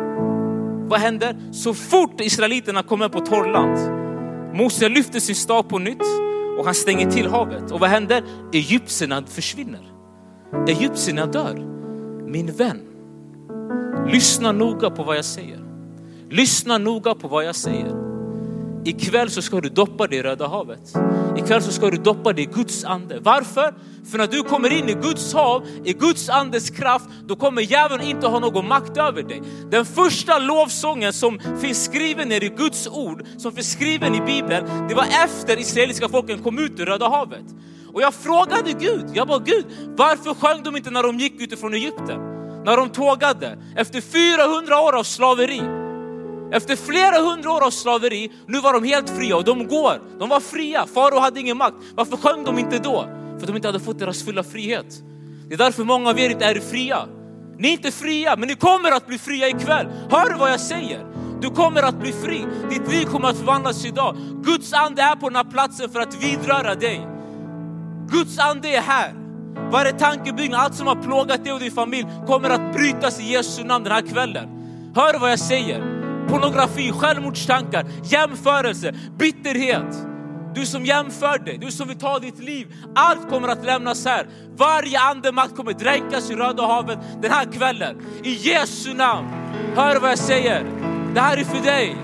Vad 0.88 1.00
händer? 1.00 1.36
Så 1.52 1.74
fort 1.74 2.20
israeliterna 2.20 2.82
kommer 2.82 3.08
på 3.08 3.20
torrland, 3.20 4.02
Mose 4.54 4.88
lyfter 4.88 5.20
sin 5.20 5.34
stav 5.34 5.62
på 5.62 5.78
nytt 5.78 6.02
och 6.58 6.64
han 6.64 6.74
stänger 6.74 7.10
till 7.10 7.30
havet. 7.30 7.70
Och 7.72 7.80
vad 7.80 7.90
händer? 7.90 8.24
Egyptierna 8.52 9.22
försvinner. 9.26 9.80
Egyptierna 10.68 11.26
dör. 11.26 11.54
Min 12.26 12.46
vän, 12.46 12.80
lyssna 14.06 14.52
noga 14.52 14.90
på 14.90 15.02
vad 15.02 15.16
jag 15.16 15.24
säger. 15.24 15.58
Lyssna 16.30 16.78
noga 16.78 17.14
på 17.14 17.28
vad 17.28 17.44
jag 17.44 17.54
säger. 17.54 18.02
Ikväll 18.84 19.30
så 19.30 19.42
ska 19.42 19.60
du 19.60 19.68
doppa 19.68 20.06
dig 20.06 20.18
i 20.18 20.22
Röda 20.22 20.48
havet. 20.48 20.94
Ikväll 21.36 21.62
så 21.62 21.72
ska 21.72 21.90
du 21.90 21.96
doppa 21.96 22.32
dig 22.32 22.44
i 22.44 22.46
Guds 22.46 22.84
ande. 22.84 23.18
Varför? 23.20 23.74
För 24.10 24.18
när 24.18 24.26
du 24.26 24.42
kommer 24.42 24.72
in 24.72 24.88
i 24.88 24.92
Guds 24.92 25.34
hav, 25.34 25.66
i 25.84 25.92
Guds 25.92 26.28
andes 26.28 26.70
kraft, 26.70 27.04
då 27.26 27.36
kommer 27.36 27.62
djävulen 27.62 28.06
inte 28.06 28.26
ha 28.26 28.38
någon 28.38 28.68
makt 28.68 28.96
över 28.96 29.22
dig. 29.22 29.42
Den 29.70 29.84
första 29.84 30.38
lovsången 30.38 31.12
som 31.12 31.40
finns 31.60 31.84
skriven 31.84 32.28
ner 32.28 32.44
i 32.44 32.48
Guds 32.48 32.88
ord, 32.88 33.24
som 33.36 33.52
finns 33.52 33.72
skriven 33.72 34.14
i 34.14 34.20
Bibeln, 34.20 34.88
det 34.88 34.94
var 34.94 35.06
efter 35.24 35.60
israeliska 35.60 36.08
folken 36.08 36.42
kom 36.42 36.58
ut 36.58 36.80
ur 36.80 36.86
Röda 36.86 37.08
havet. 37.08 37.44
Och 37.92 38.02
jag 38.02 38.14
frågade 38.14 38.72
Gud, 38.72 39.06
jag 39.14 39.28
bara 39.28 39.38
Gud, 39.38 39.66
varför 39.96 40.34
sjöng 40.34 40.62
de 40.62 40.76
inte 40.76 40.90
när 40.90 41.02
de 41.02 41.18
gick 41.18 41.40
utifrån 41.40 41.74
Egypten? 41.74 42.31
När 42.64 42.76
de 42.76 42.88
tågade 42.88 43.58
efter 43.76 44.00
400 44.00 44.80
år 44.80 44.96
av 44.96 45.02
slaveri. 45.02 45.62
Efter 46.52 46.76
flera 46.76 47.18
hundra 47.18 47.50
år 47.50 47.66
av 47.66 47.70
slaveri, 47.70 48.32
nu 48.46 48.60
var 48.60 48.72
de 48.72 48.84
helt 48.84 49.10
fria 49.10 49.36
och 49.36 49.44
de 49.44 49.66
går. 49.68 50.00
De 50.18 50.28
var 50.28 50.40
fria, 50.40 50.86
farao 50.94 51.18
hade 51.18 51.40
ingen 51.40 51.56
makt. 51.56 51.76
Varför 51.94 52.16
sjöng 52.16 52.44
de 52.44 52.58
inte 52.58 52.78
då? 52.78 53.06
För 53.34 53.40
att 53.40 53.46
de 53.46 53.56
inte 53.56 53.68
hade 53.68 53.80
fått 53.80 53.98
deras 53.98 54.22
fulla 54.22 54.42
frihet. 54.42 55.02
Det 55.48 55.54
är 55.54 55.58
därför 55.58 55.84
många 55.84 56.10
av 56.10 56.18
er 56.18 56.30
inte 56.30 56.44
är 56.44 56.60
fria. 56.60 57.06
Ni 57.58 57.68
är 57.68 57.72
inte 57.72 57.90
fria, 57.90 58.36
men 58.36 58.48
ni 58.48 58.54
kommer 58.54 58.92
att 58.92 59.06
bli 59.06 59.18
fria 59.18 59.48
ikväll. 59.48 59.86
Hör 60.10 60.30
du 60.30 60.36
vad 60.38 60.50
jag 60.50 60.60
säger? 60.60 61.06
Du 61.40 61.50
kommer 61.50 61.82
att 61.82 62.00
bli 62.00 62.12
fri. 62.12 62.46
Ditt 62.70 62.92
liv 62.92 63.04
kommer 63.04 63.28
att 63.28 63.36
förvandlas 63.36 63.84
idag. 63.84 64.16
Guds 64.44 64.72
ande 64.72 65.02
är 65.02 65.16
på 65.16 65.28
den 65.28 65.36
här 65.36 65.52
platsen 65.52 65.90
för 65.90 66.00
att 66.00 66.24
vidröra 66.24 66.74
dig. 66.74 67.06
Guds 68.08 68.38
ande 68.38 68.68
är 68.68 68.80
här. 68.80 69.21
Varje 69.72 69.92
tankebyggnad, 69.92 70.60
allt 70.60 70.74
som 70.74 70.86
har 70.86 71.02
plågat 71.02 71.44
dig 71.44 71.52
och 71.52 71.60
din 71.60 71.72
familj 71.72 72.06
kommer 72.26 72.50
att 72.50 72.72
brytas 72.72 73.20
i 73.20 73.32
Jesu 73.32 73.64
namn 73.64 73.84
den 73.84 73.92
här 73.92 74.02
kvällen. 74.02 74.48
Hör 74.94 75.12
du 75.12 75.18
vad 75.18 75.30
jag 75.30 75.38
säger? 75.38 76.02
pornografi, 76.32 76.92
självmordstankar, 76.92 77.86
jämförelse, 78.04 78.94
bitterhet. 79.18 80.06
Du 80.54 80.66
som 80.66 80.84
jämför 80.84 81.38
dig, 81.38 81.58
du 81.58 81.70
som 81.70 81.88
vill 81.88 81.98
ta 81.98 82.18
ditt 82.18 82.38
liv. 82.38 82.74
Allt 82.94 83.30
kommer 83.30 83.48
att 83.48 83.64
lämnas 83.64 84.04
här. 84.04 84.26
Varje 84.56 85.00
andemakt 85.00 85.56
kommer 85.56 85.72
dränkas 85.72 86.30
i 86.30 86.34
Röda 86.34 86.66
havet 86.66 86.98
den 87.22 87.30
här 87.30 87.52
kvällen. 87.52 87.96
I 88.22 88.32
Jesu 88.32 88.94
namn. 88.94 89.28
Hör 89.76 90.00
vad 90.00 90.10
jag 90.10 90.18
säger. 90.18 90.64
Det 91.14 91.20
här 91.20 91.36
är 91.36 91.44
för 91.44 91.64
dig. 91.64 91.96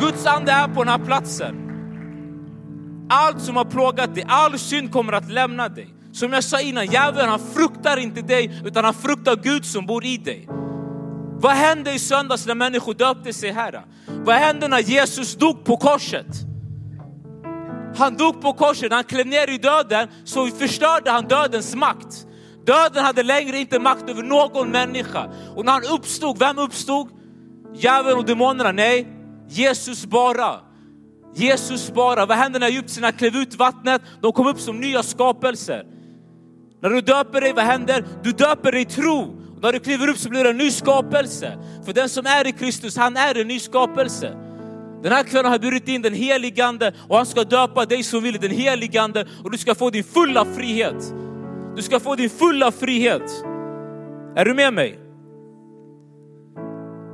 Guds 0.00 0.26
ande 0.26 0.52
är 0.52 0.68
på 0.68 0.84
den 0.84 0.88
här 0.88 1.06
platsen. 1.06 1.59
Allt 3.12 3.40
som 3.42 3.56
har 3.56 3.64
plågat 3.64 4.14
dig, 4.14 4.24
all 4.28 4.58
synd 4.58 4.92
kommer 4.92 5.12
att 5.12 5.30
lämna 5.30 5.68
dig. 5.68 5.94
Som 6.12 6.32
jag 6.32 6.44
sa 6.44 6.60
innan, 6.60 6.86
djävulen 6.86 7.28
han 7.28 7.40
fruktar 7.54 7.96
inte 7.96 8.22
dig 8.22 8.60
utan 8.64 8.84
han 8.84 8.94
fruktar 8.94 9.36
Gud 9.36 9.64
som 9.64 9.86
bor 9.86 10.04
i 10.04 10.16
dig. 10.16 10.48
Vad 11.40 11.52
hände 11.52 11.92
i 11.92 11.98
söndags 11.98 12.46
när 12.46 12.54
människor 12.54 12.94
döpte 12.94 13.32
sig 13.32 13.50
här? 13.50 13.84
Vad 14.06 14.34
hände 14.34 14.68
när 14.68 14.78
Jesus 14.78 15.36
dog 15.36 15.64
på 15.64 15.76
korset? 15.76 16.26
Han 17.96 18.16
dog 18.16 18.40
på 18.40 18.52
korset, 18.52 18.92
han 18.92 19.04
klev 19.04 19.26
ner 19.26 19.50
i 19.50 19.58
döden, 19.58 20.08
så 20.24 20.46
förstörde 20.46 21.10
han 21.10 21.28
dödens 21.28 21.74
makt. 21.74 22.26
Döden 22.66 23.04
hade 23.04 23.22
längre 23.22 23.58
inte 23.58 23.78
makt 23.78 24.10
över 24.10 24.22
någon 24.22 24.70
människa. 24.70 25.30
Och 25.56 25.64
när 25.64 25.72
han 25.72 25.84
uppstod, 25.84 26.38
vem 26.38 26.58
uppstod? 26.58 27.08
Djävulen 27.74 28.18
och 28.18 28.24
demonerna? 28.24 28.72
Nej, 28.72 29.06
Jesus 29.48 30.06
bara. 30.06 30.69
Jesus 31.34 31.92
bara. 31.92 32.26
Vad 32.26 32.36
hände 32.36 32.58
när 32.58 32.66
egyptierna 32.66 33.12
klev 33.12 33.36
ut 33.36 33.54
vattnet? 33.54 34.02
De 34.20 34.32
kom 34.32 34.46
upp 34.46 34.60
som 34.60 34.80
nya 34.80 35.02
skapelser. 35.02 35.84
När 36.82 36.90
du 36.90 37.00
döper 37.00 37.40
dig, 37.40 37.52
vad 37.52 37.64
händer? 37.64 38.04
Du 38.22 38.32
döper 38.32 38.72
dig 38.72 38.82
i 38.82 38.84
tro. 38.84 39.36
När 39.62 39.72
du 39.72 39.78
kliver 39.78 40.08
upp 40.08 40.18
så 40.18 40.30
blir 40.30 40.44
det 40.44 40.50
en 40.50 40.56
ny 40.56 40.70
skapelse. 40.70 41.58
För 41.84 41.92
den 41.92 42.08
som 42.08 42.26
är 42.26 42.46
i 42.46 42.52
Kristus, 42.52 42.96
han 42.96 43.16
är 43.16 43.40
en 43.40 43.48
ny 43.48 43.60
skapelse. 43.60 44.36
Den 45.02 45.12
här 45.12 45.22
kvällen 45.22 45.44
har 45.44 45.52
jag 45.52 45.60
burit 45.60 45.88
in 45.88 46.02
den 46.02 46.14
heligande 46.14 46.92
och 47.08 47.16
han 47.16 47.26
ska 47.26 47.44
döpa 47.44 47.84
dig 47.84 48.02
som 48.02 48.22
vill 48.22 48.38
den 48.40 48.50
heligande 48.50 49.26
och 49.44 49.50
du 49.50 49.58
ska 49.58 49.74
få 49.74 49.90
din 49.90 50.04
fulla 50.04 50.44
frihet. 50.44 51.14
Du 51.76 51.82
ska 51.82 52.00
få 52.00 52.14
din 52.14 52.30
fulla 52.30 52.72
frihet. 52.72 53.22
Är 54.36 54.44
du 54.44 54.54
med 54.54 54.74
mig? 54.74 54.98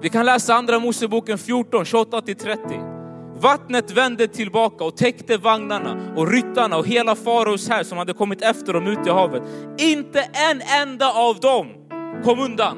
Vi 0.03 0.09
kan 0.09 0.27
läsa 0.27 0.55
andra 0.55 0.79
Moseboken 0.79 1.39
14, 1.39 1.85
28-30. 1.85 2.96
Vattnet 3.41 3.91
vände 3.91 4.29
tillbaka 4.29 4.85
och 4.85 4.97
täckte 4.97 5.37
vagnarna 5.37 6.15
och 6.17 6.33
ryttarna 6.33 6.77
och 6.77 6.87
hela 6.87 7.15
faraos 7.15 7.69
här 7.69 7.83
som 7.83 7.99
hade 7.99 8.13
kommit 8.13 8.43
efter 8.43 8.73
dem 8.73 8.87
ute 8.87 9.09
i 9.09 9.13
havet. 9.13 9.43
Inte 9.79 10.21
en 10.21 10.63
enda 10.83 11.13
av 11.13 11.41
dem 11.41 11.67
kom 12.25 12.41
undan. 12.41 12.77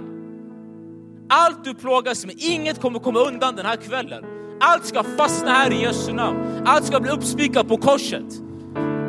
Allt 1.29 1.65
du 1.65 1.75
plågas 1.75 2.27
med, 2.27 2.35
inget 2.39 2.81
kommer 2.81 2.99
komma 2.99 3.21
undan 3.21 3.57
den 3.57 3.67
här 3.67 3.77
kvällen. 3.77 4.25
Allt 4.61 4.87
ska 4.87 5.05
fastna 5.17 5.51
här 5.51 5.73
i 5.73 5.83
Jesu 5.83 6.13
namn. 6.13 6.63
Allt 6.67 6.85
ska 6.85 7.01
bli 7.01 7.11
uppspikat 7.11 7.69
på 7.69 7.77
korset. 7.77 8.25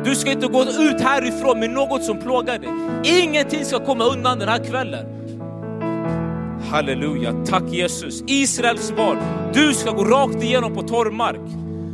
Du 0.04 0.14
ska 0.14 0.30
inte 0.30 0.46
gå 0.46 0.62
ut 0.62 1.00
härifrån 1.00 1.60
med 1.60 1.70
något 1.70 2.04
som 2.04 2.20
plågar 2.20 2.58
dig. 2.58 2.70
Ingenting 3.22 3.64
ska 3.64 3.84
komma 3.84 4.04
undan 4.04 4.38
den 4.38 4.48
här 4.48 4.64
kvällen. 4.64 5.19
Halleluja, 6.70 7.34
tack 7.46 7.62
Jesus. 7.72 8.22
Israels 8.26 8.92
barn, 8.96 9.18
du 9.52 9.74
ska 9.74 9.90
gå 9.90 10.04
rakt 10.04 10.42
igenom 10.42 10.74
på 10.74 10.82
torr 10.82 11.10
mark. 11.10 11.40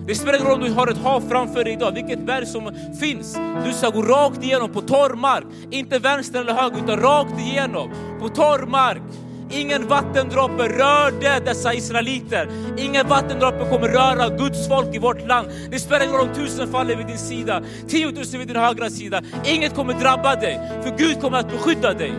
Det 0.06 0.14
spelar 0.14 0.34
ingen 0.34 0.46
roll 0.46 0.62
om 0.62 0.68
du 0.68 0.72
har 0.72 0.86
ett 0.86 0.98
hav 0.98 1.22
framför 1.28 1.64
dig 1.64 1.72
idag, 1.72 1.92
vilket 1.92 2.26
berg 2.26 2.46
som 2.46 2.72
finns. 3.00 3.38
Du 3.64 3.72
ska 3.72 3.88
gå 3.88 4.02
rakt 4.02 4.44
igenom 4.44 4.72
på 4.72 4.80
torr 4.80 5.14
mark. 5.14 5.44
Inte 5.70 5.98
vänster 5.98 6.40
eller 6.40 6.52
höger, 6.52 6.76
utan 6.84 7.00
rakt 7.00 7.40
igenom 7.40 7.90
på 8.20 8.28
torr 8.28 8.66
mark. 8.66 9.02
Ingen 9.50 9.88
vattendroppe 9.88 10.68
rörde 10.68 11.40
dessa 11.44 11.74
israeliter. 11.74 12.48
Ingen 12.78 13.08
vattendroppe 13.08 13.70
kommer 13.70 13.88
röra 13.88 14.28
Guds 14.28 14.68
folk 14.68 14.94
i 14.94 14.98
vårt 14.98 15.28
land. 15.28 15.48
Det 15.70 15.78
spelar 15.78 16.04
ingen 16.04 16.16
roll 16.16 16.28
om 16.28 16.34
tusen 16.34 16.68
faller 16.68 16.96
vid 16.96 17.06
din 17.06 17.18
sida, 17.18 17.62
tiotusen 17.88 18.38
vid 18.38 18.48
din 18.48 18.56
högra 18.56 18.90
sida. 18.90 19.22
Inget 19.44 19.74
kommer 19.74 19.94
drabba 19.94 20.34
dig, 20.34 20.60
för 20.82 20.98
Gud 20.98 21.20
kommer 21.20 21.38
att 21.38 21.50
beskydda 21.50 21.94
dig. 21.94 22.12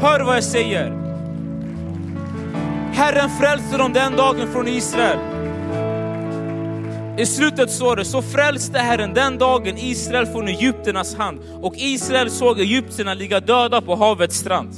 Hör 0.00 0.24
vad 0.24 0.36
jag 0.36 0.44
säger. 0.44 1.03
Herren 2.94 3.30
frälste 3.40 3.76
dem 3.76 3.92
den 3.92 4.16
dagen 4.16 4.52
från 4.52 4.68
Israel. 4.68 5.18
I 7.18 7.26
slutet 7.26 7.70
står 7.70 7.96
det, 7.96 8.04
så 8.04 8.22
frälste 8.22 8.78
Herren 8.78 9.14
den 9.14 9.38
dagen 9.38 9.78
Israel 9.78 10.26
från 10.26 10.48
Egypternas 10.48 11.16
hand 11.16 11.40
och 11.62 11.74
Israel 11.76 12.30
såg 12.30 12.60
Egyptierna 12.60 13.14
ligga 13.14 13.40
döda 13.40 13.80
på 13.80 13.96
havets 13.96 14.36
strand. 14.36 14.70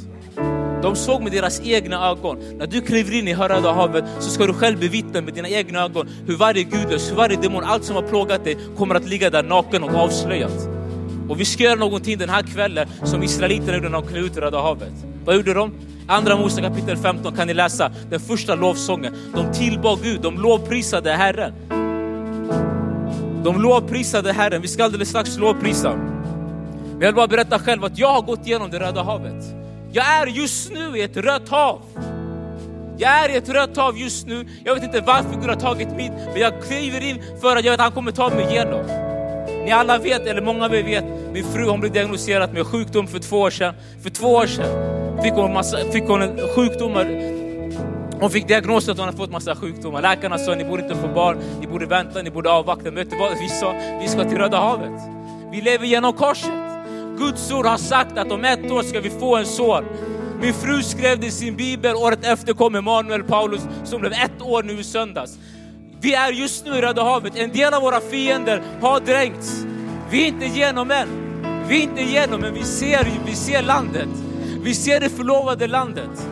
De 0.82 0.96
såg 0.96 1.22
med 1.22 1.32
deras 1.32 1.60
egna 1.60 2.10
ögon. 2.10 2.38
När 2.58 2.66
du 2.66 2.80
kliver 2.80 3.14
in 3.14 3.28
i 3.28 3.34
Röda 3.34 3.72
havet 3.72 4.04
så 4.18 4.30
ska 4.30 4.46
du 4.46 4.52
själv 4.52 4.80
bevittna 4.80 5.20
med 5.20 5.34
dina 5.34 5.48
egna 5.48 5.84
ögon 5.84 6.08
hur 6.26 6.36
varje 6.36 6.62
gudlös, 6.62 7.10
hur 7.10 7.16
varje 7.16 7.36
demon, 7.36 7.64
allt 7.64 7.84
som 7.84 7.96
har 7.96 8.02
plågat 8.02 8.44
dig 8.44 8.56
kommer 8.76 8.94
att 8.94 9.08
ligga 9.08 9.30
där 9.30 9.42
naken 9.42 9.82
och 9.82 9.94
avslöjat. 9.94 10.68
Och 11.28 11.40
vi 11.40 11.44
ska 11.44 11.64
göra 11.64 11.74
någonting 11.74 12.18
den 12.18 12.28
här 12.28 12.42
kvällen 12.42 12.88
som 13.04 13.22
israeliterna 13.22 13.74
gjorde 13.74 13.88
när 13.88 14.00
de 14.00 14.08
klev 14.08 14.24
ut 14.24 14.36
i 14.36 14.40
Röda 14.40 14.60
havet. 14.60 14.92
Vad 15.24 15.36
gjorde 15.36 15.54
de? 15.54 15.72
Andra 16.08 16.36
Mose 16.36 16.62
kapitel 16.62 16.96
15 16.96 17.36
kan 17.36 17.46
ni 17.46 17.54
läsa 17.54 17.90
den 18.10 18.20
första 18.20 18.54
lovsången. 18.54 19.14
De 19.34 19.52
tillbad 19.52 19.98
Gud, 20.02 20.20
de 20.20 20.38
lovprisade 20.40 21.12
Herren. 21.12 21.52
De 23.44 23.62
lovprisade 23.62 24.32
Herren, 24.32 24.62
vi 24.62 24.68
ska 24.68 24.84
alldeles 24.84 25.08
strax 25.08 25.36
lovprisa. 25.36 25.92
Men 25.92 27.00
jag 27.00 27.08
vill 27.08 27.14
bara 27.14 27.26
berätta 27.26 27.58
själv 27.58 27.84
att 27.84 27.98
jag 27.98 28.12
har 28.12 28.22
gått 28.22 28.46
igenom 28.46 28.70
det 28.70 28.78
Röda 28.78 29.02
havet. 29.02 29.44
Jag 29.92 30.06
är 30.06 30.26
just 30.26 30.72
nu 30.72 30.98
i 30.98 31.02
ett 31.02 31.16
rött 31.16 31.48
hav. 31.48 31.80
Jag 32.98 33.24
är 33.24 33.28
i 33.28 33.36
ett 33.36 33.48
rött 33.48 33.76
hav 33.76 33.98
just 33.98 34.26
nu. 34.26 34.46
Jag 34.64 34.74
vet 34.74 34.84
inte 34.84 35.00
varför 35.00 35.40
Gud 35.40 35.48
har 35.48 35.56
tagit 35.56 35.88
mig 35.88 36.12
men 36.32 36.40
jag 36.40 36.62
kliver 36.62 37.04
in 37.04 37.22
för 37.40 37.56
att 37.56 37.64
jag 37.64 37.72
vet 37.72 37.80
att 37.80 37.84
han 37.84 37.92
kommer 37.92 38.12
ta 38.12 38.28
mig 38.28 38.46
igenom. 38.50 39.05
Ni 39.66 39.72
alla 39.72 39.98
vet, 39.98 40.26
eller 40.26 40.42
många 40.42 40.64
av 40.64 40.74
er 40.74 40.82
vet, 40.82 41.04
min 41.32 41.44
fru 41.44 41.68
hon 41.68 41.80
blev 41.80 41.92
diagnostiserad 41.92 42.54
med 42.54 42.66
sjukdom 42.66 43.06
för 43.06 43.18
två 43.18 43.40
år 43.40 43.50
sedan. 43.50 43.74
För 44.02 44.10
två 44.10 44.28
år 44.28 44.46
sedan 44.46 45.22
fick 45.22 45.32
hon, 45.32 45.52
massa, 45.52 45.78
fick 45.92 46.04
hon 46.04 46.38
sjukdomar 46.54 47.04
hon 48.20 48.30
fick 48.30 48.48
diagnosen 48.48 48.92
att 48.92 48.98
hon 48.98 49.06
hade 49.06 49.18
fått 49.18 49.30
massa 49.30 49.56
sjukdomar. 49.56 50.02
Läkarna 50.02 50.38
sa 50.38 50.54
ni 50.54 50.64
borde 50.64 50.82
inte 50.82 50.94
få 50.94 51.08
barn, 51.08 51.38
ni 51.60 51.66
borde 51.66 51.86
vänta, 51.86 52.22
ni 52.22 52.30
borde 52.30 52.50
avvakta. 52.50 52.84
Men 52.84 52.94
vet 52.94 53.10
du 53.10 53.16
vad 53.16 53.38
vi 53.38 53.48
sa? 53.48 53.74
Vi 54.00 54.08
ska 54.08 54.24
till 54.24 54.38
Röda 54.38 54.56
havet. 54.56 55.00
Vi 55.52 55.60
lever 55.60 55.86
genom 55.86 56.12
korset. 56.12 56.50
Guds 57.18 57.52
ord 57.52 57.66
har 57.66 57.76
sagt 57.76 58.18
att 58.18 58.32
om 58.32 58.44
ett 58.44 58.70
år 58.70 58.82
ska 58.82 59.00
vi 59.00 59.10
få 59.10 59.36
en 59.36 59.46
son. 59.46 59.84
Min 60.40 60.54
fru 60.54 60.82
skrev 60.82 61.20
det 61.20 61.26
i 61.26 61.30
sin 61.30 61.56
bibel, 61.56 61.96
året 61.96 62.26
efter 62.26 62.52
kom 62.52 62.74
Emanuel 62.74 63.22
Paulus 63.22 63.60
som 63.84 64.00
blev 64.00 64.12
ett 64.12 64.42
år 64.42 64.62
nu 64.62 64.80
i 64.80 64.84
söndags. 64.84 65.38
Vi 66.00 66.14
är 66.14 66.32
just 66.32 66.66
nu 66.66 66.76
i 66.76 66.80
Röda 66.80 67.02
havet. 67.02 67.36
En 67.36 67.52
del 67.52 67.74
av 67.74 67.82
våra 67.82 68.00
fiender 68.00 68.62
har 68.80 69.00
dränkts. 69.00 69.66
Vi 70.10 70.22
är 70.22 70.26
inte 70.26 70.44
igenom 70.44 70.90
än. 70.90 71.08
Vi 71.68 71.78
är 71.78 71.82
inte 71.82 72.02
igenom, 72.02 72.40
men 72.40 72.54
vi 72.54 72.62
ser, 72.62 73.08
vi 73.26 73.34
ser 73.34 73.62
landet. 73.62 74.08
Vi 74.60 74.74
ser 74.74 75.00
det 75.00 75.08
förlovade 75.08 75.66
landet. 75.66 76.28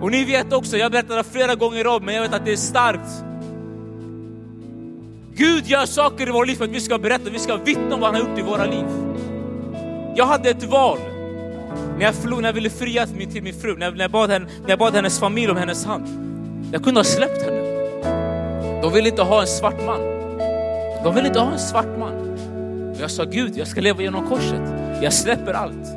Och 0.00 0.10
ni 0.10 0.24
vet 0.24 0.52
också, 0.52 0.76
jag 0.76 0.92
berättade 0.92 1.24
flera 1.24 1.54
gånger 1.54 1.86
om 1.86 2.04
men 2.04 2.14
jag 2.14 2.22
vet 2.22 2.34
att 2.34 2.44
det 2.44 2.52
är 2.52 2.56
starkt. 2.56 3.10
Gud 5.34 5.66
gör 5.66 5.86
saker 5.86 6.28
i 6.28 6.30
våra 6.30 6.44
liv 6.44 6.54
för 6.54 6.64
att 6.64 6.70
vi 6.70 6.80
ska 6.80 6.98
berätta, 6.98 7.30
vi 7.30 7.38
ska 7.38 7.56
vittna 7.56 7.94
om 7.94 8.00
vad 8.00 8.14
han 8.14 8.22
har 8.22 8.28
gjort 8.28 8.38
i 8.38 8.42
våra 8.42 8.64
liv. 8.64 8.84
Jag 10.16 10.26
hade 10.26 10.50
ett 10.50 10.64
val 10.64 10.98
när 11.98 12.04
jag, 12.04 12.14
förlor, 12.14 12.40
när 12.40 12.48
jag 12.48 12.54
ville 12.54 12.70
fria 12.70 13.06
till 13.06 13.16
min, 13.16 13.30
till 13.30 13.42
min 13.42 13.54
fru, 13.54 13.76
när 13.76 13.86
jag, 13.86 13.96
när, 13.96 14.04
jag 14.04 14.10
bad 14.10 14.30
henne, 14.30 14.46
när 14.62 14.70
jag 14.70 14.78
bad 14.78 14.94
hennes 14.94 15.20
familj 15.20 15.50
om 15.50 15.56
hennes 15.56 15.84
hand. 15.84 16.06
Jag 16.72 16.84
kunde 16.84 17.00
ha 17.00 17.04
släppt 17.04 17.42
henne. 17.42 17.55
De 18.86 18.92
vill 18.92 19.06
inte 19.06 19.22
ha 19.22 19.40
en 19.40 19.46
svart 19.46 19.86
man. 19.86 20.00
De 21.04 21.14
vill 21.14 21.26
inte 21.26 21.38
ha 21.38 21.52
en 21.52 21.58
svart 21.58 21.98
man. 21.98 22.14
Men 22.92 23.00
jag 23.00 23.10
sa 23.10 23.24
Gud, 23.24 23.52
jag 23.56 23.68
ska 23.68 23.80
leva 23.80 24.02
genom 24.02 24.28
korset. 24.28 24.60
Jag 25.02 25.12
släpper 25.12 25.52
allt. 25.52 25.88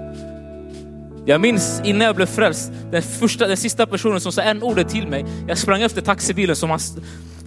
Jag 1.25 1.41
minns 1.41 1.81
innan 1.83 2.07
jag 2.07 2.15
blev 2.15 2.25
frälst, 2.25 2.71
den, 2.91 3.01
första, 3.01 3.47
den 3.47 3.57
sista 3.57 3.85
personen 3.87 4.21
som 4.21 4.31
sa 4.31 4.41
en 4.41 4.63
ordet 4.63 4.89
till 4.89 5.07
mig, 5.07 5.25
jag 5.47 5.57
sprang 5.57 5.81
efter 5.81 6.01
taxibilen 6.01 6.55
som 6.55 6.69
han, 6.69 6.79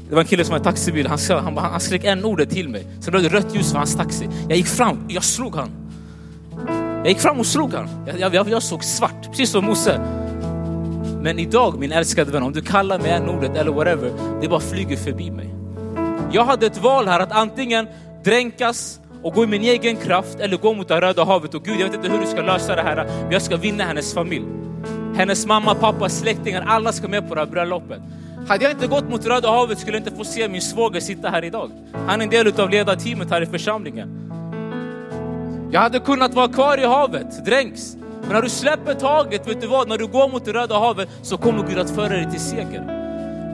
det 0.08 0.14
var 0.14 0.22
en 0.22 0.28
kille 0.28 0.44
som 0.44 0.52
hade 0.52 0.64
taxibil, 0.64 1.06
han, 1.06 1.18
han, 1.28 1.58
han 1.58 1.80
skrek 1.80 2.04
en 2.04 2.24
ordet 2.24 2.50
till 2.50 2.68
mig. 2.68 2.86
Sen 3.00 3.10
blev 3.10 3.22
det 3.22 3.28
rött 3.28 3.54
ljus 3.54 3.70
för 3.70 3.78
hans 3.78 3.96
taxi. 3.96 4.28
Jag 4.48 4.56
gick 4.56 4.66
fram, 4.66 5.04
jag 5.08 5.24
slog 5.24 5.56
han. 5.56 5.70
Jag 6.98 7.08
gick 7.08 7.20
fram 7.20 7.38
och 7.38 7.46
slog 7.46 7.74
han. 7.74 7.88
Jag, 8.18 8.34
jag, 8.34 8.48
jag 8.48 8.62
såg 8.62 8.84
svart, 8.84 9.30
precis 9.30 9.50
som 9.50 9.64
Mose. 9.64 10.21
Men 11.22 11.38
idag 11.38 11.78
min 11.78 11.92
älskade 11.92 12.30
vän, 12.30 12.42
om 12.42 12.52
du 12.52 12.60
kallar 12.60 12.98
mig 12.98 13.10
en 13.10 13.28
ordet 13.28 13.56
eller 13.56 13.72
whatever, 13.72 14.12
det 14.40 14.48
bara 14.48 14.60
flyger 14.60 14.96
förbi 14.96 15.30
mig. 15.30 15.54
Jag 16.32 16.44
hade 16.44 16.66
ett 16.66 16.82
val 16.82 17.08
här 17.08 17.20
att 17.20 17.32
antingen 17.32 17.86
dränkas 18.24 19.00
och 19.22 19.34
gå 19.34 19.44
i 19.44 19.46
min 19.46 19.62
egen 19.62 19.96
kraft 19.96 20.40
eller 20.40 20.56
gå 20.56 20.74
mot 20.74 20.88
det 20.88 21.00
röda 21.00 21.24
havet. 21.24 21.54
Och 21.54 21.64
Gud, 21.64 21.80
jag 21.80 21.86
vet 21.86 21.94
inte 21.94 22.08
hur 22.08 22.20
du 22.20 22.26
ska 22.26 22.42
lösa 22.42 22.76
det 22.76 22.82
här, 22.82 22.96
men 22.96 23.32
jag 23.32 23.42
ska 23.42 23.56
vinna 23.56 23.84
hennes 23.84 24.14
familj. 24.14 24.46
Hennes 25.16 25.46
mamma, 25.46 25.74
pappa, 25.74 26.08
släktingar, 26.08 26.64
alla 26.68 26.92
ska 26.92 27.08
med 27.08 27.28
på 27.28 27.34
det 27.34 27.40
här 27.40 27.48
bröllopet. 27.48 28.00
Hade 28.48 28.64
jag 28.64 28.72
inte 28.72 28.86
gått 28.86 29.10
mot 29.10 29.26
Röda 29.26 29.50
havet 29.50 29.78
skulle 29.78 29.96
jag 29.96 30.06
inte 30.06 30.16
få 30.16 30.24
se 30.24 30.48
min 30.48 30.60
svåger 30.60 31.00
sitta 31.00 31.28
här 31.28 31.44
idag. 31.44 31.70
Han 32.06 32.20
är 32.20 32.24
en 32.24 32.30
del 32.30 32.60
av 32.60 32.70
ledarteamet 32.70 33.30
här 33.30 33.42
i 33.42 33.46
församlingen. 33.46 34.08
Jag 35.72 35.80
hade 35.80 35.98
kunnat 35.98 36.34
vara 36.34 36.48
kvar 36.48 36.78
i 36.78 36.84
havet, 36.84 37.44
dränks. 37.44 37.96
Men 38.22 38.30
när 38.30 38.42
du 38.42 38.48
släpper 38.48 38.94
taget, 38.94 39.48
vet 39.48 39.60
du 39.60 39.66
vad? 39.66 39.88
När 39.88 39.98
du 39.98 40.06
går 40.06 40.28
mot 40.28 40.44
det 40.44 40.52
Röda 40.52 40.78
havet 40.78 41.08
så 41.22 41.36
kommer 41.36 41.68
Gud 41.68 41.78
att 41.78 41.90
föra 41.90 42.08
dig 42.08 42.30
till 42.30 42.40
seger. 42.40 43.02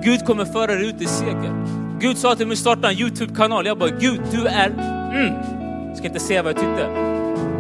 Gud 0.04 0.26
kommer 0.26 0.44
föra 0.44 0.66
dig 0.66 0.86
ut 0.86 1.00
i 1.00 1.06
seger. 1.06 1.64
Gud 2.00 2.18
sa 2.18 2.34
till 2.34 2.46
mig 2.46 2.56
starta 2.56 2.90
en 2.90 2.98
YouTube-kanal. 2.98 3.66
Jag 3.66 3.78
bara, 3.78 3.90
Gud 3.90 4.20
du 4.32 4.46
är, 4.46 4.68
mm. 5.12 5.94
ska 5.96 6.06
inte 6.06 6.20
säga 6.20 6.42
vad 6.42 6.52
jag 6.52 6.60
tyckte. 6.60 6.88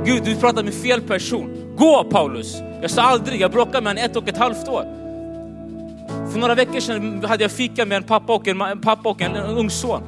Gud 0.04 0.24
du 0.24 0.40
pratar 0.40 0.62
med 0.62 0.74
fel 0.74 1.00
person. 1.00 1.74
Gå 1.76 2.04
Paulus! 2.10 2.56
Jag 2.82 2.90
sa 2.90 3.02
aldrig, 3.02 3.40
jag 3.40 3.50
bråkade 3.50 3.80
med 3.80 3.90
honom 3.90 4.04
ett 4.04 4.16
och 4.16 4.28
ett 4.28 4.38
halvt 4.38 4.68
år. 4.68 4.84
För 6.32 6.38
några 6.38 6.54
veckor 6.54 6.80
sedan 6.80 7.24
hade 7.24 7.44
jag 7.44 7.50
fika 7.50 7.86
med 7.86 7.96
en 7.96 8.02
pappa 8.02 8.34
och 8.34 8.48
en, 8.48 8.60
en, 8.60 8.80
pappa 8.80 9.08
och 9.08 9.22
en, 9.22 9.36
en 9.36 9.56
ung 9.56 9.70
son. 9.70 10.02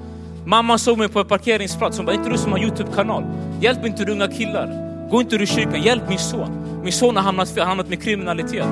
Mamman 0.46 0.78
såg 0.78 0.98
mig 0.98 1.08
på 1.08 1.18
en 1.18 1.26
parkeringsplats, 1.26 1.96
hon 1.96 2.06
bara, 2.06 2.14
inte 2.14 2.30
du 2.30 2.38
som 2.38 2.52
har 2.52 2.58
YouTube-kanal? 2.58 3.24
Hjälp 3.60 3.86
inte 3.86 4.04
du 4.04 4.12
unga 4.12 4.28
killar. 4.28 4.90
Gå 5.10 5.20
inte 5.20 5.36
du 5.36 5.44
i 5.44 5.46
kyrkan, 5.46 5.82
hjälp 5.82 6.02
min 6.08 6.18
son. 6.18 6.69
Min 6.82 6.92
son 6.92 7.16
har 7.16 7.22
hamnat, 7.22 7.58
hamnat 7.58 7.88
med 7.88 8.02
kriminalitet. 8.02 8.68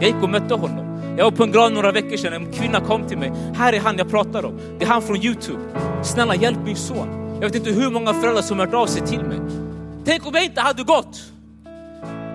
Jag 0.00 0.08
gick 0.08 0.22
och 0.22 0.30
mötte 0.30 0.54
honom. 0.54 0.90
Jag 1.16 1.24
var 1.24 1.30
på 1.30 1.42
en 1.42 1.52
grav 1.52 1.72
några 1.72 1.92
veckor 1.92 2.16
sedan, 2.16 2.32
en 2.32 2.52
kvinna 2.52 2.80
kom 2.80 3.08
till 3.08 3.18
mig. 3.18 3.32
Här 3.56 3.72
är 3.72 3.80
han 3.80 3.98
jag 3.98 4.10
pratar 4.10 4.44
om. 4.44 4.60
Det 4.78 4.84
är 4.84 4.88
han 4.88 5.02
från 5.02 5.16
YouTube. 5.16 5.60
Snälla 6.02 6.34
hjälp 6.34 6.58
min 6.64 6.76
son. 6.76 7.08
Jag 7.34 7.48
vet 7.48 7.54
inte 7.54 7.70
hur 7.70 7.90
många 7.90 8.14
föräldrar 8.14 8.42
som 8.42 8.58
har 8.58 8.66
hört 8.66 8.74
av 8.74 8.86
sig 8.86 9.06
till 9.06 9.20
mig. 9.20 9.38
Tänk 10.04 10.26
om 10.26 10.34
jag 10.34 10.44
inte 10.44 10.60
hade 10.60 10.82
gått. 10.82 11.22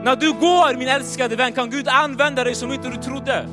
När 0.03 0.15
du 0.15 0.33
går 0.33 0.77
min 0.77 0.87
älskade 0.87 1.35
vän 1.35 1.53
kan 1.53 1.69
Gud 1.69 1.87
använda 1.87 2.43
dig 2.43 2.55
som 2.55 2.71
inte 2.71 2.89
du 2.89 2.95
trodde. 2.95 3.47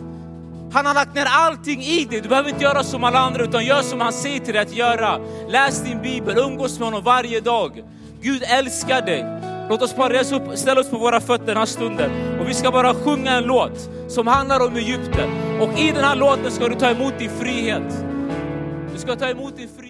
Han 0.72 0.86
har 0.86 0.94
lagt 0.94 1.14
ner 1.14 1.26
allting 1.30 1.82
i 1.82 2.04
dig. 2.04 2.20
Du 2.20 2.28
behöver 2.28 2.48
inte 2.48 2.62
göra 2.62 2.84
som 2.84 3.04
alla 3.04 3.18
andra 3.18 3.44
utan 3.44 3.64
gör 3.64 3.82
som 3.82 4.00
han 4.00 4.12
säger 4.12 4.38
till 4.38 4.54
dig 4.54 4.62
att 4.62 4.76
göra. 4.76 5.18
Läs 5.48 5.82
din 5.82 6.02
bibel, 6.02 6.38
umgås 6.38 6.78
med 6.78 6.86
honom 6.88 7.04
varje 7.04 7.40
dag. 7.40 7.82
Gud 8.20 8.42
älskar 8.42 9.02
dig. 9.02 9.51
Låt 9.68 9.82
oss 9.82 9.96
bara 9.96 10.12
resa 10.12 10.36
upp, 10.36 10.58
ställa 10.58 10.80
oss 10.80 10.90
på 10.90 10.98
våra 10.98 11.20
fötter 11.20 11.46
den 11.46 11.56
här 11.56 11.66
stunden 11.66 12.10
och 12.40 12.48
vi 12.48 12.54
ska 12.54 12.70
bara 12.70 12.94
sjunga 12.94 13.32
en 13.32 13.44
låt 13.44 13.90
som 14.08 14.26
handlar 14.26 14.66
om 14.66 14.76
Egypten. 14.76 15.30
Och 15.60 15.78
i 15.78 15.90
den 15.90 16.04
här 16.04 16.16
låten 16.16 16.50
ska 16.50 16.68
du 16.68 16.74
ta 16.74 16.90
emot 16.90 17.18
din 17.18 17.30
frihet. 17.30 18.04
Du 18.92 18.98
ska 18.98 19.16
ta 19.16 19.28
emot 19.28 19.56
din 19.56 19.68
frihet. 19.68 19.81